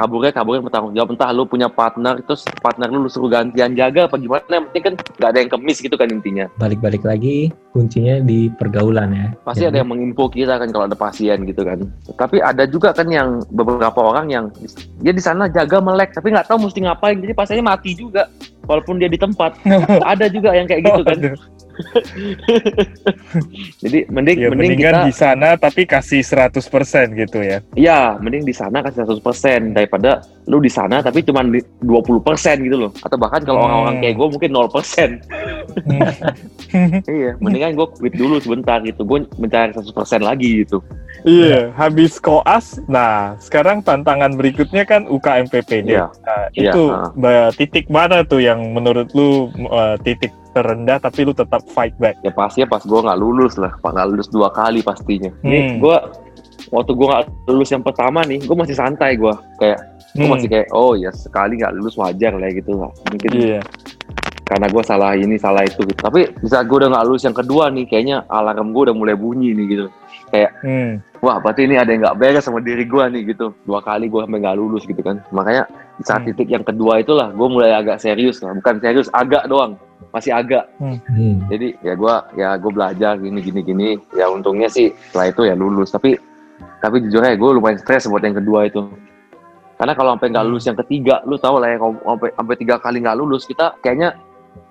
kaburnya 0.00 0.32
kaburnya 0.32 0.64
bertanggung 0.64 0.96
jawab 0.96 1.12
entah 1.12 1.28
lu 1.36 1.44
punya 1.44 1.68
partner 1.68 2.16
terus 2.24 2.48
partner 2.64 2.88
lu, 2.88 3.04
lu 3.04 3.10
suruh 3.12 3.28
gantian 3.28 3.76
jaga 3.76 4.08
apa 4.08 4.16
gimana 4.16 4.48
yang 4.48 4.64
penting 4.72 4.84
kan 4.88 4.94
nggak 4.96 5.28
ada 5.28 5.38
yang 5.44 5.50
kemis 5.52 5.78
gitu 5.84 5.96
kan 6.00 6.08
intinya 6.08 6.48
Balik-balik 6.56 7.04
lagi 7.04 7.52
kuncinya 7.76 8.18
di 8.24 8.48
pergaulan 8.50 9.12
ya. 9.12 9.26
pasti 9.46 9.68
ada 9.68 9.84
yang 9.84 9.90
menginfo 9.92 10.26
kita 10.32 10.58
kan 10.58 10.68
kalau 10.74 10.90
ada 10.90 10.98
pasien 10.98 11.46
gitu 11.46 11.62
kan. 11.62 11.86
Tapi 12.18 12.42
ada 12.42 12.66
juga 12.66 12.90
kan 12.90 13.06
yang 13.06 13.44
beberapa 13.54 14.00
orang 14.02 14.26
yang 14.30 14.44
dia 14.98 15.14
di 15.14 15.22
sana 15.22 15.46
jaga 15.46 15.78
melek 15.78 16.10
tapi 16.10 16.34
nggak 16.34 16.50
tahu 16.50 16.66
mesti 16.66 16.82
ngapain 16.82 17.22
jadi 17.22 17.34
pasiennya 17.36 17.64
mati 17.66 17.94
juga 17.94 18.26
walaupun 18.66 18.98
dia 18.98 19.06
di 19.06 19.20
tempat. 19.20 19.54
ada 20.12 20.26
juga 20.26 20.56
yang 20.56 20.66
kayak 20.66 20.82
gitu 20.82 21.02
kan. 21.06 21.18
Jadi 23.82 23.98
mending 24.08 24.36
Ya 24.38 24.48
mending 24.50 24.76
mendingan 24.76 24.94
kita 24.94 25.06
di 25.06 25.14
sana 25.14 25.48
tapi 25.56 25.84
kasih 25.84 26.20
100% 26.20 26.56
gitu 27.16 27.38
ya. 27.40 27.58
ya 27.74 28.00
mending 28.16 28.42
di 28.42 28.52
sana 28.52 28.80
kasih 28.80 29.06
100% 29.06 29.72
daripada 29.72 30.20
lu 30.46 30.58
di 30.58 30.68
sana 30.68 30.98
tapi 30.98 31.22
cuma 31.22 31.40
20% 31.42 31.62
gitu 32.60 32.76
loh. 32.76 32.90
Atau 33.00 33.16
bahkan 33.16 33.40
kalau 33.42 33.58
Hmm. 33.60 33.66
orang-orang 33.66 33.94
kayak 34.00 34.14
gue 34.16 34.26
mungkin 34.28 34.50
0%. 34.50 35.10
Hmm. 35.86 36.10
iya, 37.10 37.30
mendingan 37.38 37.74
gue 37.74 37.86
quit 37.92 38.14
dulu 38.14 38.38
sebentar 38.38 38.78
gitu. 38.82 39.02
Gue 39.02 39.24
mencari 39.36 39.70
100% 39.70 40.20
lagi 40.20 40.64
gitu. 40.64 40.78
Iya, 41.20 41.70
habis 41.76 42.16
koas. 42.16 42.80
Nah, 42.86 43.36
sekarang 43.36 43.80
tantangan 43.80 44.34
berikutnya 44.34 44.82
kan 44.82 45.04
UKMPPD. 45.04 45.92
Iya. 45.92 46.08
Nah, 46.24 46.42
Iya, 46.56 46.72
itu 46.72 46.82
ba- 47.14 47.52
titik 47.52 47.86
mana 47.86 48.24
tuh 48.24 48.40
yang 48.40 48.72
menurut 48.72 49.12
lu 49.12 49.52
uh, 49.68 49.94
titik 50.00 50.32
terendah 50.50 50.98
tapi 50.98 51.22
lu 51.22 51.30
tetap 51.30 51.62
fight 51.68 51.94
back? 51.96 52.18
ya 52.20 52.30
pastinya 52.30 52.66
pas 52.68 52.82
gue 52.82 53.00
nggak 53.00 53.16
lulus 53.16 53.54
lah 53.54 53.70
pak 53.76 53.90
nggak 53.90 54.08
lulus 54.08 54.28
dua 54.28 54.48
kali 54.50 54.80
pastinya 54.80 55.30
ini 55.40 55.58
Hmm. 55.60 55.76
gue 55.78 55.96
waktu 56.70 56.92
gue 56.92 57.06
nggak 57.06 57.24
lulus 57.46 57.68
yang 57.68 57.80
pertama 57.80 58.20
nih 58.22 58.38
gue 58.38 58.56
masih 58.56 58.74
santai 58.74 59.14
gue 59.14 59.30
kayak 59.56 59.78
gue 60.12 60.20
Hmm. 60.20 60.32
masih 60.32 60.48
kayak 60.48 60.68
oh 60.70 60.92
ya 60.92 61.10
sekali 61.10 61.54
nggak 61.56 61.72
lulus 61.72 61.94
wajar 61.94 62.34
lah 62.34 62.50
gitu 62.50 62.74
lah 62.76 62.90
mungkin 63.06 63.30
Iya. 63.32 63.60
karena 64.42 64.66
gue 64.66 64.82
salah 64.82 65.14
ini 65.14 65.38
salah 65.38 65.62
itu 65.62 65.78
gitu 65.80 66.00
tapi 66.00 66.26
bisa 66.36 66.60
gue 66.60 66.76
udah 66.76 66.90
nggak 66.90 67.06
lulus 67.06 67.22
yang 67.22 67.34
kedua 67.34 67.70
nih 67.70 67.86
kayaknya 67.86 68.26
alarm 68.26 68.70
gue 68.70 68.82
udah 68.86 68.96
mulai 68.96 69.14
bunyi 69.14 69.54
nih 69.54 69.66
gitu 69.68 69.86
kayak 70.30 70.50
Hmm. 70.62 71.02
wah 71.18 71.36
berarti 71.38 71.66
ini 71.66 71.74
ada 71.74 71.90
yang 71.90 72.06
nggak 72.06 72.18
beres 72.18 72.46
sama 72.46 72.62
diri 72.62 72.86
gue 72.86 73.04
nih 73.10 73.22
gitu. 73.34 73.52
Dua 73.66 73.82
kali 73.82 74.06
gue 74.06 74.22
sampai 74.22 74.40
nggak 74.40 74.56
lulus 74.56 74.86
gitu 74.86 75.02
kan. 75.02 75.18
Makanya 75.30 75.66
di 75.98 76.04
saat 76.06 76.22
Hmm. 76.22 76.28
titik 76.32 76.48
yang 76.48 76.64
kedua 76.64 77.02
itulah 77.02 77.34
gue 77.34 77.48
mulai 77.50 77.74
agak 77.74 77.98
serius 77.98 78.40
lah. 78.40 78.54
Bukan 78.54 78.78
serius 78.78 79.10
agak 79.10 79.50
doang. 79.50 79.74
Masih 80.10 80.32
agak. 80.32 80.64
Hmm. 80.80 80.98
jadi 81.46 81.76
ya 81.82 81.94
gua 81.94 82.24
ya 82.34 82.56
gue 82.56 82.70
belajar 82.72 83.18
gini 83.18 83.38
gini 83.38 83.60
gini. 83.60 83.88
Ya 84.14 84.26
untungnya 84.26 84.66
sih 84.66 84.90
setelah 85.10 85.28
itu 85.28 85.42
ya 85.44 85.54
lulus. 85.54 85.90
Tapi 85.90 86.16
tapi 86.80 87.04
jujur 87.04 87.20
aja 87.20 87.36
gue 87.36 87.50
lumayan 87.52 87.76
stres 87.76 88.08
buat 88.08 88.24
yang 88.24 88.38
kedua 88.38 88.66
itu. 88.66 88.88
Karena 89.76 89.96
kalau 89.96 90.12
sampai 90.12 90.28
nggak 90.28 90.46
lulus 90.46 90.64
yang 90.68 90.78
ketiga 90.84 91.24
lu 91.24 91.36
tau 91.36 91.56
lah 91.56 91.72
ya 91.72 91.78
kalau 91.80 91.96
sampai 92.00 92.28
sampai 92.36 92.54
tiga 92.56 92.74
kali 92.76 92.96
nggak 93.00 93.16
lulus 93.16 93.48
kita 93.48 93.72
kayaknya 93.80 94.12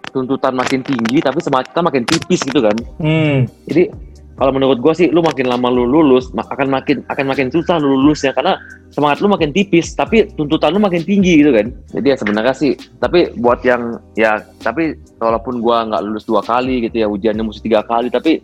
tuntutan 0.10 0.58
makin 0.58 0.82
tinggi 0.82 1.22
tapi 1.22 1.38
semangat 1.38 1.70
kita 1.70 1.82
makin 1.86 2.04
tipis 2.06 2.42
gitu 2.42 2.60
kan. 2.62 2.74
Hmm. 2.98 3.46
jadi 3.70 3.94
kalau 4.40 4.56
menurut 4.56 4.80
gue 4.80 4.94
sih 4.96 5.08
lu 5.12 5.20
makin 5.20 5.52
lama 5.52 5.68
lu 5.68 5.84
lulus 5.84 6.32
akan 6.32 6.72
makin 6.72 7.04
akan 7.12 7.26
makin 7.28 7.52
susah 7.52 7.76
lu 7.76 8.00
lulusnya 8.00 8.32
karena 8.32 8.56
semangat 8.90 9.20
lu 9.20 9.28
makin 9.28 9.52
tipis 9.52 9.92
tapi 9.92 10.32
tuntutan 10.34 10.72
lu 10.72 10.80
makin 10.80 11.04
tinggi 11.04 11.44
gitu 11.44 11.52
kan 11.52 11.68
jadi 11.92 12.16
ya 12.16 12.18
sebenarnya 12.18 12.56
sih 12.56 12.72
tapi 12.98 13.36
buat 13.36 13.60
yang 13.68 14.00
ya 14.16 14.40
tapi 14.64 14.96
walaupun 15.20 15.60
gua 15.60 15.84
nggak 15.92 16.02
lulus 16.08 16.24
dua 16.24 16.40
kali 16.40 16.88
gitu 16.88 17.04
ya 17.04 17.08
ujiannya 17.12 17.44
mesti 17.44 17.68
tiga 17.68 17.84
kali 17.84 18.08
tapi 18.08 18.40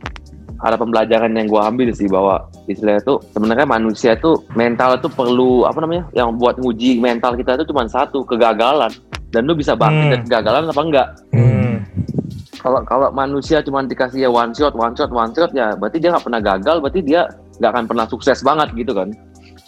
ada 0.60 0.76
pembelajaran 0.76 1.32
yang 1.32 1.48
gua 1.48 1.72
ambil 1.72 1.92
sih 1.92 2.12
bahwa 2.12 2.44
istilahnya 2.68 3.00
itu 3.00 3.16
sebenarnya 3.32 3.68
manusia 3.68 4.20
itu 4.20 4.36
mental 4.52 5.00
itu 5.00 5.08
perlu 5.08 5.64
apa 5.64 5.80
namanya 5.80 6.12
yang 6.12 6.36
buat 6.36 6.60
nguji 6.60 7.00
mental 7.00 7.40
kita 7.40 7.56
itu 7.56 7.72
cuma 7.72 7.88
satu 7.88 8.28
kegagalan 8.28 8.92
dan 9.32 9.48
lu 9.48 9.56
bisa 9.56 9.76
bangkit 9.76 9.96
Hmm. 9.96 10.12
dari 10.12 10.24
kegagalan 10.28 10.64
apa 10.68 10.82
enggak 10.84 11.08
Hmm. 11.32 11.55
Kalau 12.66 12.82
kalau 12.82 13.08
manusia 13.14 13.62
cuma 13.62 13.86
dikasih 13.86 14.26
ya 14.26 14.30
one 14.34 14.50
shot, 14.58 14.74
one 14.74 14.98
shot, 14.98 15.14
one 15.14 15.30
shot 15.38 15.54
ya 15.54 15.78
berarti 15.78 16.02
dia 16.02 16.10
nggak 16.10 16.26
pernah 16.26 16.42
gagal, 16.42 16.82
berarti 16.82 17.06
dia 17.06 17.30
nggak 17.62 17.72
akan 17.78 17.86
pernah 17.86 18.06
sukses 18.10 18.42
banget 18.42 18.74
gitu 18.74 18.98
kan? 18.98 19.14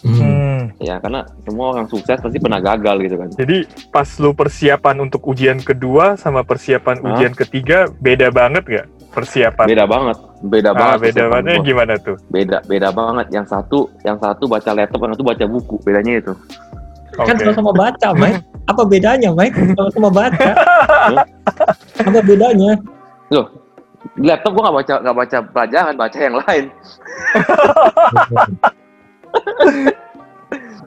Hmm. 0.02 0.18
Hmm. 0.18 0.62
Ya 0.82 0.98
karena 0.98 1.22
semua 1.46 1.78
orang 1.78 1.86
sukses 1.86 2.18
pasti 2.18 2.38
pernah 2.42 2.58
gagal 2.58 2.98
gitu 3.06 3.16
kan? 3.22 3.28
Jadi 3.38 3.58
pas 3.94 4.10
lu 4.18 4.34
persiapan 4.34 4.96
untuk 5.06 5.22
ujian 5.30 5.62
kedua 5.62 6.18
sama 6.18 6.42
persiapan 6.42 6.98
Hah? 6.98 7.06
ujian 7.14 7.38
ketiga 7.38 7.86
beda 8.02 8.34
banget 8.34 8.66
gak 8.66 8.86
persiapan? 9.14 9.66
Beda 9.66 9.84
banget, 9.86 10.16
beda 10.42 10.70
Ah, 10.70 10.74
banget. 10.74 10.98
beda 11.10 11.24
banget 11.30 11.58
gimana 11.62 11.94
tuh? 11.98 12.16
Beda, 12.30 12.58
beda 12.66 12.88
banget. 12.90 13.26
Yang 13.34 13.46
satu, 13.50 13.78
yang 14.06 14.18
satu 14.22 14.44
baca 14.46 14.70
laptop, 14.74 15.00
yang 15.02 15.12
satu 15.14 15.26
baca 15.26 15.44
buku. 15.46 15.76
Bedanya 15.82 16.22
itu. 16.22 16.32
Kan 17.18 17.34
Oke. 17.34 17.42
sama-sama 17.42 17.72
baca, 17.74 18.08
Mike. 18.14 18.42
Apa 18.70 18.82
bedanya, 18.86 19.30
Mike? 19.34 19.56
Sama-sama 19.74 20.10
baca. 20.12 20.50
Apa 21.98 22.20
bedanya? 22.22 22.72
Di 24.18 24.26
laptop 24.26 24.54
gua 24.54 24.62
nggak 24.70 24.78
baca 24.78 24.94
nggak 25.02 25.16
baca 25.18 25.38
pelajaran, 25.50 25.94
baca 25.98 26.18
yang 26.18 26.36
lain. 26.42 26.64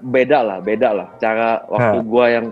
Beda 0.01 0.41
lah, 0.41 0.57
beda 0.63 0.89
lah. 0.97 1.07
Cara 1.21 1.61
waktu 1.69 2.01
gua 2.01 2.25
yang 2.31 2.45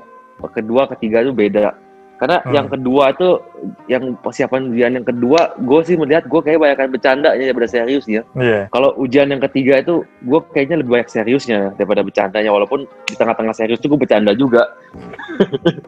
kedua, 0.54 0.86
ketiga 0.96 1.26
itu 1.26 1.34
beda. 1.34 1.74
Karena 2.20 2.44
Hmm. 2.44 2.52
yang 2.52 2.68
kedua 2.68 3.16
itu, 3.16 3.40
yang 3.88 4.04
persiapan 4.20 4.76
ujian 4.76 4.92
yang 4.92 5.08
kedua, 5.08 5.56
gue 5.56 5.80
sih 5.88 5.96
melihat 5.96 6.28
gue 6.28 6.42
kayak 6.44 6.60
banyak 6.60 7.00
bercanda 7.00 7.32
ya 7.32 7.48
daripada 7.48 7.72
seriusnya. 7.72 8.28
Iya. 8.36 8.68
Kalau 8.76 8.92
ujian 9.00 9.32
yang 9.32 9.40
ketiga 9.40 9.80
itu, 9.80 10.04
gue 10.28 10.40
kayaknya 10.52 10.84
lebih 10.84 11.00
banyak 11.00 11.08
seriusnya 11.08 11.72
daripada 11.80 12.04
bercandanya. 12.04 12.52
Walaupun 12.52 12.84
di 13.08 13.16
tengah-tengah 13.16 13.56
serius 13.56 13.80
itu 13.80 13.88
gue 13.88 14.04
bercanda 14.04 14.36
juga. 14.36 14.68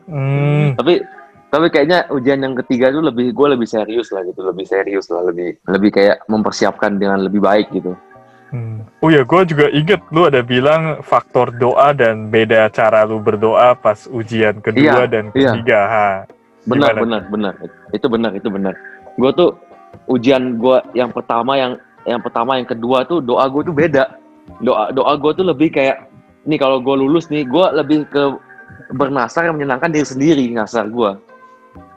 Hmm. 0.07 0.71
Tapi 0.79 1.03
tapi 1.51 1.67
kayaknya 1.67 2.07
ujian 2.07 2.39
yang 2.39 2.55
ketiga 2.63 2.95
itu 2.95 3.03
lebih 3.03 3.35
gue 3.35 3.47
lebih 3.59 3.67
serius 3.67 4.07
lah 4.15 4.23
gitu, 4.23 4.39
lebih 4.39 4.63
serius 4.63 5.11
lah, 5.11 5.27
lebih 5.27 5.59
lebih 5.67 5.91
kayak 5.91 6.23
mempersiapkan 6.31 6.95
dengan 6.95 7.27
lebih 7.27 7.43
baik 7.43 7.67
gitu. 7.75 7.91
Hmm. 8.55 8.87
Oh 9.03 9.11
ya, 9.11 9.27
gue 9.27 9.41
juga 9.47 9.67
inget 9.71 9.99
lu 10.15 10.31
ada 10.31 10.39
bilang 10.43 11.03
faktor 11.03 11.51
doa 11.55 11.91
dan 11.91 12.31
beda 12.31 12.71
cara 12.71 13.03
lu 13.03 13.19
berdoa 13.19 13.75
pas 13.75 14.07
ujian 14.07 14.63
kedua 14.63 15.03
Iya, 15.03 15.11
dan 15.11 15.23
iya. 15.35 15.51
ketiga. 15.55 15.79
Ha. 15.87 16.07
Benar, 16.67 16.93
benar, 16.99 17.21
benar. 17.27 17.53
Itu 17.91 18.07
benar, 18.07 18.31
itu 18.31 18.47
benar. 18.47 18.75
Gue 19.19 19.31
tuh 19.35 19.55
ujian 20.07 20.55
gue 20.55 20.77
yang 20.95 21.11
pertama, 21.11 21.59
yang 21.59 21.75
yang 22.07 22.23
pertama, 22.23 22.59
yang 22.59 22.67
kedua 22.67 23.03
tuh 23.03 23.19
doa 23.19 23.43
gue 23.51 23.63
tuh 23.67 23.75
beda. 23.75 24.07
Doa 24.63 24.91
doa 24.95 25.19
gue 25.19 25.31
tuh 25.35 25.47
lebih 25.47 25.71
kayak 25.71 26.07
nih 26.47 26.59
kalau 26.59 26.79
gue 26.79 26.95
lulus 26.95 27.27
nih, 27.27 27.43
gue 27.43 27.65
lebih 27.75 28.07
ke 28.07 28.23
bernasar 28.95 29.47
yang 29.47 29.59
menyenangkan 29.59 29.91
diri 29.91 30.07
sendiri 30.07 30.43
ngasar 30.55 30.87
gue. 30.91 31.30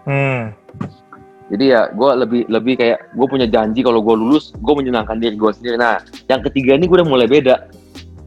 Hmm. 0.05 0.53
Jadi 1.53 1.64
ya 1.77 1.93
gue 1.93 2.11
lebih 2.25 2.43
lebih 2.49 2.75
kayak 2.81 3.12
gue 3.12 3.27
punya 3.29 3.45
janji 3.45 3.85
kalau 3.85 4.01
gue 4.01 4.17
lulus, 4.17 4.57
gue 4.57 4.75
menyenangkan 4.75 5.21
diri 5.21 5.37
gue 5.37 5.51
sendiri. 5.53 5.77
Nah, 5.77 6.01
yang 6.33 6.40
ketiga 6.40 6.77
ini 6.77 6.88
gue 6.88 6.97
udah 7.01 7.09
mulai 7.09 7.29
beda. 7.29 7.69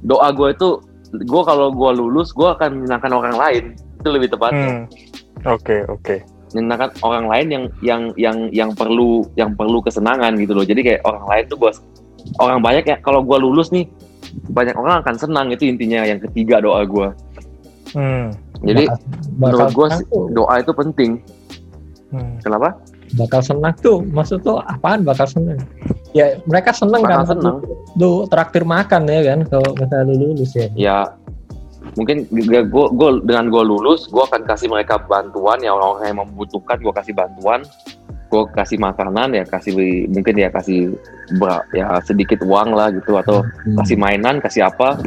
Doa 0.05 0.29
gue 0.29 0.53
itu 0.53 0.69
gue 1.13 1.41
kalau 1.47 1.71
gue 1.71 1.91
lulus 1.97 2.35
gue 2.35 2.45
akan 2.45 2.83
menyenangkan 2.83 3.11
orang 3.15 3.35
lain 3.39 3.63
itu 3.97 4.09
lebih 4.11 4.29
tepatnya 4.31 4.85
Hmm. 5.37 5.53
Oke, 5.53 5.85
oke. 5.87 6.15
menyenangkan 6.55 6.95
orang 7.03 7.27
lain 7.27 7.47
yang 7.51 7.63
yang 7.83 8.01
yang 8.15 8.37
yang 8.55 8.69
perlu 8.71 9.27
yang 9.35 9.51
perlu 9.53 9.83
kesenangan 9.83 10.35
gitu 10.39 10.55
loh 10.55 10.63
jadi 10.63 10.79
kayak 10.79 11.01
orang 11.03 11.27
lain 11.27 11.43
tuh 11.51 11.59
gue 11.59 11.71
orang 12.39 12.63
banyak 12.63 12.87
ya 12.87 12.97
kalau 13.03 13.19
gue 13.19 13.35
lulus 13.35 13.67
nih 13.69 13.83
banyak 14.55 14.71
orang 14.79 15.03
akan 15.03 15.15
senang 15.19 15.51
itu 15.51 15.67
intinya 15.67 16.07
yang 16.07 16.23
ketiga 16.23 16.63
doa 16.63 16.87
gue 16.87 17.07
Hmm. 17.95 18.35
jadi 18.63 18.87
bakal, 19.39 19.39
menurut 19.39 19.69
gue 19.75 19.87
doa 20.35 20.53
itu 20.59 20.71
penting 20.75 21.11
Hmm. 22.07 22.39
kenapa? 22.39 22.79
Bakal 23.19 23.41
senang 23.43 23.75
tuh. 23.83 24.03
Maksud 24.03 24.43
tuh 24.43 24.63
apaan 24.63 25.03
bakal 25.03 25.27
senang? 25.27 25.59
Ya 26.15 26.39
mereka 26.47 26.71
senang 26.71 27.03
kan. 27.03 27.27
senang. 27.27 27.59
lu 27.99 28.23
traktir 28.31 28.63
makan 28.63 29.07
ya 29.11 29.21
kan 29.35 29.39
kalau 29.47 29.75
misalnya 29.75 30.03
lu 30.07 30.15
lulus 30.31 30.51
ya. 30.55 30.67
Ya 30.75 30.97
mungkin 31.95 32.27
gue 32.31 32.61
gue 32.67 33.09
dengan 33.25 33.47
gue 33.47 33.63
lulus 33.63 34.07
gue 34.11 34.23
akan 34.23 34.47
kasih 34.47 34.71
mereka 34.71 34.99
bantuan 35.03 35.59
ya. 35.59 35.75
Orang-orang 35.75 36.15
yang 36.15 36.19
membutuhkan 36.23 36.79
gue 36.79 36.93
kasih 36.95 37.11
bantuan. 37.15 37.63
Gue 38.27 38.43
kasih 38.55 38.75
makanan 38.79 39.35
ya 39.35 39.43
kasih 39.47 39.71
mungkin 40.11 40.35
ya 40.35 40.51
kasih 40.51 40.95
ya 41.75 41.99
sedikit 42.03 42.43
uang 42.43 42.75
lah 42.75 42.91
gitu. 42.91 43.19
Atau 43.19 43.43
Hmm. 43.43 43.83
kasih 43.83 43.95
mainan 43.99 44.39
kasih 44.39 44.67
apa. 44.67 44.99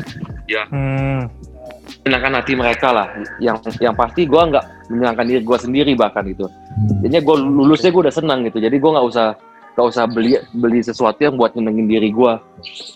Hmm. 0.69 1.29
Menyenangkan 2.03 2.33
hati 2.41 2.53
mereka 2.55 2.89
lah 2.91 3.07
yang 3.39 3.57
yang 3.79 3.95
pasti 3.95 4.25
gue 4.25 4.39
nggak 4.41 4.65
menyenangkan 4.89 5.25
diri 5.27 5.41
gue 5.43 5.59
sendiri 5.59 5.93
bahkan 5.95 6.25
gitu 6.27 6.47
Hmm. 6.71 7.03
jadinya 7.03 7.21
gue 7.21 7.37
lulusnya 7.37 7.91
gue 7.91 8.03
udah 8.07 8.15
senang 8.15 8.47
gitu 8.47 8.57
jadi 8.57 8.73
gue 8.73 8.91
nggak 8.91 9.07
usah 9.11 9.35
nggak 9.75 9.87
usah 9.91 10.05
beli 10.07 10.39
beli 10.55 10.81
sesuatu 10.81 11.19
yang 11.19 11.35
buat 11.35 11.53
nyenengin 11.53 11.87
diri 11.87 12.09
gue 12.09 12.33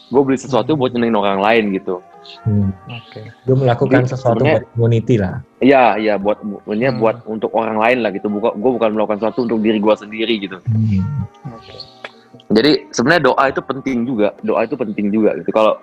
gue 0.08 0.22
beli 0.22 0.38
sesuatu 0.38 0.74
buat 0.74 0.94
nyenengin 0.94 1.18
orang 1.18 1.40
lain 1.42 1.64
gitu 1.74 1.98
Hmm. 2.40 2.72
Oke. 2.88 3.20
Lu 3.44 3.52
melakukan 3.52 4.08
Jadi, 4.08 4.16
sesuatu 4.16 4.40
buat 4.40 4.64
community 4.72 5.20
lah 5.20 5.44
Iya, 5.60 6.00
iya 6.00 6.14
buat 6.16 6.40
maksudnya 6.40 6.96
Hmm. 6.96 7.00
buat 7.04 7.16
untuk 7.28 7.52
orang 7.52 7.76
lain 7.76 7.98
lah 8.00 8.16
gitu. 8.16 8.32
Bukan 8.32 8.56
gue 8.56 8.70
bukan 8.80 8.90
melakukan 8.96 9.20
sesuatu 9.20 9.44
untuk 9.44 9.60
diri 9.60 9.76
gue 9.76 9.92
sendiri 9.92 10.34
gitu. 10.40 10.56
Hmm. 10.64 11.04
Oke. 11.52 11.76
Jadi 12.48 12.88
sebenarnya 12.96 13.28
doa 13.28 13.44
itu 13.44 13.60
penting 13.60 14.08
juga. 14.08 14.32
Doa 14.40 14.64
itu 14.64 14.72
penting 14.72 15.12
juga 15.12 15.36
gitu. 15.36 15.52
Kalau 15.52 15.76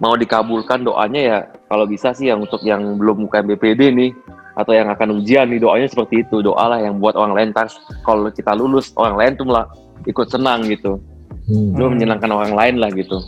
mau 0.00 0.12
dikabulkan 0.14 0.84
doanya 0.84 1.20
ya 1.20 1.38
kalau 1.72 1.88
bisa 1.88 2.12
sih 2.12 2.28
yang 2.28 2.44
untuk 2.44 2.60
yang 2.62 3.00
belum 3.00 3.24
UKM 3.28 3.46
BPD 3.56 3.80
nih 3.96 4.10
atau 4.56 4.72
yang 4.72 4.88
akan 4.88 5.20
ujian 5.20 5.48
nih 5.52 5.60
doanya 5.60 5.88
seperti 5.88 6.24
itu. 6.24 6.40
Doalah 6.40 6.80
yang 6.80 7.00
buat 7.00 7.16
orang 7.16 7.36
lain 7.36 7.50
tas 7.52 7.76
kalau 8.04 8.28
kita 8.32 8.56
lulus 8.56 8.92
orang 8.96 9.16
lain 9.16 9.32
tuh 9.36 9.46
malah 9.48 9.68
ikut 10.08 10.28
senang 10.28 10.64
gitu. 10.68 11.00
Hmm. 11.48 11.76
Lu 11.76 11.92
menyenangkan 11.92 12.32
orang 12.32 12.52
lain 12.56 12.74
lah 12.80 12.90
gitu. 12.92 13.20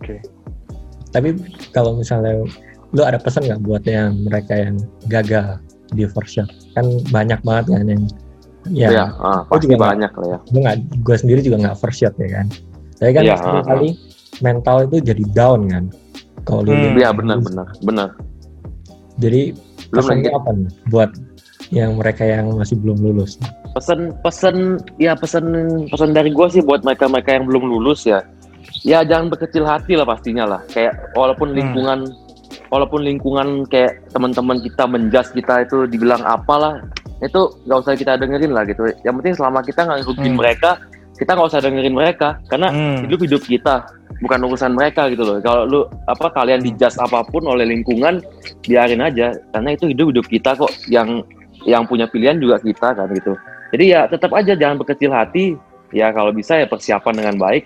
Oke. 0.00 0.20
Tapi 1.12 1.36
kalau 1.72 1.96
misalnya 1.96 2.44
lu 2.92 3.02
ada 3.04 3.20
pesan 3.20 3.44
nggak 3.48 3.62
buat 3.64 3.84
yang 3.84 4.16
mereka 4.24 4.52
yang 4.56 4.76
gagal 5.08 5.60
di 5.92 6.04
first 6.08 6.36
shot? 6.36 6.48
Kan 6.76 6.84
banyak 7.08 7.40
banget 7.44 7.64
kan 7.72 7.86
yang 7.88 8.02
ya, 8.68 8.88
Ya, 8.92 9.04
ah, 9.20 9.40
pasti 9.48 9.68
juga 9.68 9.92
banyak 9.92 10.12
lah 10.12 10.26
ya. 10.28 10.38
gue 10.52 10.60
nggak 10.60 10.76
gue 11.00 11.16
sendiri 11.16 11.40
juga 11.40 11.56
nggak 11.64 11.76
first 11.80 12.00
shot 12.04 12.12
ya 12.20 12.28
kan. 12.40 12.46
Tapi 13.00 13.10
kan 13.16 13.22
Iya, 13.24 13.36
sering 13.40 13.60
ah, 13.60 13.64
kali 13.64 13.88
mental 14.40 14.84
itu 14.84 15.02
jadi 15.02 15.24
down 15.30 15.66
kan. 15.66 15.84
Kalau 16.42 16.62
lu 16.62 16.72
Hmm. 16.72 16.94
Iya 16.94 17.10
benar 17.10 17.38
benar 17.40 17.66
benar. 17.80 18.08
Jadi 19.18 19.52
pesannya 19.88 20.28
lagi- 20.28 20.34
apa 20.34 20.50
nih 20.54 20.68
buat 20.88 21.10
yang 21.70 21.90
mereka 21.94 22.22
yang 22.22 22.54
masih 22.54 22.76
belum 22.76 22.98
lulus? 22.98 23.36
pesan 23.68 24.10
pesan 24.18 24.56
ya 24.96 25.12
pesan 25.12 25.44
pesan 25.86 26.10
dari 26.10 26.32
gue 26.32 26.46
sih 26.48 26.58
buat 26.58 26.82
mereka 26.82 27.04
mereka 27.06 27.36
yang 27.36 27.44
belum 27.44 27.68
lulus 27.68 28.02
ya 28.02 28.24
ya 28.80 29.04
jangan 29.04 29.28
berkecil 29.28 29.62
hati 29.62 29.92
lah 29.92 30.02
pastinya 30.02 30.48
lah 30.48 30.60
kayak 30.66 30.96
walaupun 31.12 31.52
Hmm. 31.52 31.58
lingkungan 31.62 31.98
walaupun 32.68 33.04
lingkungan 33.04 33.48
kayak 33.66 34.02
teman-teman 34.08 34.58
kita 34.58 34.82
menjas 34.82 35.28
kita 35.30 35.62
itu 35.62 35.84
dibilang 35.84 36.24
apalah 36.24 36.80
itu 37.20 37.38
nggak 37.62 37.78
usah 37.78 37.94
kita 37.94 38.16
dengerin 38.16 38.50
lah 38.50 38.64
gitu 38.64 38.88
yang 39.04 39.14
penting 39.16 39.36
selama 39.36 39.60
kita 39.60 39.84
nggak 39.84 39.98
ngerugiin 40.02 40.26
Hmm. 40.26 40.40
mereka 40.40 40.70
kita 41.18 41.34
nggak 41.34 41.48
usah 41.50 41.60
dengerin 41.60 41.92
mereka 41.92 42.38
karena 42.46 42.70
Hmm. 42.70 43.02
hidup 43.02 43.20
hidup 43.20 43.42
kita 43.42 43.74
bukan 44.18 44.38
urusan 44.46 44.72
mereka 44.74 45.06
gitu 45.10 45.22
loh. 45.22 45.36
Kalau 45.38 45.62
lu 45.62 45.80
apa 46.06 46.30
kalian 46.30 46.62
dijas 46.62 46.94
apa 46.96 47.22
pun 47.22 47.42
oleh 47.44 47.66
lingkungan 47.66 48.22
biarin 48.62 49.02
aja. 49.02 49.34
Karena 49.50 49.74
itu 49.74 49.90
hidup 49.90 50.10
hidup 50.10 50.26
kita 50.26 50.54
kok 50.54 50.70
yang 50.86 51.22
yang 51.66 51.82
punya 51.84 52.06
pilihan 52.06 52.38
juga 52.38 52.58
kita 52.58 52.94
kan 52.94 53.10
gitu. 53.10 53.34
Jadi 53.70 53.84
ya 53.90 54.06
tetap 54.06 54.30
aja 54.32 54.54
jangan 54.54 54.78
berkecil 54.78 55.10
hati. 55.10 55.58
Ya 55.88 56.12
kalau 56.12 56.30
bisa 56.30 56.54
ya 56.54 56.68
persiapan 56.68 57.14
dengan 57.16 57.34
baik 57.40 57.64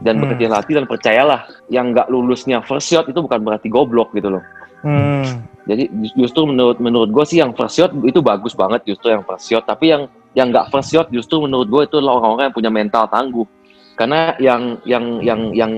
dan 0.00 0.16
Hmm. 0.16 0.22
berkecil 0.28 0.50
hati 0.50 0.72
dan 0.72 0.86
percayalah 0.86 1.42
yang 1.68 1.90
nggak 1.90 2.06
lulusnya 2.06 2.62
first 2.62 2.86
shot 2.86 3.04
itu 3.04 3.18
bukan 3.18 3.42
berarti 3.42 3.68
goblok 3.68 4.12
gitu 4.12 4.30
loh. 4.32 4.44
Hmm. 4.78 5.42
jadi 5.66 5.90
ju- 5.90 6.14
justru 6.24 6.46
menurut 6.46 6.78
menurut 6.78 7.10
gue 7.10 7.24
sih 7.26 7.42
yang 7.42 7.50
first 7.52 7.76
shot 7.76 7.90
itu 8.00 8.22
bagus 8.22 8.54
banget 8.54 8.86
justru 8.86 9.10
yang 9.10 9.26
first 9.26 9.44
shot. 9.44 9.66
Tapi 9.66 9.90
yang 9.90 10.06
yang 10.38 10.54
nggak 10.54 10.70
first 10.70 10.94
shot 10.94 11.10
justru 11.10 11.42
menurut 11.42 11.66
gue 11.66 11.82
itu 11.90 11.96
orang-orang 11.98 12.46
yang 12.46 12.54
punya 12.54 12.70
mental 12.70 13.10
tangguh. 13.10 13.42
Karena 13.98 14.38
yang 14.38 14.78
yang 14.86 15.18
yang 15.26 15.40
yang, 15.50 15.72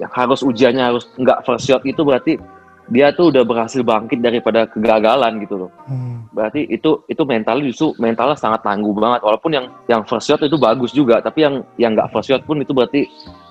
yang 0.00 0.10
harus 0.16 0.40
ujiannya 0.40 0.80
harus 0.80 1.04
nggak 1.20 1.44
first 1.44 1.68
shot 1.68 1.84
itu 1.84 2.00
berarti 2.00 2.40
dia 2.88 3.12
tuh 3.12 3.30
udah 3.30 3.44
berhasil 3.44 3.84
bangkit 3.84 4.24
daripada 4.24 4.64
kegagalan 4.64 5.44
gitu 5.44 5.68
loh. 5.68 5.70
Hmm. 5.84 6.24
berarti 6.32 6.64
itu 6.72 7.04
itu 7.06 7.22
mentalnya 7.28 7.68
justru 7.68 7.92
mentalnya 8.00 8.40
sangat 8.40 8.64
tangguh 8.64 8.96
banget. 8.96 9.20
Walaupun 9.20 9.52
yang 9.52 9.66
yang 9.92 10.00
first 10.08 10.32
shot 10.32 10.40
itu 10.40 10.56
bagus 10.56 10.96
juga 10.96 11.20
tapi 11.20 11.44
yang 11.44 11.60
yang 11.76 11.92
nggak 11.92 12.08
first 12.08 12.32
shot 12.32 12.40
pun 12.48 12.64
itu 12.64 12.72
berarti 12.72 13.04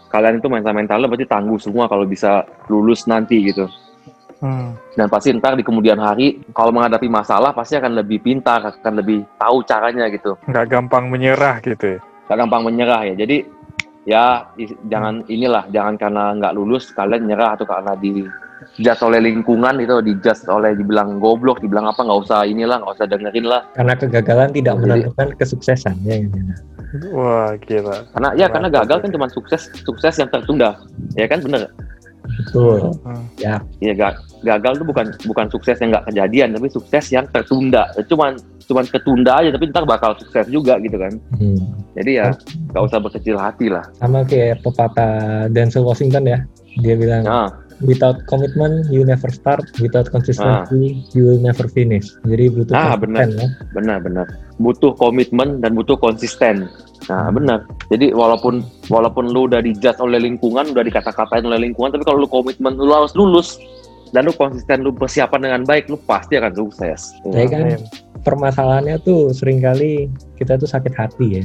kalian 0.10 0.42
itu 0.42 0.50
mental 0.50 0.74
mentalnya 0.74 1.06
berarti 1.06 1.30
tangguh 1.30 1.62
semua 1.62 1.86
kalau 1.86 2.04
bisa 2.10 2.42
lulus 2.66 3.06
nanti 3.06 3.54
gitu 3.54 3.70
Hmm. 4.40 4.72
dan 4.96 5.08
pasti 5.08 5.32
ntar 5.32 5.54
di 5.54 5.62
kemudian 5.62 5.98
hari 5.98 6.40
kalau 6.50 6.72
menghadapi 6.72 7.06
masalah 7.06 7.52
pasti 7.52 7.76
akan 7.76 7.92
lebih 7.94 8.20
pintar 8.20 8.64
akan 8.64 8.94
lebih 8.96 9.28
tahu 9.36 9.64
caranya 9.64 10.08
gitu 10.08 10.40
Nggak 10.46 10.66
gampang 10.70 11.08
menyerah 11.08 11.60
gitu 11.60 11.96
ya. 11.96 12.00
gak 12.26 12.38
gampang 12.38 12.64
menyerah 12.64 13.04
ya 13.04 13.14
jadi 13.18 13.38
ya 14.06 14.24
is- 14.56 14.80
jangan 14.86 15.28
inilah 15.28 15.68
jangan 15.70 15.96
karena 15.96 16.32
nggak 16.34 16.56
lulus 16.56 16.88
kalian 16.90 17.28
nyerah 17.28 17.54
atau 17.54 17.68
karena 17.68 17.94
di 17.94 18.24
judge 18.78 19.02
oleh 19.02 19.20
lingkungan 19.20 19.76
itu 19.78 20.00
di 20.00 20.16
judge 20.18 20.48
oleh 20.48 20.72
dibilang 20.72 21.20
goblok 21.20 21.60
dibilang 21.60 21.86
apa 21.86 22.00
nggak 22.00 22.20
usah 22.22 22.44
inilah 22.44 22.80
nggak 22.80 22.96
usah 22.96 23.08
dengerin 23.08 23.44
lah 23.44 23.62
Karena 23.74 23.94
kegagalan 23.94 24.50
tidak 24.52 24.74
Jadi- 24.74 24.84
menentukan 24.86 25.28
kesuksesan 25.36 25.96
ya. 26.02 26.16
gitu. 26.22 26.38
Wah, 27.12 27.54
gila. 27.60 28.02
karena 28.10 28.30
ya 28.34 28.48
karena 28.48 28.68
Mantap, 28.68 28.82
gagal 28.82 28.98
ya. 28.98 29.04
kan 29.04 29.10
cuma 29.14 29.28
sukses 29.28 29.62
sukses 29.80 30.14
yang 30.16 30.26
tertunda 30.28 30.70
ya 31.14 31.28
kan 31.28 31.38
bener 31.40 31.70
Betul. 32.38 32.94
Hmm. 33.04 33.26
Ya, 33.42 33.64
ya 33.82 33.94
ga- 33.98 34.20
gagal 34.44 34.80
itu 34.80 34.86
bukan 34.88 35.06
bukan 35.28 35.46
sukses 35.52 35.76
yang 35.80 35.92
nggak 35.92 36.08
kejadian 36.12 36.56
tapi 36.56 36.68
sukses 36.72 37.06
yang 37.12 37.26
tertunda 37.32 37.92
cuman 38.08 38.40
cuman 38.70 38.86
ketunda 38.86 39.34
aja 39.42 39.50
tapi 39.52 39.66
ntar 39.74 39.84
bakal 39.84 40.14
sukses 40.16 40.46
juga 40.48 40.78
gitu 40.80 40.96
kan 40.96 41.12
hmm. 41.36 41.60
jadi 41.98 42.12
ya 42.14 42.28
nggak 42.72 42.84
usah 42.86 43.00
berkecil 43.02 43.36
hati 43.36 43.68
lah 43.68 43.84
sama 43.98 44.24
kayak 44.24 44.62
pepatah 44.62 45.50
Denzel 45.50 45.84
Washington 45.84 46.30
ya. 46.30 46.40
Dia 46.80 46.96
bilang 46.96 47.26
nah 47.26 47.50
without 47.82 48.20
commitment 48.26 48.88
you 48.88 49.02
never 49.02 49.28
start, 49.28 49.64
without 49.78 50.08
consistency 50.10 51.04
you 51.12 51.24
will 51.26 51.40
never 51.40 51.66
finish. 51.68 52.12
Jadi 52.24 52.52
butuh 52.52 52.74
Ah, 52.74 52.94
konsisten 52.94 53.30
ya. 53.36 53.48
benar-benar 53.72 54.28
butuh 54.58 54.92
komitmen 54.94 55.60
dan 55.60 55.72
butuh 55.72 55.96
konsisten 55.96 56.68
nah 57.08 57.26
Hmm. 57.26 57.42
benar 57.42 57.60
jadi 57.88 58.12
walaupun 58.12 58.60
walaupun 58.86 59.32
lu 59.32 59.48
udah 59.48 59.64
dijudge 59.64 59.98
oleh 59.98 60.20
lingkungan 60.20 60.70
udah 60.70 60.84
dikata-katain 60.84 61.42
oleh 61.42 61.58
lingkungan 61.64 61.90
tapi 61.90 62.04
kalau 62.04 62.22
lu 62.22 62.30
komitmen 62.30 62.76
lu 62.76 62.92
harus 62.92 63.16
lulus 63.16 63.56
dan 64.12 64.28
lu 64.28 64.34
konsisten 64.34 64.84
lu 64.84 64.92
persiapan 64.92 65.40
dengan 65.42 65.62
baik 65.64 65.88
lu 65.88 65.96
pasti 65.98 66.36
akan 66.36 66.52
sukses 66.52 67.16
Ya 67.26 67.48
kan 67.48 67.66
Amin. 67.66 67.82
permasalahannya 68.22 69.00
tuh 69.02 69.32
sering 69.32 69.58
kali 69.58 70.12
kita 70.36 70.60
tuh 70.60 70.68
sakit 70.68 70.94
hati 70.94 71.40
ya. 71.40 71.44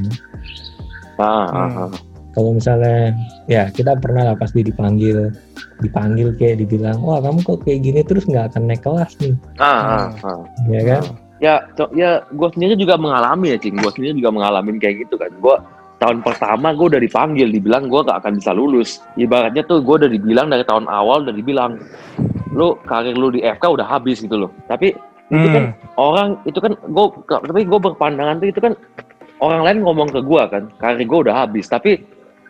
ah, 1.17 1.23
ah, 1.23 1.47
Hmm. 1.47 1.79
ah. 1.87 1.91
Kalau 2.35 2.51
misalnya 2.51 3.15
ya 3.47 3.71
kita 3.71 3.95
pernah 3.99 4.27
lah 4.27 4.37
pasti 4.37 4.67
dipanggil 4.67 5.31
dipanggil 5.79 6.35
kayak 6.35 6.67
dibilang 6.67 6.99
wah 7.03 7.23
kamu 7.23 7.47
kok 7.47 7.63
kayak 7.63 7.81
gini 7.87 8.01
terus 8.03 8.27
nggak 8.27 8.51
akan 8.55 8.63
naik 8.67 8.83
kelas 8.83 9.15
nih. 9.23 9.35
Ah, 9.63 9.67
ah, 9.71 10.07
ah. 10.27 10.43
ya 10.67 10.81
kan? 10.83 11.03
Ya 11.43 11.55
ya 11.95 12.11
gue 12.27 12.49
sendiri 12.55 12.75
juga 12.75 12.99
mengalami 12.99 13.55
ya 13.55 13.59
cing. 13.59 13.79
Gue 13.79 13.93
sendiri 13.95 14.19
juga 14.19 14.35
mengalami 14.35 14.79
kayak 14.83 15.07
gitu 15.07 15.15
kan. 15.15 15.31
Gue 15.39 15.57
tahun 16.03 16.21
pertama 16.27 16.75
gue 16.75 16.87
udah 16.91 17.03
dipanggil 17.03 17.49
dibilang 17.55 17.87
gue 17.87 18.01
gak 18.03 18.27
akan 18.27 18.37
bisa 18.43 18.51
lulus. 18.51 18.99
Ibaratnya 19.15 19.63
tuh 19.65 19.81
gue 19.81 19.95
udah 20.05 20.11
dibilang 20.11 20.51
dari 20.51 20.67
tahun 20.67 20.91
awal 20.91 21.25
udah 21.25 21.35
dibilang 21.35 21.79
lu 22.55 22.79
karir 22.87 23.15
lu 23.19 23.35
di 23.35 23.43
FK 23.43 23.65
udah 23.67 23.87
habis 23.87 24.23
gitu 24.23 24.47
loh. 24.47 24.51
Tapi 24.67 24.95
itu 25.33 25.49
kan 25.49 25.65
Hmm. 25.73 25.73
orang 25.97 26.29
itu 26.45 26.61
kan 26.61 26.77
gue 26.77 27.07
tapi 27.27 27.65
gue 27.65 27.81
berpandangan 27.81 28.45
tuh 28.45 28.49
itu 28.53 28.61
kan 28.61 28.73
orang 29.41 29.65
lain 29.65 29.79
ngomong 29.81 30.13
ke 30.13 30.21
gue 30.21 30.43
kan 30.53 30.63
karir 30.79 31.03
gue 31.03 31.19
udah 31.25 31.35
habis. 31.35 31.67
Tapi 31.67 31.99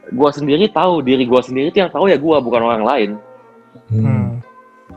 gue 0.07 0.31
sendiri 0.31 0.65
tahu 0.69 1.01
diri 1.01 1.25
gue 1.25 1.41
sendiri 1.41 1.69
tuh 1.69 1.81
yang 1.81 1.91
tahu 1.91 2.05
ya 2.07 2.17
gue 2.17 2.37
bukan 2.39 2.63
orang 2.63 2.83
lain 2.83 3.11
Hmm. 3.87 4.01
Hmm. 4.01 4.31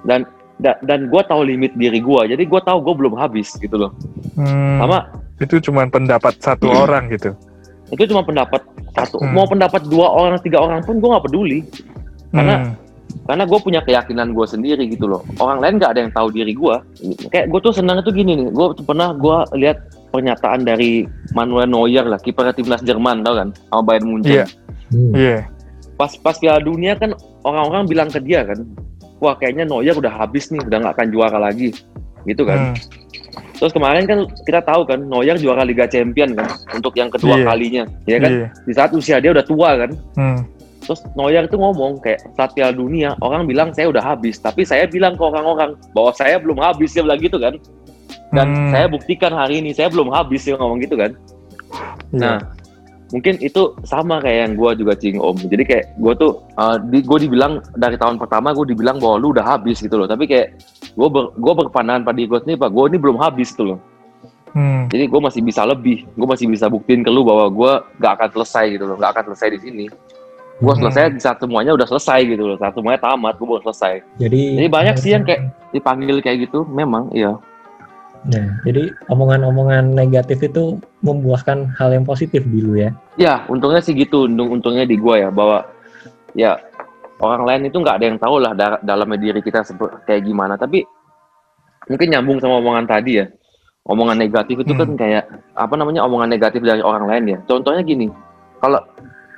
dan 0.04 0.20
da- 0.56 0.80
dan 0.82 1.06
gue 1.06 1.22
tahu 1.24 1.42
limit 1.44 1.74
diri 1.74 1.98
gue 1.98 2.22
jadi 2.30 2.40
gue 2.40 2.62
tahu 2.62 2.78
gue 2.80 2.94
belum 2.96 3.14
habis 3.16 3.54
gitu 3.54 3.78
loh 3.78 3.92
Hmm. 4.34 4.78
sama 4.80 5.00
itu 5.38 5.62
cuma 5.62 5.86
pendapat 5.86 6.34
satu 6.36 6.66
orang 6.68 7.10
gitu. 7.10 7.34
itu 7.88 8.04
cuma 8.06 8.20
pendapat 8.20 8.60
satu 8.92 9.18
Hmm. 9.18 9.32
mau 9.32 9.46
pendapat 9.46 9.86
dua 9.86 10.08
orang 10.10 10.38
tiga 10.40 10.60
orang 10.60 10.82
pun 10.82 10.98
gue 10.98 11.08
nggak 11.08 11.24
peduli 11.24 11.60
Karena- 12.28 12.60
Hmm. 12.60 12.74
karena 13.24 13.44
gue 13.44 13.60
punya 13.60 13.80
keyakinan 13.82 14.28
gue 14.30 14.46
sendiri 14.46 14.84
gitu 14.86 15.08
loh 15.08 15.24
orang 15.38 15.58
lain 15.58 15.74
nggak 15.78 15.92
ada 15.92 16.00
yang 16.02 16.12
tahu 16.12 16.28
diri 16.30 16.52
gue 16.52 16.76
kayak 17.30 17.48
gue 17.48 17.60
tuh 17.62 17.72
senang 17.72 18.02
tuh 18.02 18.12
gini 18.12 18.36
nih 18.36 18.50
gue 18.50 18.68
pernah 18.84 19.12
gue 19.12 19.38
lihat 19.56 19.78
pernyataan 20.08 20.62
dari 20.62 21.04
Manuel 21.32 21.66
Neuer 21.66 22.06
lah 22.06 22.18
kiper 22.18 22.52
timnas 22.52 22.82
Jerman 22.82 23.22
tau 23.22 23.36
kan 23.36 23.50
sama 23.66 23.82
Bayern 23.84 24.08
Munchen 24.08 24.32
Iya. 24.34 24.46
Hmm. 24.88 25.12
Iya. 25.14 25.38
pas 25.98 26.14
pas 26.22 26.38
Piala 26.38 26.62
Dunia 26.62 26.94
kan 26.94 27.12
orang-orang 27.42 27.90
bilang 27.90 28.08
ke 28.08 28.22
dia 28.22 28.46
kan 28.46 28.62
wah 29.18 29.34
kayaknya 29.34 29.66
Neuer 29.66 29.98
udah 29.98 30.14
habis 30.14 30.48
nih 30.48 30.62
udah 30.62 30.78
nggak 30.78 30.94
akan 30.94 31.08
juara 31.10 31.38
lagi 31.42 31.74
gitu 32.24 32.46
kan 32.46 32.72
Hmm. 32.72 32.76
terus 33.58 33.74
kemarin 33.74 34.06
kan 34.06 34.20
kita 34.46 34.62
tahu 34.62 34.86
kan 34.86 35.02
Neuer 35.02 35.36
juara 35.36 35.66
Liga 35.66 35.90
Champion 35.90 36.38
kan 36.38 36.46
untuk 36.72 36.94
yang 36.94 37.10
kedua 37.10 37.42
Iya. 37.42 37.46
kalinya 37.46 37.84
ya 38.06 38.18
kan 38.22 38.32
Iya. 38.32 38.48
di 38.64 38.74
saat 38.74 38.92
usia 38.94 39.18
dia 39.18 39.34
udah 39.34 39.42
tua 39.42 39.70
kan 39.76 39.92
Hmm. 40.14 40.40
Terus 40.78 41.04
Neuer 41.20 41.44
itu 41.44 41.60
ngomong 41.60 42.00
kayak 42.00 42.24
saat 42.32 42.56
Piala 42.56 42.72
Dunia 42.72 43.12
orang 43.20 43.44
bilang 43.44 43.76
saya 43.76 43.92
udah 43.92 44.00
habis, 44.00 44.40
tapi 44.40 44.64
saya 44.64 44.88
bilang 44.88 45.20
ke 45.20 45.24
orang-orang 45.26 45.76
bahwa 45.92 46.16
saya 46.16 46.40
belum 46.40 46.64
habis 46.64 46.96
dia 46.96 47.04
bilang 47.04 47.20
gitu 47.20 47.36
kan. 47.36 47.60
Dan 48.32 48.48
Hmm. 48.48 48.72
saya 48.72 48.88
buktikan 48.88 49.36
hari 49.36 49.60
ini 49.60 49.76
saya 49.76 49.92
belum 49.92 50.08
habis 50.08 50.48
dia 50.48 50.56
ngomong 50.56 50.80
gitu 50.80 50.96
kan. 50.96 51.12
Iya. 52.16 52.16
Nah, 52.16 52.38
mungkin 53.12 53.40
itu 53.40 53.76
sama 53.88 54.20
kayak 54.20 54.40
yang 54.48 54.54
gue 54.60 54.72
juga 54.84 54.94
cing 55.00 55.20
om. 55.20 55.38
Jadi 55.38 55.64
kayak 55.64 55.86
gue 55.96 56.14
tuh 56.20 56.32
uh, 56.60 56.76
di, 56.92 57.00
gue 57.04 57.20
dibilang 57.28 57.64
dari 57.80 57.96
tahun 57.96 58.20
pertama 58.20 58.52
gue 58.52 58.76
dibilang 58.76 59.00
bahwa 59.00 59.16
lu 59.20 59.28
udah 59.32 59.46
habis 59.46 59.80
gitu 59.80 59.96
loh. 59.96 60.08
Tapi 60.08 60.28
kayak 60.28 60.60
gue 60.98 61.08
ber, 61.08 61.32
gue 61.36 61.54
berpandangan 61.66 62.04
pada 62.04 62.20
gue 62.20 62.40
sendiri 62.44 62.60
pak, 62.60 62.72
gue 62.74 62.84
ini 62.92 62.98
belum 63.00 63.18
habis 63.20 63.56
gitu 63.56 63.76
loh. 63.76 63.80
Hmm. 64.58 64.90
Jadi 64.90 65.06
gue 65.06 65.22
masih 65.22 65.42
bisa 65.46 65.62
lebih, 65.68 66.08
gue 66.18 66.28
masih 66.28 66.50
bisa 66.50 66.66
buktiin 66.66 67.06
ke 67.06 67.12
lu 67.12 67.22
bahwa 67.22 67.46
gue 67.52 67.72
gak 68.02 68.14
akan 68.18 68.30
selesai 68.34 68.66
gitu 68.74 68.90
loh, 68.90 68.96
gak 68.98 69.14
akan 69.14 69.24
selesai 69.32 69.48
di 69.54 69.60
sini. 69.62 69.86
Gue 70.58 70.74
Hmm. 70.74 70.82
selesai 70.82 71.14
di 71.14 71.22
saat 71.22 71.38
semuanya 71.38 71.78
udah 71.78 71.86
selesai 71.86 72.20
gitu 72.26 72.44
loh, 72.44 72.58
saat 72.58 72.74
semuanya 72.74 72.98
tamat, 72.98 73.38
gue 73.38 73.46
baru 73.46 73.62
selesai. 73.70 74.02
Jadi 74.18 74.58
Jadi 74.58 74.68
banyak 74.72 74.96
sih 74.98 75.12
yang 75.14 75.22
kayak 75.22 75.54
dipanggil 75.70 76.18
kayak 76.26 76.50
gitu, 76.50 76.66
memang 76.66 77.14
iya. 77.14 77.38
Nah, 78.26 78.60
jadi 78.66 78.90
omongan-omongan 79.14 79.94
negatif 79.94 80.42
itu 80.42 80.82
membuahkan 81.06 81.78
hal 81.78 81.94
yang 81.94 82.04
positif 82.04 82.42
dulu 82.44 82.76
ya. 82.76 82.90
Ya, 83.16 83.46
untungnya 83.46 83.80
sih 83.80 83.94
gitu, 83.94 84.26
untung 84.26 84.58
untungnya 84.58 84.90
di 84.90 84.98
gue 84.98 85.16
ya 85.22 85.30
bahwa 85.30 85.64
ya 86.34 86.58
orang 87.22 87.46
lain 87.46 87.62
itu 87.70 87.78
nggak 87.78 87.98
ada 88.02 88.06
yang 88.10 88.18
tahu 88.18 88.36
lah 88.42 88.54
da- 88.58 88.82
dalamnya 88.82 89.18
diri 89.22 89.40
kita 89.46 89.62
seperti 89.62 90.02
kayak 90.10 90.26
gimana. 90.26 90.58
Tapi 90.58 90.82
mungkin 91.88 92.08
nyambung 92.10 92.38
sama 92.42 92.60
omongan 92.60 92.86
tadi 92.90 93.22
ya. 93.22 93.26
Omongan 93.88 94.20
negatif 94.20 94.60
itu 94.60 94.74
kan 94.76 94.90
Hmm. 94.92 95.00
kayak 95.00 95.24
apa 95.56 95.74
namanya 95.80 96.04
omongan 96.04 96.28
negatif 96.28 96.60
dari 96.60 96.84
orang 96.84 97.08
lain 97.08 97.24
ya. 97.32 97.38
Contohnya 97.48 97.86
gini, 97.88 98.12
kalau 98.60 98.84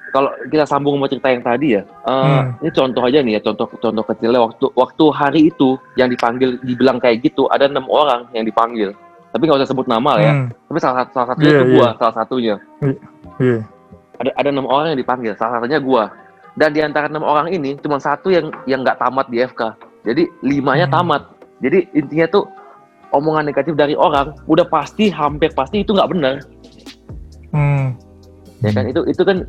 kalau 0.10 0.30
kita 0.50 0.65
sambung 0.65 0.98
sama 0.98 1.08
cerita 1.08 1.28
yang 1.30 1.43
tadi 1.43 1.67
ya, 1.78 1.82
eh, 1.86 2.10
Hmm. 2.10 2.58
ini 2.62 2.72
contoh 2.72 3.02
aja 3.06 3.19
nih 3.22 3.34
ya, 3.38 3.41
contoh 3.45 3.65
contoh 3.78 4.04
kecilnya 4.04 4.39
waktu 4.41 4.65
waktu 4.74 5.06
hari 5.13 5.41
itu 5.50 5.78
yang 5.95 6.10
dipanggil 6.10 6.58
dibilang 6.62 6.98
kayak 6.98 7.22
gitu 7.22 7.45
ada 7.50 7.69
enam 7.69 7.86
orang 7.88 8.26
yang 8.34 8.43
dipanggil, 8.43 8.93
tapi 9.30 9.45
nggak 9.45 9.62
usah 9.62 9.69
sebut 9.69 9.86
nama 9.86 10.17
lah 10.17 10.24
ya. 10.24 10.34
Hmm. 10.34 10.48
Tapi 10.69 10.78
salah 10.82 10.95
satu 11.04 11.12
salah 11.13 11.28
satunya 11.34 11.50
Iya, 11.50 11.60
itu 11.60 11.65
gua, 11.74 11.88
salah 11.95 12.15
satunya 12.15 12.56
Iya. 13.39 13.60
ada 14.19 14.32
ada 14.36 14.50
enam 14.50 14.65
orang 14.67 14.88
yang 14.93 15.00
dipanggil, 15.00 15.34
salah 15.38 15.62
satunya 15.62 15.80
gua. 15.80 16.04
Dan 16.58 16.76
di 16.76 16.82
antara 16.84 17.08
enam 17.08 17.24
orang 17.24 17.48
ini 17.50 17.80
cuma 17.80 18.02
satu 18.02 18.28
yang 18.34 18.52
yang 18.67 18.84
nggak 18.84 19.00
tamat 19.00 19.32
di 19.32 19.39
FK. 19.39 19.62
Jadi 20.04 20.28
limanya 20.43 20.89
Hmm. 20.89 20.95
tamat. 21.00 21.22
Jadi 21.60 21.88
intinya 21.93 22.28
tuh 22.28 22.43
omongan 23.10 23.48
negatif 23.48 23.74
dari 23.74 23.95
orang 23.95 24.36
udah 24.45 24.67
pasti 24.67 25.08
hampir 25.10 25.50
pasti 25.52 25.82
itu 25.82 25.91
nggak 25.91 26.10
benar, 26.12 26.36
Hmm. 27.50 27.95
ya 28.62 28.69
kan? 28.69 28.86
Itu 28.86 29.02
itu 29.08 29.22
kan 29.24 29.43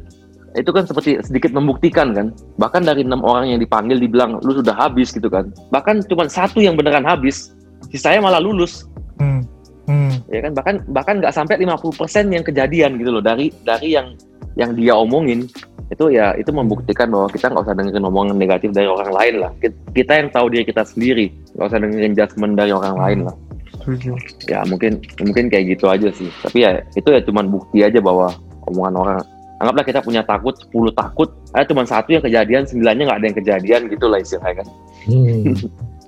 itu 0.59 0.71
kan 0.75 0.83
seperti 0.83 1.21
sedikit 1.23 1.55
membuktikan 1.55 2.11
kan. 2.15 2.35
Bahkan 2.59 2.83
dari 2.83 3.07
enam 3.07 3.23
orang 3.23 3.55
yang 3.55 3.61
dipanggil 3.63 4.03
dibilang 4.03 4.43
lu 4.43 4.59
sudah 4.59 4.75
habis 4.75 5.15
gitu 5.15 5.31
kan. 5.31 5.51
Bahkan 5.71 6.07
cuma 6.11 6.27
satu 6.27 6.59
yang 6.59 6.75
beneran 6.75 7.07
habis, 7.07 7.55
sisanya 7.91 8.25
malah 8.25 8.43
lulus. 8.43 8.87
Hmm. 9.21 9.45
Hmm. 9.91 10.23
ya 10.31 10.47
kan 10.47 10.53
bahkan 10.55 10.75
bahkan 10.95 11.15
nggak 11.19 11.35
sampai 11.35 11.59
50% 11.67 12.31
yang 12.31 12.47
kejadian 12.47 12.95
gitu 13.03 13.11
loh 13.11 13.19
dari 13.19 13.51
dari 13.67 13.99
yang 13.99 14.15
yang 14.55 14.71
dia 14.79 14.95
omongin 14.95 15.51
itu 15.91 16.15
ya 16.15 16.31
itu 16.39 16.55
membuktikan 16.55 17.11
bahwa 17.11 17.27
kita 17.27 17.51
nggak 17.51 17.67
usah 17.67 17.75
dengerin 17.75 18.07
omongan 18.07 18.39
negatif 18.39 18.71
dari 18.71 18.87
orang 18.87 19.11
lain 19.11 19.35
lah 19.43 19.51
Ki- 19.59 19.75
kita 19.91 20.23
yang 20.23 20.29
tahu 20.31 20.47
diri 20.55 20.63
kita 20.63 20.87
sendiri 20.87 21.35
nggak 21.59 21.67
usah 21.75 21.81
dengerin 21.83 22.15
judgement 22.15 22.55
dari 22.55 22.71
orang 22.71 22.95
lain 22.95 23.19
lah 23.27 23.35
Setuju. 23.83 24.15
ya 24.47 24.63
mungkin 24.71 25.03
mungkin 25.19 25.51
kayak 25.51 25.75
gitu 25.75 25.91
aja 25.91 26.09
sih 26.15 26.31
tapi 26.47 26.63
ya 26.63 26.79
itu 26.95 27.09
ya 27.11 27.19
cuman 27.27 27.51
bukti 27.51 27.83
aja 27.83 27.99
bahwa 27.99 28.31
omongan 28.71 28.95
orang 28.95 29.19
anggaplah 29.61 29.85
kita 29.85 30.01
punya 30.01 30.25
takut 30.25 30.57
10 30.57 30.73
takut 30.93 31.29
ada 31.53 31.65
cuma 31.65 31.85
satu 31.85 32.11
yang 32.11 32.25
kejadian 32.25 32.65
sembilannya 32.65 33.05
nggak 33.05 33.19
ada 33.21 33.27
yang 33.27 33.39
kejadian 33.39 33.81
gitu 33.89 34.07
lah 34.09 34.19
istilahnya 34.19 34.65
kan 34.65 34.69
Hmm. 35.01 35.57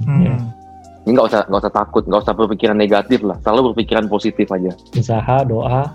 Hmm. 0.05 0.21
Ya. 0.21 0.37
ini 1.05 1.11
nggak 1.12 1.27
usah 1.29 1.41
nggak 1.47 1.61
usah 1.62 1.73
takut 1.73 2.03
nggak 2.05 2.21
usah 2.21 2.35
berpikiran 2.35 2.77
negatif 2.77 3.21
lah 3.21 3.37
selalu 3.41 3.73
berpikiran 3.73 4.05
positif 4.07 4.49
aja 4.49 4.73
Usaha, 4.93 5.37
doa, 5.43 5.88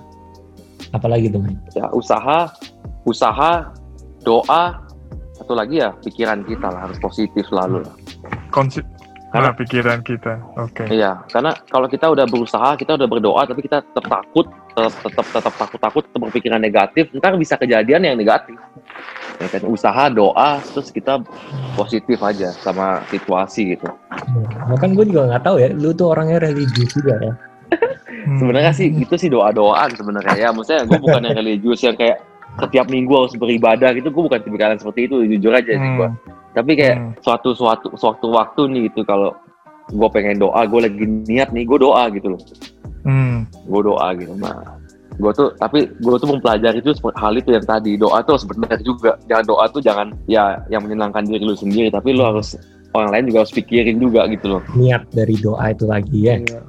apalagi 0.89 1.29
tuh, 1.29 1.45
ya 1.73 1.85
usaha 1.91 2.49
usaha 3.03 3.69
doa 4.21 4.81
satu 5.33 5.53
lagi 5.53 5.79
ya 5.79 5.93
pikiran 6.01 6.41
kita 6.43 6.65
lah 6.65 6.89
harus 6.89 6.97
positif 6.97 7.45
selalu 7.45 7.85
lah 7.85 7.93
Konsi- 8.49 8.85
Karena- 9.37 9.47
nah, 9.47 9.55
pikiran 9.55 9.99
kita. 10.01 10.33
Oke. 10.57 10.83
iya 10.89 11.11
karena 11.27 11.51
kalau 11.65 11.85
kita 11.85 12.05
udah 12.07 12.25
berusaha 12.25 12.69
kita 12.73 12.93
udah 12.93 13.07
berdoa 13.07 13.41
tapi 13.43 13.61
kita 13.61 13.79
tetap 13.79 14.05
takut 14.05 14.45
tetap 14.69 14.93
tetap 14.99 15.25
tetap 15.27 15.53
takut 15.55 15.79
takut 15.79 16.01
tetap 16.03 16.19
berpikiran 16.19 16.57
negatif 16.57 17.09
ntar 17.13 17.33
bisa 17.33 17.55
kejadian 17.55 18.01
yang 18.03 18.15
negatif 18.15 18.57
ya 19.37 19.47
kan 19.47 19.61
usaha 19.63 20.03
doa 20.09 20.57
terus 20.63 20.89
kita 20.89 21.21
positif 21.73 22.17
aja 22.19 22.49
sama 22.51 23.05
situasi 23.05 23.73
gitu 23.73 23.85
Nah, 24.59 24.75
kan 24.75 24.91
gue 24.91 25.05
juga 25.05 25.29
nggak 25.29 25.43
tahu 25.43 25.55
ya, 25.57 25.69
lu 25.71 25.91
tuh 25.91 26.11
orangnya 26.11 26.41
religius 26.41 26.91
juga 26.91 27.15
ya. 27.17 27.33
Hmm. 28.19 28.37
sebenarnya 28.37 28.73
sih 28.73 28.87
itu 28.89 29.15
sih 29.15 29.27
doa 29.27 29.49
doaan 29.49 29.87
sebenarnya 29.89 30.35
ya 30.37 30.49
maksudnya 30.49 30.83
gue 30.83 30.97
bukan 30.97 31.21
yang 31.21 31.37
religius 31.39 31.79
yang 31.79 31.93
kayak 31.93 32.19
setiap 32.57 32.85
minggu 32.85 33.13
harus 33.13 33.33
beribadah 33.33 33.93
gitu 33.93 34.09
gue 34.09 34.23
bukan 34.23 34.39
tipikal 34.39 34.67
yang 34.67 34.79
seperti 34.79 35.05
itu 35.05 35.15
jujur 35.29 35.53
aja 35.53 35.71
sih 35.71 35.91
gue 35.93 36.09
Hmm. 36.09 36.36
Tapi 36.57 36.71
kayak 36.73 36.95
Hmm. 36.97 37.13
suatu 37.21 37.53
suatu 37.53 37.93
suatu 37.93 38.33
waktu 38.33 38.61
nih 38.73 38.81
gitu 38.89 39.05
kalau 39.05 39.29
gue 39.87 40.09
pengen 40.09 40.41
doa 40.41 40.65
gue 40.65 40.79
lagi 40.83 41.05
niat 41.29 41.53
nih 41.53 41.63
gue 41.63 41.77
doa 41.77 42.09
gitu 42.09 42.33
loh 42.33 42.41
Hmm. 43.05 43.45
gue 43.45 43.81
doa 43.85 44.07
gitu 44.17 44.33
nah 44.35 44.57
gue 45.15 45.31
tuh 45.31 45.49
tapi 45.55 45.85
gue 45.87 46.15
tuh 46.15 46.29
mempelajari 46.29 46.77
itu 46.77 46.91
hal 47.15 47.33
itu 47.33 47.49
yang 47.49 47.63
tadi 47.63 47.95
doa 47.95 48.19
tuh 48.21 48.35
sebenarnya 48.35 48.77
juga 48.81 49.15
jangan 49.25 49.45
doa 49.47 49.65
tuh 49.67 49.79
jangan 49.79 50.11
ya 50.25 50.59
yang 50.67 50.83
menyenangkan 50.83 51.23
diri 51.23 51.41
lu 51.41 51.53
sendiri 51.53 51.87
tapi 51.87 52.13
lu 52.13 52.21
harus 52.21 52.53
orang 52.93 53.09
lain 53.13 53.25
juga 53.27 53.37
harus 53.41 53.53
pikirin 53.53 53.97
juga 53.97 54.25
gitu 54.27 54.57
loh 54.57 54.61
Niat 54.73 55.09
dari 55.09 55.35
doa 55.37 55.69
itu 55.69 55.85
lagi 55.85 56.19
ya. 56.19 56.35
Iya, 56.37 56.59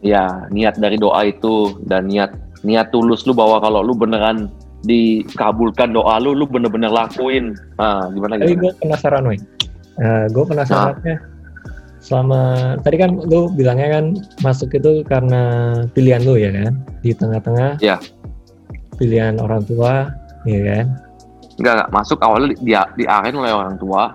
ya 0.00 0.24
niat 0.48 0.76
dari 0.76 0.96
doa 0.96 1.24
itu 1.24 1.76
dan 1.84 2.08
niat 2.08 2.32
niat 2.62 2.88
tulus 2.88 3.24
lu 3.24 3.32
bahwa 3.32 3.60
kalau 3.60 3.80
lu 3.80 3.92
beneran 3.92 4.48
dikabulkan 4.84 5.96
doa 5.96 6.20
lu 6.20 6.36
lu 6.36 6.44
bener-bener 6.44 6.92
lakuin 6.92 7.56
nah 7.80 8.08
gimana 8.12 8.40
Tapi 8.40 8.56
gue 8.56 8.72
penasaran, 8.80 9.22
Wei. 9.24 9.38
Uh, 9.98 10.26
gue 10.28 10.44
penasarannya 10.44 11.16
selama 12.04 12.74
tadi 12.84 13.00
kan 13.00 13.16
lu 13.16 13.48
bilangnya 13.56 13.96
kan 14.00 14.04
masuk 14.44 14.76
itu 14.76 15.00
karena 15.08 15.72
pilihan 15.96 16.20
lu 16.20 16.36
ya 16.36 16.52
kan 16.52 16.76
di 17.00 17.16
tengah-tengah 17.16 17.80
Iya. 17.80 17.96
pilihan 19.00 19.40
orang 19.40 19.64
tua 19.64 20.12
ya 20.44 20.60
kan 20.62 20.86
Enggak, 21.54 21.72
enggak. 21.78 21.90
Masuk 21.94 22.18
awalnya 22.18 22.50
di, 22.50 22.66
di, 22.66 22.74
diarahin 22.74 23.38
oleh 23.38 23.54
orang 23.54 23.78
tua. 23.78 24.10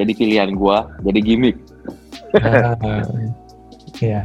Jadi 0.00 0.12
pilihan 0.16 0.56
gua, 0.56 0.88
jadi 1.04 1.20
gimmick. 1.20 1.60
Ah, 2.40 3.04
ya 4.00 4.24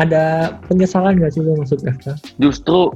ada 0.00 0.56
penyesalan 0.70 1.20
gak 1.20 1.36
sih 1.36 1.42
lu 1.44 1.58
masuk 1.58 1.84
FK 1.84 2.16
Justru 2.40 2.92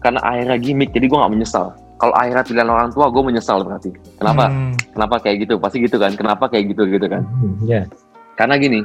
karena 0.00 0.20
akhirnya 0.24 0.56
gimmick, 0.60 0.90
jadi 0.92 1.06
gua 1.06 1.24
nggak 1.24 1.34
menyesal. 1.40 1.76
Kalau 2.00 2.14
akhirnya 2.16 2.44
pilihan 2.44 2.70
orang 2.72 2.88
tua, 2.92 3.12
gua 3.12 3.22
menyesal 3.28 3.60
berarti. 3.60 3.92
Kenapa? 4.16 4.48
Hmm. 4.48 4.74
Kenapa 4.96 5.16
kayak 5.20 5.46
gitu? 5.46 5.54
Pasti 5.60 5.84
gitu 5.84 5.96
kan? 6.00 6.12
Kenapa 6.16 6.48
kayak 6.48 6.72
gitu 6.72 6.88
gitu 6.88 7.06
kan? 7.06 7.22
Hmm, 7.24 7.54
ya 7.68 7.84
Karena 8.40 8.56
gini, 8.56 8.80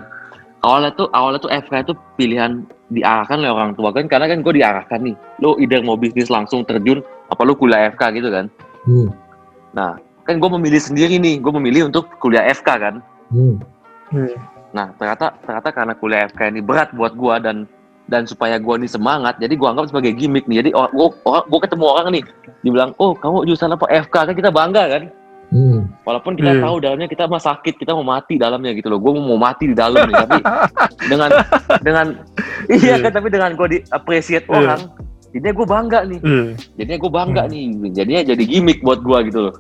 awalnya 0.61 0.91
tuh 0.93 1.07
awalnya 1.15 1.39
tuh 1.39 1.51
FK 1.51 1.73
itu 1.87 1.93
pilihan 2.19 2.67
diarahkan 2.91 3.41
oleh 3.41 3.49
orang 3.49 3.71
tua 3.73 3.89
kan 3.89 4.05
karena 4.05 4.29
kan 4.29 4.45
gue 4.45 4.53
diarahkan 4.61 4.99
nih 5.01 5.15
lo 5.41 5.57
either 5.57 5.81
mau 5.81 5.97
bisnis 5.97 6.29
langsung 6.29 6.61
terjun 6.61 7.01
apa 7.33 7.41
lu 7.41 7.57
kuliah 7.57 7.89
FK 7.89 8.21
gitu 8.21 8.29
kan 8.29 8.45
hmm. 8.85 9.09
nah 9.73 9.97
kan 10.21 10.37
gue 10.37 10.49
memilih 10.53 10.77
sendiri 10.77 11.17
nih 11.17 11.41
gue 11.41 11.49
memilih 11.49 11.89
untuk 11.89 12.13
kuliah 12.21 12.45
FK 12.45 12.69
kan 12.77 13.01
Hmm. 13.33 13.57
Iya. 14.13 14.37
Nah, 14.75 14.91
ternyata 14.99 15.33
ternyata 15.41 15.69
karena 15.71 15.93
kuliah 15.97 16.21
FK 16.29 16.41
ini 16.51 16.61
berat 16.61 16.91
buat 16.93 17.15
gua 17.15 17.39
dan 17.41 17.65
dan 18.05 18.25
supaya 18.25 18.57
gua 18.57 18.77
nih 18.77 18.87
semangat, 18.87 19.37
jadi 19.37 19.53
gua 19.53 19.73
anggap 19.73 19.89
sebagai 19.89 20.13
gimmick 20.13 20.45
nih. 20.45 20.61
Jadi 20.61 20.69
gua, 20.71 21.09
orang- 21.25 21.47
gua 21.49 21.59
ketemu 21.61 21.85
orang 21.85 22.07
nih, 22.13 22.23
dibilang, 22.61 22.91
"Oh, 22.97 23.13
kamu 23.13 23.45
jurusan 23.45 23.73
apa 23.73 23.85
FK?" 23.89 24.15
Kan 24.29 24.35
kita 24.35 24.49
bangga 24.49 24.83
kan? 24.87 25.03
Hmm. 25.53 25.85
Walaupun 26.01 26.33
kita 26.33 26.57
Iya. 26.57 26.61
tahu 26.65 26.75
dalamnya 26.81 27.07
kita 27.07 27.29
mah 27.29 27.37
sakit, 27.37 27.77
kita 27.77 27.93
mau 27.93 28.01
mati 28.01 28.35
dalamnya 28.35 28.73
gitu 28.73 28.89
loh. 28.89 28.97
Gua 28.97 29.13
mau 29.13 29.37
mati 29.37 29.69
di 29.69 29.75
dalam 29.77 30.05
nih, 30.05 30.15
tapi 30.17 30.39
dengan 31.11 31.29
dengan 31.81 32.05
iya 32.67 32.97
Iya. 32.97 33.05
kan 33.05 33.11
tapi 33.13 33.27
dengan 33.29 33.53
gua 33.53 33.67
di 33.69 33.77
appreciate 33.89 34.45
Iya. 34.45 34.53
orang, 34.57 34.81
jadinya 35.29 35.53
gua 35.53 35.67
bangga 35.69 35.99
nih. 36.05 36.19
Jadinya 36.75 36.97
gue 36.97 37.11
bangga 37.13 37.41
Hmm. 37.45 37.51
nih, 37.53 37.63
jadinya 37.93 38.21
jadi 38.33 38.43
gimmick 38.43 38.79
buat 38.81 38.99
gua 39.01 39.21
gitu 39.21 39.49
loh. 39.49 39.55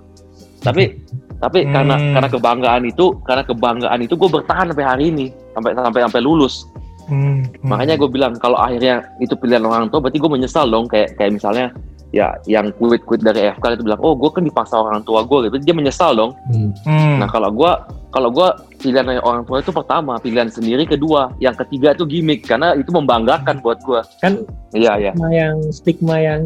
Tapi 0.61 1.01
Tapi 1.35 1.67
karena 1.67 1.99
Hmm. 1.99 2.15
karena 2.15 2.29
kebanggaan 2.31 2.83
itu, 2.87 3.05
karena 3.27 3.43
kebanggaan 3.43 3.99
itu 3.99 4.15
gue 4.15 4.29
bertahan 4.31 4.71
sampai 4.71 4.87
hari 4.87 5.03
ini, 5.11 5.25
sampai 5.51 5.75
sampai 5.75 6.01
sampai 6.07 6.21
lulus. 6.23 6.63
Hmm, 7.05 7.45
hmm. 7.45 7.67
Makanya 7.69 7.95
gue 8.01 8.09
bilang 8.09 8.33
kalau 8.37 8.57
akhirnya 8.57 9.05
itu 9.21 9.33
pilihan 9.37 9.63
orang 9.65 9.89
tua, 9.89 10.01
berarti 10.01 10.17
gue 10.17 10.31
menyesal 10.31 10.65
dong. 10.69 10.89
Kayak 10.89 11.15
kayak 11.17 11.37
misalnya 11.37 11.67
ya 12.13 12.31
yang 12.47 12.71
quit 12.79 13.03
quit 13.03 13.19
dari 13.19 13.51
FK 13.51 13.75
itu 13.75 13.83
bilang, 13.83 13.99
oh 13.99 14.15
gue 14.15 14.29
kan 14.31 14.43
dipaksa 14.45 14.79
orang 14.79 15.03
tua 15.03 15.21
gue, 15.27 15.49
gitu. 15.49 15.57
Dia 15.61 15.75
menyesal 15.75 16.15
dong. 16.15 16.31
Hmm. 16.49 16.71
Hmm. 16.87 17.17
Nah 17.21 17.27
kalau 17.29 17.49
gue 17.53 17.71
kalau 18.15 18.31
gue 18.31 18.47
pilihan 18.79 19.03
dari 19.03 19.19
orang 19.19 19.43
tua 19.43 19.59
itu 19.59 19.75
pertama, 19.75 20.15
pilihan 20.17 20.47
sendiri 20.47 20.87
kedua, 20.87 21.35
yang 21.43 21.51
ketiga 21.53 21.91
itu 21.91 22.07
gimmick 22.07 22.47
karena 22.47 22.71
itu 22.73 22.87
membanggakan 22.89 23.59
buat 23.59 23.83
gue. 23.83 23.99
Kan 24.23 24.47
Iya 24.75 24.99
iya. 24.99 25.11
stigma 25.15 25.29
yang 25.31 25.55
stigma 25.71 26.15
yang 26.19 26.41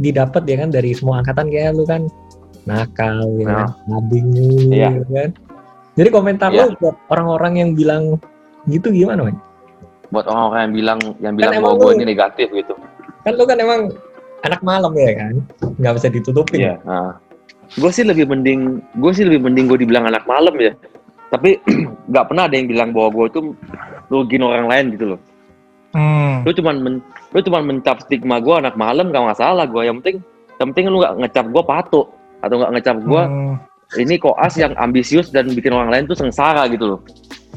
didapat 0.00 0.42
ya 0.48 0.56
kan 0.64 0.68
dari 0.72 0.90
semua 0.92 1.20
angkatan 1.24 1.48
kayak 1.48 1.76
lu 1.76 1.84
kan 1.84 2.04
nakal 2.68 3.24
ya 3.40 3.44
Nah. 3.48 3.56
kan 3.56 3.68
nabing 3.88 4.26
mulu, 4.36 4.72
Iya. 4.72 4.90
ya 5.00 5.04
kan 5.08 5.30
jadi 5.96 6.08
komentar 6.12 6.48
Iya. 6.52 6.68
lu 6.68 6.76
buat 6.80 6.96
orang-orang 7.08 7.52
yang 7.56 7.70
bilang 7.76 8.02
gitu 8.68 8.92
gimana 8.92 9.28
man? 9.28 9.36
Buat 10.10 10.26
orang-orang 10.26 10.60
yang 10.66 10.74
bilang 10.74 10.98
yang 11.18 11.34
Kan 11.34 11.38
bilang 11.38 11.52
emang 11.54 11.64
bahwa 11.74 11.80
gue 11.80 11.90
ini 11.96 12.04
negatif 12.10 12.48
gitu. 12.50 12.74
kan 13.20 13.32
lu 13.36 13.44
kan 13.44 13.58
emang 13.60 13.80
anak 14.42 14.60
malam 14.64 14.92
ya 14.96 15.12
kan 15.12 15.34
nggak 15.76 15.92
bisa 16.00 16.08
ditutupin 16.08 16.58
Iya. 16.58 16.74
Nah, 16.82 17.20
gue 17.76 17.90
sih 17.92 18.02
lebih 18.02 18.24
mending, 18.26 18.80
gue 18.96 19.12
sih 19.12 19.22
lebih 19.22 19.44
mending 19.44 19.68
gue 19.68 19.78
dibilang 19.84 20.08
anak 20.08 20.24
malam 20.24 20.56
ya. 20.56 20.72
Tapi 21.30 21.60
nggak 22.10 22.26
pernah 22.26 22.48
ada 22.48 22.54
yang 22.56 22.66
bilang 22.66 22.90
bahwa 22.90 23.08
gue 23.12 23.24
itu 23.28 23.40
rugiin 24.08 24.42
orang 24.42 24.66
lain 24.66 24.86
gitu 24.96 25.04
loh. 25.14 25.20
Hmm. 25.92 26.42
Lu 26.42 26.50
cuman 26.54 26.76
men, 26.80 26.94
lu 27.30 27.38
cuman 27.42 27.62
mencap 27.66 28.02
stigma 28.02 28.38
gue 28.40 28.54
anak 28.56 28.74
malam 28.74 29.10
gak 29.10 29.26
masalah 29.26 29.66
gue. 29.66 29.82
Yang 29.84 29.96
penting, 30.02 30.16
yang 30.58 30.68
penting 30.72 30.84
lu 30.88 30.98
nggak 30.98 31.14
ngecap 31.20 31.46
gue 31.50 31.62
patok 31.62 32.06
atau 32.40 32.54
nggak 32.56 32.72
ngecap 32.78 32.96
gue 33.04 33.22
Hmm. 33.22 33.54
Ini 33.98 34.20
koas 34.22 34.54
yang 34.54 34.76
ambisius 34.78 35.34
dan 35.34 35.50
bikin 35.50 35.74
orang 35.74 35.90
lain 35.90 36.04
tuh 36.06 36.14
sengsara 36.14 36.70
gitu 36.70 36.96
loh. 36.96 37.00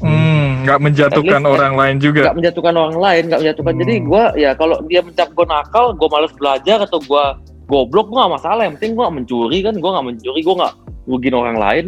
Hmm, 0.02 0.66
nggak 0.66 0.80
menjatuhkan 0.82 1.42
At 1.42 1.48
least, 1.48 1.56
orang 1.60 1.74
lain 1.78 1.96
juga. 2.02 2.22
Nggak 2.26 2.38
menjatuhkan 2.42 2.74
orang 2.76 2.98
lain, 2.98 3.24
nggak 3.30 3.42
menjatuhkan. 3.46 3.74
Hmm. 3.74 3.82
Jadi 3.86 3.94
gue 4.02 4.24
ya 4.42 4.52
kalau 4.58 4.78
dia 4.90 5.02
mencap 5.06 5.30
gue 5.32 5.46
nakal, 5.46 5.86
gue 5.94 6.10
males 6.10 6.34
belajar 6.34 6.78
atau 6.82 7.00
gue 7.04 7.26
goblok 7.70 8.08
gue 8.10 8.20
gak 8.20 8.34
masalah. 8.42 8.62
Yang 8.66 8.74
penting 8.82 8.92
gue 8.98 9.04
gak 9.04 9.18
mencuri 9.22 9.58
kan, 9.62 9.76
gue 9.78 9.92
gak 9.94 10.06
mencuri, 10.06 10.40
gue 10.42 10.56
gak 10.58 10.74
rugiin 11.08 11.36
orang 11.38 11.58
lain. 11.60 11.86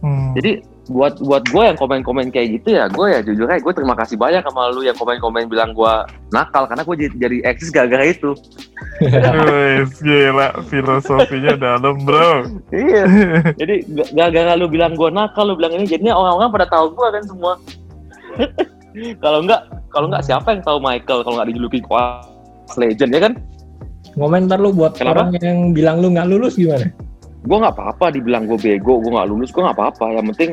Hmm. 0.00 0.32
Jadi 0.34 0.50
buat 0.86 1.18
buat 1.18 1.42
gue 1.50 1.62
yang 1.66 1.78
komen-komen 1.78 2.30
kayak 2.30 2.62
gitu 2.62 2.78
ya, 2.78 2.86
gue 2.86 3.06
ya 3.10 3.20
jujur 3.22 3.46
aja 3.50 3.58
gue 3.58 3.74
terima 3.74 3.94
kasih 3.98 4.14
banyak 4.14 4.42
sama 4.46 4.70
lu 4.70 4.86
yang 4.86 4.94
komen-komen 4.94 5.50
bilang 5.50 5.74
gue 5.74 5.94
nakal 6.30 6.66
karena 6.70 6.86
gue 6.86 6.96
jadi, 7.06 7.14
jadi 7.18 7.36
eksis 7.50 7.70
gara-gara 7.74 8.06
itu. 8.06 8.32
Wes, 9.02 9.98
gila 10.00 10.56
filosofinya 10.70 11.58
dalam 11.58 12.00
bro. 12.06 12.46
Iya. 12.70 13.04
jadi 13.60 13.82
gara-gara 14.14 14.54
lu 14.54 14.70
bilang 14.70 14.94
gue 14.94 15.10
nakal, 15.10 15.50
lu 15.50 15.58
bilang 15.58 15.74
ini 15.74 15.90
jadinya 15.90 16.14
orang-orang 16.14 16.50
pada 16.54 16.66
tahu 16.70 16.94
gue 16.94 17.06
kan 17.10 17.24
semua. 17.26 17.52
kalau 19.24 19.44
enggak, 19.44 19.60
kalau 19.90 20.06
enggak 20.08 20.24
siapa 20.24 20.54
yang 20.54 20.62
tahu 20.62 20.78
Michael 20.78 21.20
kalau 21.26 21.34
nggak 21.40 21.50
dijuluki 21.50 21.80
Koas 21.84 22.74
Legend 22.78 23.12
ya 23.12 23.20
kan? 23.30 23.34
komentar 24.16 24.56
lu 24.56 24.72
buat 24.72 24.96
Kenapa? 24.96 25.28
orang 25.28 25.36
yang 25.44 25.76
bilang 25.76 26.00
lu 26.00 26.08
nggak 26.16 26.26
lulus 26.26 26.56
gimana 26.56 26.88
Gue 27.46 27.56
nggak 27.62 27.74
apa-apa 27.78 28.10
dibilang 28.10 28.50
gue 28.50 28.58
bego, 28.58 28.98
gue 28.98 29.10
nggak 29.14 29.28
lulus, 29.30 29.54
gue 29.54 29.62
nggak 29.62 29.78
apa-apa. 29.78 30.06
Yang 30.18 30.26
penting, 30.34 30.50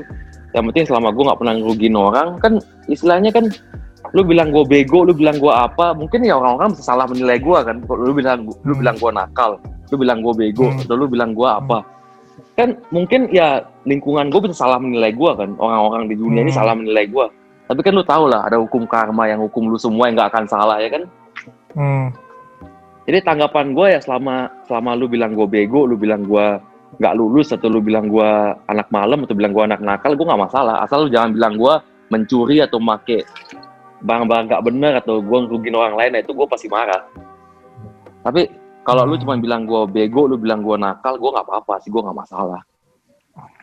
yang 0.54 0.64
penting 0.70 0.86
selama 0.86 1.10
gue 1.10 1.24
nggak 1.26 1.40
pernah 1.42 1.54
ngerugiin 1.58 1.98
orang 1.98 2.30
kan 2.38 2.54
istilahnya 2.86 3.34
kan 3.34 3.50
lu 4.14 4.22
bilang 4.22 4.54
gue 4.54 4.62
bego, 4.62 5.02
lu 5.02 5.18
bilang 5.18 5.42
gue 5.42 5.50
apa, 5.50 5.98
mungkin 5.98 6.22
ya 6.22 6.38
orang-orang 6.38 6.78
bisa 6.78 6.86
salah 6.94 7.10
menilai 7.10 7.42
gue 7.42 7.60
kan. 7.66 7.82
Lu 7.82 8.14
bilang 8.14 8.46
lu 8.46 8.54
Hmm. 8.74 8.80
bilang 8.86 8.96
gue 9.02 9.10
nakal, 9.10 9.52
lu 9.90 9.96
bilang 9.98 10.20
gue 10.22 10.34
bego, 10.38 10.70
Hmm. 10.70 10.86
atau 10.86 10.94
lu 10.94 11.10
bilang 11.10 11.34
gue 11.34 11.50
apa. 11.50 11.82
Kan 12.54 12.78
mungkin 12.94 13.34
ya 13.34 13.66
lingkungan 13.90 14.30
gue 14.30 14.40
bisa 14.46 14.70
salah 14.70 14.78
menilai 14.78 15.10
gue 15.10 15.32
kan. 15.34 15.58
Orang-orang 15.58 16.06
di 16.06 16.16
dunia 16.20 16.46
ini 16.46 16.54
Hmm. 16.54 16.60
salah 16.62 16.78
menilai 16.78 17.10
gue. 17.10 17.26
Tapi 17.64 17.80
kan 17.82 17.94
lu 17.98 18.06
tau 18.06 18.30
lah 18.30 18.46
ada 18.46 18.62
hukum 18.62 18.86
karma 18.86 19.26
yang 19.26 19.42
hukum 19.42 19.66
lu 19.66 19.82
semua 19.82 20.06
yang 20.06 20.20
nggak 20.20 20.30
akan 20.30 20.46
salah 20.46 20.78
ya 20.78 20.94
kan. 20.94 21.04
Hmm. 21.74 22.14
Jadi 23.10 23.18
tanggapan 23.26 23.74
gue 23.74 23.88
ya 23.98 24.00
selama 24.00 24.48
selama 24.70 24.94
lu 24.94 25.10
bilang 25.10 25.34
gue 25.34 25.48
bego, 25.50 25.90
lu 25.90 25.98
bilang 25.98 26.22
gue 26.22 26.46
nggak 26.98 27.14
lulus 27.18 27.50
atau 27.54 27.70
lu 27.70 27.82
bilang 27.82 28.10
gue 28.10 28.30
anak 28.70 28.88
malam 28.94 29.26
atau 29.26 29.34
bilang 29.34 29.54
gue 29.56 29.64
anak 29.66 29.82
nakal, 29.82 30.14
gue 30.14 30.26
nggak 30.26 30.44
masalah. 30.50 30.82
Asal 30.86 31.08
lu 31.08 31.10
jangan 31.10 31.34
bilang 31.34 31.58
gue 31.58 31.74
mencuri 32.14 32.62
atau 32.62 32.78
make 32.78 33.26
barang-barang 34.04 34.52
nggak 34.52 34.64
bener 34.68 34.94
atau 35.00 35.24
gue 35.24 35.38
ngerugiin 35.48 35.76
orang 35.80 35.96
lain, 35.96 36.12
nah 36.14 36.22
itu 36.22 36.36
gue 36.36 36.48
pasti 36.48 36.68
marah. 36.68 37.02
Tapi 38.24 38.52
kalau 38.84 39.08
lu 39.08 39.16
cuma 39.16 39.40
bilang 39.40 39.64
gue 39.64 39.82
bego, 39.88 40.28
lu 40.28 40.36
bilang 40.36 40.60
gue 40.60 40.76
nakal, 40.76 41.16
gue 41.16 41.30
nggak 41.32 41.48
apa-apa 41.48 41.80
sih, 41.80 41.90
gue 41.90 42.04
nggak 42.04 42.18
masalah. 42.20 42.62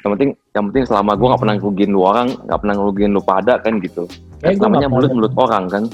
Yang 0.01 0.11
penting, 0.17 0.31
yang 0.57 0.65
penting 0.73 0.85
selama 0.89 1.13
gue 1.15 1.27
nggak 1.29 1.43
pernah 1.45 1.55
ngerugiin 1.61 1.91
lu 1.93 2.01
orang, 2.03 2.29
nggak 2.49 2.59
pernah 2.65 2.75
ngerugiin 2.81 3.13
lu 3.13 3.23
pada 3.23 3.55
kan 3.61 3.75
gitu. 3.85 4.05
kayak 4.41 4.57
Namanya 4.59 4.89
pernah 4.89 4.93
mulut-mulut 4.97 5.35
orang 5.37 5.65
kan. 5.69 5.85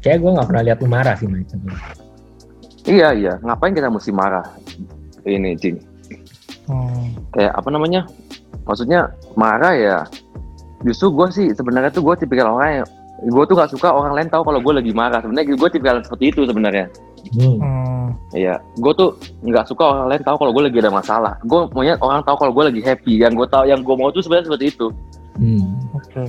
kayak 0.00 0.18
gue 0.24 0.30
nggak 0.32 0.48
pernah 0.48 0.62
lihat 0.64 0.78
lu 0.80 0.88
marah 0.88 1.14
sih 1.14 1.28
Michael 1.28 1.60
Iya 2.88 3.08
iya, 3.12 3.32
ngapain 3.44 3.76
kita 3.76 3.92
mesti 3.92 4.10
marah? 4.10 4.46
Ini 5.28 5.52
Cing. 5.60 5.89
Hmm. 6.70 7.18
kayak 7.34 7.52
apa 7.58 7.68
namanya 7.74 8.06
maksudnya 8.62 9.10
marah 9.34 9.74
ya 9.74 9.98
justru 10.86 11.10
gue 11.10 11.26
sih 11.34 11.46
sebenarnya 11.50 11.90
tuh 11.90 12.06
gue 12.06 12.14
tipikal 12.22 12.54
orang 12.54 12.82
yang 12.82 12.88
gue 13.20 13.44
tuh 13.44 13.58
gak 13.58 13.68
suka 13.68 13.92
orang 13.92 14.16
lain 14.16 14.32
tahu 14.32 14.46
kalau 14.48 14.62
gue 14.62 14.74
lagi 14.80 14.92
marah 14.96 15.20
sebenarnya 15.20 15.58
gue 15.58 15.68
tipikal 15.68 15.98
seperti 16.00 16.24
itu 16.32 16.40
sebenarnya 16.46 16.86
hmm. 17.36 17.58
Hmm. 17.58 17.90
Iya, 18.30 18.62
gue 18.78 18.92
tuh 18.94 19.18
nggak 19.42 19.66
suka 19.66 19.82
orang 19.86 20.06
lain 20.10 20.22
tahu 20.22 20.36
kalau 20.38 20.52
gue 20.54 20.62
lagi 20.70 20.78
ada 20.82 20.92
masalah. 20.94 21.34
Gue 21.46 21.66
maunya 21.74 21.98
orang 21.98 22.22
tahu 22.22 22.36
kalau 22.46 22.52
gue 22.54 22.64
lagi 22.70 22.80
happy. 22.82 23.18
Yang 23.18 23.42
gue 23.42 23.46
tahu, 23.50 23.64
yang 23.66 23.80
gue 23.82 23.94
mau 23.94 24.10
tuh 24.14 24.22
sebenarnya 24.22 24.46
seperti 24.50 24.66
itu. 24.70 24.86
Hmm. 25.38 25.66
Oke. 25.94 26.22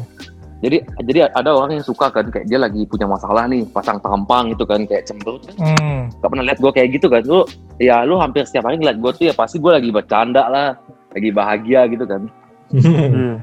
Jadi, 0.62 0.78
jadi 1.09 1.20
ada 1.34 1.57
orang 1.57 1.82
yang 1.82 1.86
suka 1.86 2.14
kan, 2.14 2.30
kayak 2.30 2.45
dia 2.45 2.62
lagi 2.62 2.86
punya 2.86 3.09
masalah 3.09 3.49
nih, 3.49 3.66
pasang 3.74 3.97
tampang 3.97 4.53
gitu 4.53 4.64
kan, 4.70 4.86
kayak 4.86 5.09
cemberut. 5.09 5.41
Kan. 5.49 5.57
Hmm. 5.57 6.01
Gak 6.22 6.30
pernah 6.30 6.45
lihat 6.45 6.59
gue 6.62 6.72
kayak 6.72 6.89
gitu 7.01 7.07
kan. 7.09 7.26
Lu, 7.26 7.41
ya 7.82 8.05
lu 8.05 8.22
hampir 8.22 8.45
setiap 8.45 8.70
hari 8.70 8.78
ngeliat 8.78 9.01
gue 9.01 9.12
tuh 9.18 9.24
ya 9.30 9.34
pasti 9.34 9.57
gue 9.57 9.74
lagi 9.74 9.89
bercanda 9.89 10.45
lah, 10.45 10.78
lagi 11.18 11.30
bahagia 11.34 11.89
gitu 11.89 12.05
kan. 12.05 12.30
Iya. 12.70 13.41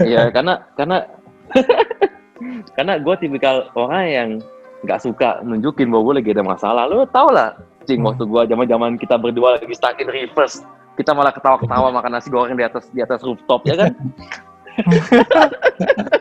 Iya, 0.00 0.22
karena 0.32 0.64
karena 0.74 1.04
karena 2.76 2.92
gue 2.96 3.14
tipikal 3.20 3.68
orang 3.76 4.04
yang 4.08 4.30
nggak 4.80 5.00
suka 5.04 5.44
nunjukin 5.44 5.92
bahwa 5.92 6.08
gue 6.08 6.14
lagi 6.24 6.30
ada 6.32 6.44
masalah. 6.44 6.88
Lu 6.88 7.04
tau 7.12 7.28
lah, 7.28 7.52
cing 7.84 8.00
Hmm. 8.00 8.16
waktu 8.16 8.24
gue 8.24 8.42
zaman 8.48 8.66
zaman 8.66 8.90
kita 8.96 9.20
berdua 9.20 9.60
lagi 9.60 9.76
stuck 9.76 10.00
in 10.00 10.08
reverse, 10.08 10.64
kita 10.96 11.12
malah 11.12 11.36
ketawa-ketawa 11.36 11.92
makan 11.92 12.16
nasi 12.16 12.32
goreng 12.32 12.56
di 12.56 12.64
atas 12.64 12.88
di 12.96 13.04
atas 13.04 13.20
rooftop 13.20 13.60
ya 13.68 13.76
kan? 13.76 13.92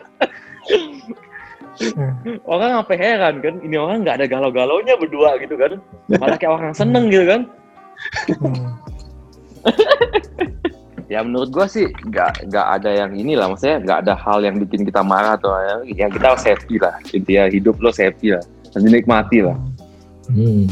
orang 2.51 2.69
sampai 2.83 2.97
heran 2.99 3.35
kan, 3.39 3.55
ini 3.63 3.75
orang 3.79 4.03
nggak 4.03 4.19
ada 4.19 4.27
galau-galaunya 4.27 4.99
berdua 4.99 5.39
gitu 5.39 5.55
kan, 5.55 5.79
malah 6.19 6.35
kayak 6.35 6.53
orang 6.59 6.73
seneng 6.75 7.07
gitu 7.11 7.25
kan? 7.27 7.41
Hmm. 8.39 8.69
Ya 11.09 11.25
menurut 11.25 11.49
gue 11.49 11.65
sih 11.65 11.85
nggak 11.89 12.53
nggak 12.53 12.67
ada 12.69 12.89
yang 12.93 13.17
inilah, 13.17 13.49
maksudnya 13.49 13.81
nggak 13.81 13.99
ada 14.05 14.13
hal 14.13 14.45
yang 14.45 14.61
bikin 14.61 14.85
kita 14.85 15.01
marah 15.01 15.41
atau 15.41 15.49
ya, 15.57 16.05
ya 16.05 16.07
kita 16.13 16.37
happy 16.37 16.77
lah, 16.77 16.93
intinya 17.09 17.49
hidup 17.49 17.81
lo 17.81 17.89
happy 17.89 18.37
lah, 18.37 18.45
dan 18.69 18.85
dinikmati 18.85 19.41
lah. 19.41 19.57
Hmm. 20.29 20.69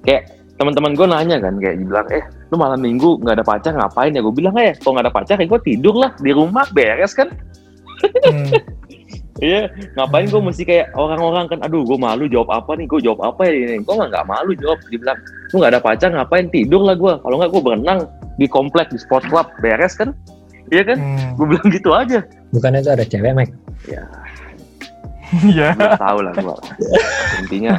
Kayak 0.00 0.32
teman-teman 0.56 0.96
gue 0.96 1.04
nanya 1.04 1.36
kan 1.44 1.60
kayak 1.60 1.76
dibilang 1.76 2.08
eh 2.08 2.24
lu 2.48 2.56
malam 2.56 2.80
minggu 2.80 3.20
nggak 3.20 3.36
ada 3.36 3.44
pacar 3.44 3.72
ngapain 3.76 4.16
ya 4.16 4.24
gue 4.24 4.32
bilang 4.32 4.56
eh 4.56 4.72
kalau 4.80 4.96
nggak 4.96 5.04
ada 5.04 5.12
pacar 5.12 5.36
ya 5.36 5.44
gue 5.44 5.60
tidur 5.60 5.92
lah 5.92 6.16
di 6.16 6.32
rumah 6.32 6.64
beres 6.72 7.12
kan 7.12 7.28
Hmm. 7.96 8.52
Iya 9.40 9.68
ngapain 9.96 10.28
gue 10.28 10.40
mesti 10.40 10.62
kayak 10.64 10.96
orang-orang 10.96 11.44
kan 11.50 11.58
aduh 11.60 11.84
gue 11.84 11.98
malu 11.98 12.24
jawab 12.28 12.48
apa 12.52 12.76
nih? 12.76 12.86
Gue 12.88 13.00
jawab 13.04 13.20
apa 13.24 13.48
ya 13.48 13.52
ini? 13.52 13.84
Gue 13.84 13.94
nggak 13.96 14.10
nggak 14.12 14.26
malu 14.26 14.52
jawab 14.56 14.78
dibilang 14.88 15.18
lu 15.52 15.54
nggak 15.60 15.72
ada 15.76 15.80
pacar 15.82 16.08
ngapain? 16.12 16.46
Tidur 16.48 16.82
lah 16.84 16.96
gue 16.96 17.12
kalau 17.20 17.36
nggak 17.40 17.50
gue 17.52 17.62
berenang 17.62 18.00
di 18.36 18.46
komplek 18.48 18.88
di 18.92 18.98
sport 19.00 19.24
club 19.28 19.48
beres 19.60 19.96
kan? 19.96 20.16
Iya 20.72 20.82
kan? 20.82 20.98
Hmm. 20.98 21.30
gue 21.38 21.46
bilang 21.46 21.68
gitu 21.70 21.90
aja. 21.94 22.20
Bukannya 22.50 22.80
itu 22.82 22.90
ada 22.90 23.04
cewek 23.04 23.32
Mike? 23.36 23.54
Iya. 23.86 24.02
nggak 25.74 25.98
tahu 25.98 26.18
lah 26.22 26.32
gue 26.38 26.54
intinya 27.42 27.74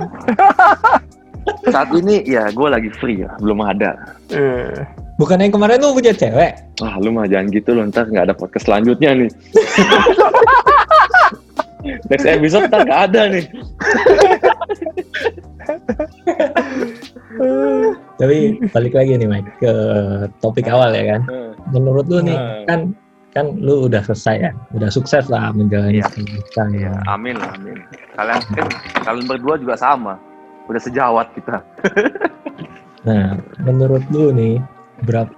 saat 1.72 1.90
ini 1.96 2.24
ya 2.28 2.52
gue 2.52 2.68
lagi 2.68 2.90
free 3.00 3.24
ya 3.24 3.32
belum 3.40 3.64
ada. 3.64 3.96
Eh. 4.32 4.84
bukannya 5.18 5.50
yang 5.50 5.56
kemarin 5.56 5.82
lu 5.82 5.96
punya 5.96 6.14
cewek? 6.14 6.52
Ah, 6.84 7.00
lu 7.02 7.10
mah 7.10 7.26
jangan 7.26 7.50
gitu 7.50 7.74
loh, 7.74 7.90
ntar 7.90 8.06
nggak 8.06 8.30
ada 8.30 8.36
podcast 8.38 8.70
selanjutnya 8.70 9.18
nih. 9.18 9.32
Next 12.06 12.26
episode 12.26 12.68
ntar 12.68 12.84
nggak 12.84 13.02
ada 13.08 13.22
nih. 13.30 13.46
tapi 18.18 18.38
balik 18.72 18.94
lagi 18.94 19.14
nih 19.14 19.30
Mike 19.30 19.52
ke 19.60 19.74
topik 20.40 20.66
awal 20.66 20.90
ya 20.92 21.16
kan 21.16 21.22
menurut 21.70 22.08
lu 22.08 22.24
nih 22.24 22.34
Hmm. 22.34 22.66
kan 22.66 22.80
kan 23.30 23.46
lu 23.56 23.86
udah 23.86 24.02
selesai 24.02 24.36
ya 24.40 24.52
udah 24.74 24.90
sukses 24.90 25.30
lah 25.30 25.54
menjalani 25.54 26.02
Iya. 26.02 26.10
pendidikan 26.10 26.68
ya 26.74 26.94
Amin 27.06 27.38
lah, 27.38 27.54
amin. 27.54 27.78
Kalian 28.16 28.42
kan, 28.50 28.68
kalian 29.04 29.26
berdua 29.28 29.56
juga 29.58 29.76
sama. 29.78 30.18
Udah 30.66 30.82
sejawat 30.82 31.30
kita. 31.38 31.62
nah 33.06 33.38
menurut 33.62 34.02
lu 34.10 34.32
nih 34.32 34.58
berapa 35.04 35.30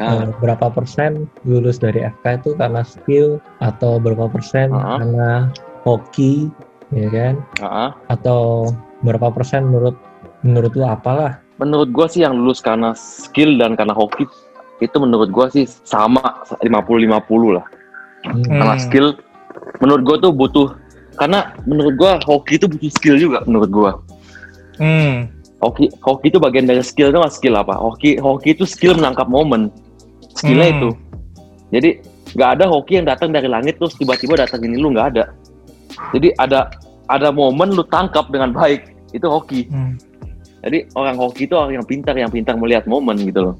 Nah, 0.00 0.24
eh, 0.24 0.32
berapa 0.40 0.72
persen 0.72 1.28
lulus 1.44 1.76
dari 1.76 2.00
FK 2.00 2.24
itu 2.40 2.50
karena 2.56 2.80
skill 2.80 3.36
atau 3.60 4.00
berapa 4.00 4.32
persen 4.32 4.72
Ah. 4.72 4.96
karena 4.96 5.30
hoki, 5.86 6.50
ya 6.92 7.08
kan? 7.08 7.34
ah. 7.64 7.90
Atau 8.08 8.72
berapa 9.04 9.32
persen 9.32 9.68
menurut 9.68 9.96
menurut 10.44 10.72
lu 10.76 10.84
apalah? 10.84 11.40
menurut 11.60 11.92
gua 11.92 12.08
sih 12.08 12.24
yang 12.24 12.40
lulus 12.40 12.64
karena 12.64 12.96
skill 12.96 13.60
dan 13.60 13.76
karena 13.76 13.92
hoki 13.92 14.24
itu 14.80 14.96
menurut 14.96 15.28
gua 15.28 15.52
sih 15.52 15.68
sama 15.84 16.40
50-50 16.64 17.52
lah. 17.52 17.66
Hmm. 18.24 18.42
Karena 18.48 18.76
skill 18.80 19.06
menurut 19.84 20.02
gua 20.08 20.16
tuh 20.24 20.32
butuh 20.32 20.68
karena 21.20 21.52
menurut 21.68 21.94
gua 22.00 22.12
hoki 22.24 22.56
itu 22.56 22.64
butuh 22.64 22.90
skill 22.96 23.16
juga 23.20 23.44
menurut 23.44 23.68
gua. 23.68 23.92
Hmm. 24.80 25.28
Hoki 25.60 25.92
hoki 26.00 26.32
itu 26.32 26.40
bagian 26.40 26.64
dari 26.64 26.80
skill 26.80 27.12
itu 27.12 27.20
skill 27.28 27.60
apa? 27.60 27.76
Hoki 27.76 28.16
hoki 28.16 28.56
itu 28.56 28.64
skill 28.64 28.96
menangkap 28.96 29.28
momen. 29.28 29.68
Skillnya 30.32 30.72
Hmm. 30.72 30.76
itu. 30.80 30.90
Jadi 31.76 31.90
nggak 32.32 32.50
ada 32.56 32.64
hoki 32.72 32.96
yang 32.96 33.04
datang 33.04 33.36
dari 33.36 33.52
langit 33.52 33.76
terus 33.76 33.92
tiba-tiba 34.00 34.40
datang 34.40 34.64
ini 34.64 34.80
lu 34.80 34.96
nggak 34.96 35.08
ada. 35.12 35.24
Jadi 36.14 36.34
ada 36.38 36.70
ada 37.10 37.28
momen 37.34 37.74
lu 37.74 37.82
tangkap 37.86 38.30
dengan 38.30 38.54
baik 38.54 38.94
itu 39.10 39.26
hoki. 39.26 39.66
Hmm. 39.70 39.98
Jadi 40.60 40.92
orang 40.92 41.16
hoki 41.16 41.48
itu 41.48 41.56
orang 41.56 41.80
yang 41.80 41.86
pintar 41.88 42.14
yang 42.14 42.28
pintar 42.28 42.54
melihat 42.60 42.84
momen 42.84 43.16
gitu 43.16 43.50
loh. 43.50 43.54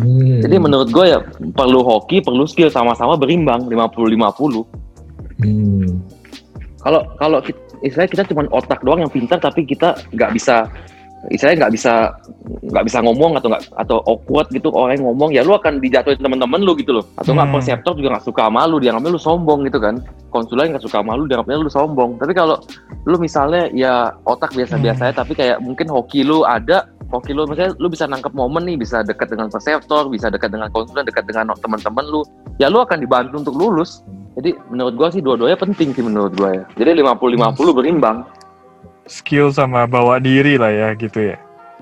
Hmm. 0.00 0.40
Jadi 0.40 0.56
menurut 0.56 0.88
gue 0.88 1.04
ya 1.12 1.20
perlu 1.52 1.84
hoki, 1.84 2.24
perlu 2.24 2.48
skill 2.48 2.72
sama-sama 2.72 3.20
berimbang 3.20 3.68
50-50. 3.68 4.64
Hmm. 5.44 6.00
Kalau 6.80 7.04
kalau 7.20 7.38
istilahnya 7.84 8.10
kita 8.10 8.24
cuma 8.32 8.48
otak 8.50 8.80
doang 8.82 9.04
yang 9.04 9.12
pintar 9.12 9.38
tapi 9.38 9.68
kita 9.68 9.94
nggak 10.16 10.34
bisa 10.34 10.66
istilahnya 11.30 11.66
nggak 11.66 11.74
bisa 11.74 12.14
nggak 12.70 12.84
bisa 12.86 12.98
ngomong 13.02 13.34
atau 13.36 13.48
nggak 13.50 13.62
atau 13.74 13.98
awkward 14.06 14.46
gitu 14.54 14.70
orang 14.70 14.98
yang 14.98 15.04
ngomong 15.10 15.30
ya 15.34 15.42
lu 15.42 15.58
akan 15.58 15.82
dijatuhin 15.82 16.22
teman-teman 16.22 16.62
lu 16.62 16.78
gitu 16.78 16.94
loh. 16.94 17.04
Atau 17.18 17.34
nggak 17.34 17.50
Hmm. 17.50 17.56
konseptor 17.58 17.92
juga 17.98 18.08
nggak 18.16 18.26
suka 18.30 18.46
sama 18.46 18.62
lu 18.70 18.76
dianggapnya 18.78 19.10
lu 19.10 19.20
sombong 19.20 19.60
gitu 19.66 19.78
kan. 19.82 19.98
Konsulen 20.30 20.70
nggak 20.70 20.84
suka 20.86 21.02
sama 21.02 21.18
lu 21.18 21.26
dianggapnya 21.26 21.58
lu 21.58 21.72
sombong. 21.72 22.10
Tapi 22.22 22.32
kalau 22.32 22.56
lu 23.04 23.16
misalnya 23.18 23.66
ya 23.74 24.14
otak 24.30 24.54
biasa-biasa 24.54 25.10
aja 25.10 25.14
tapi 25.24 25.34
kayak 25.34 25.58
mungkin 25.58 25.90
hoki 25.90 26.22
lu 26.22 26.46
ada 26.46 26.86
hoki 27.10 27.34
lu 27.34 27.48
misalnya 27.50 27.74
lu 27.82 27.88
bisa 27.90 28.04
nangkep 28.06 28.32
momen 28.36 28.62
nih 28.68 28.76
bisa 28.78 29.02
dekat 29.02 29.32
dengan 29.32 29.48
perseptor 29.50 30.06
bisa 30.12 30.28
dekat 30.30 30.52
dengan 30.54 30.68
konsulen 30.70 31.02
dekat 31.02 31.24
dengan 31.26 31.50
teman-teman 31.58 32.04
lu 32.06 32.20
ya 32.62 32.70
lu 32.70 32.78
akan 32.78 33.02
dibantu 33.02 33.42
untuk 33.42 33.56
lulus. 33.58 34.06
Jadi 34.38 34.54
menurut 34.70 34.94
gua 34.94 35.08
sih 35.10 35.18
dua-duanya 35.18 35.58
penting 35.58 35.90
sih 35.90 36.04
menurut 36.04 36.30
gua 36.38 36.54
ya. 36.54 36.64
Jadi 36.78 37.02
50-50 37.02 37.74
berimbang 37.74 38.22
Skill 39.08 39.50
sama 39.50 39.88
bawa 39.88 40.20
diri 40.20 40.60
lah 40.60 40.68
ya 40.70 40.88
gitu 40.94 41.32
ya. 41.32 41.36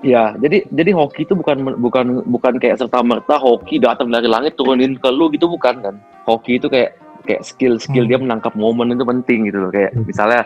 Ya, 0.04 0.36
jadi 0.38 0.62
jadi 0.70 0.92
hoki 0.92 1.24
itu 1.24 1.32
bukan 1.34 1.76
bukan 1.80 2.22
bukan 2.28 2.54
kayak 2.60 2.78
serta 2.78 3.00
merta 3.02 3.40
hoki 3.40 3.80
datang 3.80 4.12
dari 4.12 4.28
langit 4.28 4.54
turunin 4.54 4.94
ke 4.94 5.08
lu 5.10 5.32
gitu 5.32 5.50
bukan 5.50 5.82
kan. 5.82 5.94
Hoki 6.28 6.60
itu 6.60 6.68
kayak 6.70 6.94
kayak 7.26 7.42
skill 7.42 7.80
skill 7.82 8.06
Hmm. 8.06 8.10
dia 8.12 8.18
menangkap 8.22 8.52
momen 8.54 8.94
itu 8.94 9.02
penting 9.02 9.50
gitu 9.50 9.66
loh. 9.66 9.70
Kayak 9.72 9.96
Hmm. 9.96 10.04
misalnya 10.06 10.40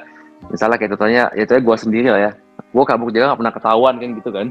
misalnya 0.49 0.76
kayak 0.81 0.91
contohnya 0.97 1.22
ya 1.37 1.43
itu 1.45 1.53
gua 1.61 1.76
sendiri 1.76 2.09
lah 2.09 2.20
ya. 2.31 2.33
Gua 2.70 2.85
kabur 2.87 3.11
jaga 3.11 3.35
gak 3.35 3.41
pernah 3.43 3.55
ketahuan 3.59 3.95
kan 3.99 4.11
gitu 4.16 4.31
kan. 4.31 4.47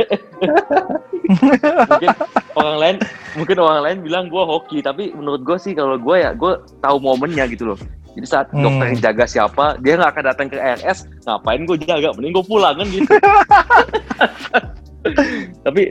mungkin 1.30 2.10
orang 2.56 2.76
lain 2.80 2.96
mungkin 3.38 3.56
orang 3.60 3.80
lain 3.84 3.98
bilang 4.02 4.24
gua 4.32 4.42
hoki 4.48 4.82
tapi 4.82 5.14
menurut 5.14 5.44
gua 5.44 5.60
sih 5.60 5.76
kalau 5.76 5.94
gua 6.00 6.16
ya 6.18 6.30
gua 6.34 6.58
tahu 6.80 6.96
momennya 6.98 7.44
gitu 7.52 7.76
loh. 7.76 7.78
Jadi 8.20 8.28
saat 8.28 8.52
Hmm. 8.52 8.60
dokter 8.60 8.84
yang 8.92 9.00
jaga 9.00 9.24
siapa, 9.24 9.80
dia 9.80 9.96
nggak 9.96 10.12
akan 10.12 10.24
datang 10.28 10.46
ke 10.52 10.60
RS, 10.60 11.08
ngapain 11.24 11.64
gue 11.64 11.76
jaga, 11.80 12.12
mending 12.12 12.36
gue 12.36 12.44
pulang 12.44 12.76
kan 12.76 12.84
gitu. 12.84 13.08
Tapi 15.64 15.82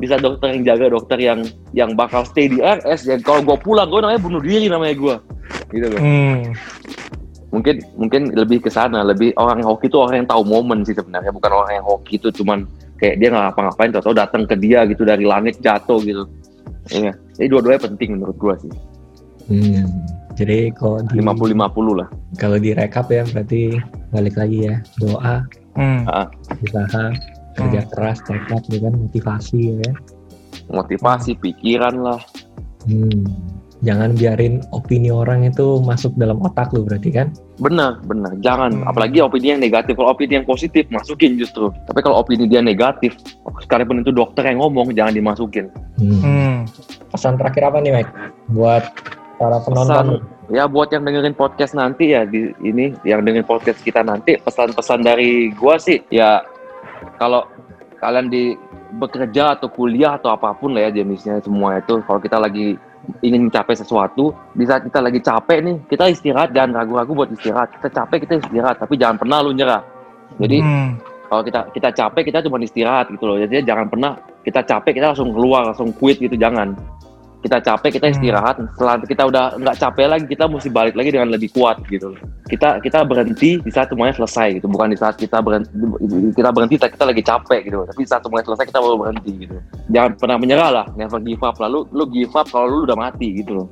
bisa 0.00 0.16
dokter 0.16 0.56
yang 0.56 0.64
jaga 0.64 0.88
dokter 0.88 1.18
yang 1.20 1.44
yang 1.76 1.92
bakal 1.92 2.24
stay 2.24 2.48
di 2.48 2.56
RS 2.56 3.04
ya 3.04 3.20
kalau 3.20 3.44
gue 3.44 3.52
pulang 3.60 3.84
gue 3.92 4.00
namanya 4.00 4.16
bunuh 4.16 4.40
diri 4.40 4.72
namanya 4.72 4.96
gue 4.96 5.14
gitu 5.76 5.86
loh 5.92 6.00
Hmm. 6.00 6.56
mungkin 7.52 7.84
mungkin 8.00 8.32
lebih 8.32 8.64
ke 8.64 8.72
sana 8.72 9.04
lebih 9.04 9.36
orang 9.36 9.60
yang 9.60 9.68
hoki 9.68 9.92
itu 9.92 10.00
orang 10.00 10.24
yang 10.24 10.28
tahu 10.32 10.40
momen 10.40 10.88
sih 10.88 10.96
sebenarnya 10.96 11.28
bukan 11.28 11.52
orang 11.52 11.72
yang 11.76 11.84
hoki 11.84 12.16
itu 12.16 12.32
cuman 12.32 12.64
kayak 12.96 13.20
dia 13.20 13.28
nggak 13.28 13.52
ngapa-ngapain 13.52 13.92
atau 13.92 14.16
datang 14.16 14.48
ke 14.48 14.56
dia 14.56 14.88
gitu 14.88 15.04
dari 15.04 15.28
langit 15.28 15.60
jatuh 15.60 16.00
gitu 16.00 16.24
iya 16.88 17.12
jadi 17.36 17.52
dua-duanya 17.52 17.84
penting 17.84 18.16
menurut 18.16 18.40
gue 18.40 18.54
sih 18.64 18.72
Hmm. 19.52 19.84
Jadi 20.40 20.72
kalau 20.72 21.04
di 21.04 21.20
50-50 21.20 22.00
lah 22.00 22.08
kalau 22.34 22.56
direkap 22.56 23.12
ya 23.12 23.28
berarti 23.28 23.76
balik 24.08 24.34
lagi 24.34 24.58
ya 24.66 24.76
doa, 24.96 25.44
Hmm. 25.70 26.02
usaha, 26.58 27.14
kerja 27.54 27.80
keras, 27.92 28.18
tekad, 28.24 28.62
ya 28.66 28.78
kan 28.80 28.94
motivasi 28.96 29.60
ya. 29.70 29.76
kan? 29.84 29.94
motivasi 30.66 31.36
pikiran 31.36 32.00
lah 32.00 32.20
Hmm. 32.88 33.28
Jangan 33.80 34.12
biarin 34.12 34.60
opini 34.70 35.08
orang 35.08 35.40
itu 35.42 35.80
masuk 35.80 36.12
dalam 36.14 36.36
otak 36.38 36.68
lu 36.72 36.84
berarti 36.84 37.08
kan? 37.10 37.28
benar 37.56 38.00
benar 38.02 38.32
jangan 38.40 38.72
Hmm. 38.72 38.88
apalagi 38.88 39.20
opini 39.20 39.52
yang 39.52 39.60
negatif 39.60 39.92
kalau 39.94 40.10
opini 40.10 40.36
yang 40.36 40.44
positif 40.44 40.88
masukin 40.88 41.36
justru 41.36 41.68
tapi 41.84 42.00
kalau 42.00 42.16
opini 42.16 42.44
dia 42.44 42.60
negatif 42.60 43.12
sekalipun 43.60 44.00
itu 44.00 44.08
dokter 44.10 44.48
yang 44.48 44.60
ngomong 44.60 44.92
jangan 44.92 45.12
dimasukin 45.12 45.68
Hmm. 45.96 46.16
Hmm. 46.18 46.56
Pesan 47.08 47.36
terakhir 47.36 47.68
apa 47.68 47.78
nih, 47.78 47.92
Mike? 47.92 48.12
Buat 48.48 48.84
para 49.40 49.56
pesan 49.56 49.72
penonton. 49.72 50.06
ya 50.52 50.68
buat 50.68 50.92
yang 50.92 51.02
dengerin 51.08 51.32
podcast 51.32 51.72
nanti 51.72 52.12
ya 52.12 52.28
di 52.28 52.52
ini 52.60 52.92
yang 53.08 53.24
dengerin 53.24 53.48
podcast 53.48 53.80
kita 53.80 54.04
nanti 54.04 54.36
pesan-pesan 54.36 55.00
dari 55.00 55.48
gua 55.56 55.80
sih 55.80 56.04
ya 56.12 56.44
kalau 57.16 57.48
kalian 57.96 58.28
di 58.28 58.52
bekerja 59.00 59.56
atau 59.56 59.72
kuliah 59.72 60.20
atau 60.20 60.28
apa 60.36 60.52
pun 60.52 60.76
lah 60.76 60.92
ya 60.92 61.00
jenisnya 61.00 61.40
semua 61.40 61.80
itu 61.80 62.04
kalau 62.04 62.20
kita 62.20 62.36
lagi 62.36 62.76
ingin 63.24 63.48
mencapai 63.48 63.72
sesuatu 63.72 64.36
di 64.52 64.68
saat 64.68 64.84
kita 64.84 65.00
lagi 65.00 65.24
capek 65.24 65.58
nih 65.64 65.76
kita 65.88 66.12
istirahat 66.12 66.52
dan 66.52 66.76
ragu-ragu 66.76 67.16
buat 67.16 67.32
istirahat 67.32 67.72
kita 67.80 67.88
capek 67.96 68.28
kita 68.28 68.34
istirahat 68.44 68.76
tapi 68.76 69.00
jangan 69.00 69.16
pernah 69.16 69.40
lu 69.40 69.56
nyerah 69.56 69.80
jadi 70.36 70.60
Hmm. 70.60 70.90
kalau 71.32 71.42
kita 71.46 71.60
kita 71.72 71.88
capek 71.96 72.22
kita 72.28 72.38
cuma 72.44 72.60
istirahat 72.60 73.08
gitu 73.08 73.24
loh 73.24 73.40
jadi 73.40 73.64
jangan 73.64 73.88
pernah 73.88 74.12
kita 74.44 74.60
capek 74.68 75.00
kita 75.00 75.06
langsung 75.16 75.32
keluar 75.32 75.64
langsung 75.72 75.96
quit 75.96 76.20
gitu 76.20 76.36
jangan 76.36 76.76
kita 77.40 77.56
capek 77.64 77.90
kita 77.96 78.06
Hmm. 78.08 78.14
istirahat. 78.20 78.56
Setelah 78.76 78.94
kita 79.00 79.22
udah 79.24 79.44
nggak 79.56 79.76
capek 79.80 80.06
lagi 80.12 80.24
kita 80.28 80.44
mesti 80.44 80.68
balik 80.68 80.94
lagi 80.96 81.10
dengan 81.12 81.32
lebih 81.32 81.48
kuat 81.56 81.80
gitu 81.88 82.12
loh. 82.12 82.20
Kita 82.48 82.84
kita 82.84 83.00
berhenti 83.08 83.56
di 83.60 83.70
saat 83.72 83.88
semuanya 83.88 84.12
selesai 84.16 84.60
gitu. 84.60 84.66
Bukan 84.68 84.92
di 84.92 84.98
saat 85.00 85.16
kita 85.16 85.40
berhenti 85.40 85.72
kita 86.36 86.50
berhenti 86.52 86.76
kita 86.76 87.04
lagi 87.08 87.22
capek 87.24 87.60
gitu. 87.64 87.80
Tapi 87.88 88.00
saat 88.04 88.20
semuanya 88.20 88.44
selesai 88.44 88.64
kita 88.68 88.78
baru 88.80 88.96
berhenti 89.00 89.32
gitu. 89.48 89.56
Jangan 89.88 90.10
pernah 90.20 90.36
menyerah 90.36 90.70
lah 90.70 90.86
never 91.00 91.20
give 91.24 91.40
up. 91.40 91.56
Lalu 91.56 91.88
lu 91.96 92.04
give 92.12 92.34
up 92.36 92.46
kalau 92.52 92.66
lu 92.68 92.78
udah 92.84 92.96
mati 92.98 93.40
gitu 93.40 93.64
loh. 93.64 93.68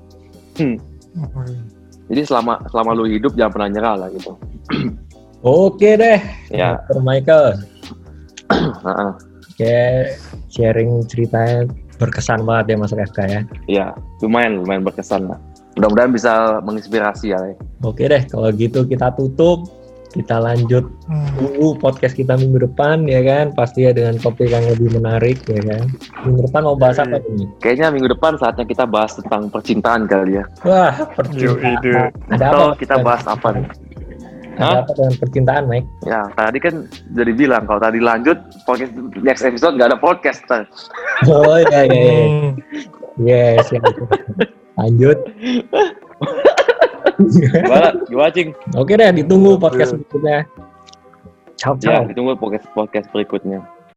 Jadi 2.08 2.20
selama 2.24 2.64
selama 2.72 2.96
lu 2.96 3.04
hidup 3.04 3.36
jangan 3.36 3.52
pernah 3.52 3.68
nyerah 3.68 3.94
lah 4.00 4.08
gitu. 4.16 4.32
Oke 5.44 5.94
deh, 5.94 6.18
ya. 6.50 6.82
Dr. 6.90 7.04
Michael. 7.04 7.46
Oke, 9.54 9.78
sharing 10.50 11.04
ceritanya 11.06 11.68
berkesan 11.98 12.42
banget 12.42 12.72
ya 12.72 12.76
masuk 12.76 12.98
FK 13.04 13.18
ya. 13.26 13.40
ya 13.68 13.86
lumayan 14.18 14.58
lumayan 14.58 14.82
berkesan 14.82 15.26
lah 15.26 15.38
mudah-mudahan 15.74 16.10
bisa 16.10 16.32
menginspirasi 16.60 17.30
ya 17.30 17.38
Le. 17.38 17.54
Oke 17.82 18.06
deh, 18.06 18.22
kalau 18.24 18.50
gitu 18.50 18.82
kita 18.82 19.14
tutup. 19.14 19.66
Kita 20.08 20.40
lanjut 20.40 20.88
Hmm. 21.04 21.28
tunggu 21.36 21.76
podcast 21.76 22.16
kita 22.16 22.32
minggu 22.34 22.64
depan 22.64 23.04
ya 23.04 23.20
kan. 23.20 23.52
Pasti 23.52 23.84
ya 23.84 23.92
dengan 23.92 24.16
topik 24.16 24.48
yang 24.48 24.64
lebih 24.66 24.96
menarik 24.96 25.36
ya 25.44 25.60
kan. 25.60 25.84
Minggu 26.24 26.48
depan 26.48 26.64
mau 26.64 26.74
bahas 26.74 26.96
apa 26.96 27.20
nih? 27.20 27.44
kayaknya 27.60 27.92
minggu 27.92 28.10
depan 28.10 28.34
saatnya 28.34 28.64
kita 28.64 28.88
bahas 28.88 29.14
tentang 29.14 29.46
percintaan 29.46 30.08
kali 30.08 30.40
ya 30.40 30.44
Wah, 30.64 30.96
Yo, 30.96 31.12
percintaan. 31.14 31.76
ide. 31.76 31.92
Ada 32.26 32.40
apa? 32.42 32.56
atau 32.56 32.68
kita 32.74 32.94
bahas 32.98 33.22
apa 33.28 33.48
nih 33.52 33.66
Ada 34.58 34.66
Hah? 34.66 34.82
apa 34.82 34.92
dengan 34.92 35.14
percintaan, 35.22 35.64
Mike? 35.70 35.86
Ya, 36.02 36.26
tadi 36.34 36.58
kan 36.58 36.74
udah 37.14 37.24
dibilang 37.30 37.62
kalau 37.70 37.78
tadi 37.78 37.98
lanjut 38.02 38.38
podcast 38.66 38.90
next 39.22 39.46
episode 39.46 39.78
nggak 39.78 39.94
ada 39.94 39.98
podcast. 40.02 40.42
Oh 41.30 41.62
iya 41.62 41.86
iya. 41.86 41.94
iya. 41.94 42.14
Hmm. 42.26 42.50
Yes, 43.18 43.66
ya. 43.70 43.78
Lanjut. 44.74 45.18
Gimana? 47.18 47.88
Gimana, 48.06 48.30
Cing? 48.30 48.48
Oke 48.74 48.94
deh, 48.94 49.10
ditunggu 49.14 49.58
podcast 49.58 49.94
berikutnya. 49.94 50.46
Ciao, 51.58 51.74
Ya, 51.82 52.02
ciao. 52.02 52.06
ditunggu 52.06 52.38
podcast 52.38 52.66
podcast 52.74 53.06
berikutnya. 53.10 53.62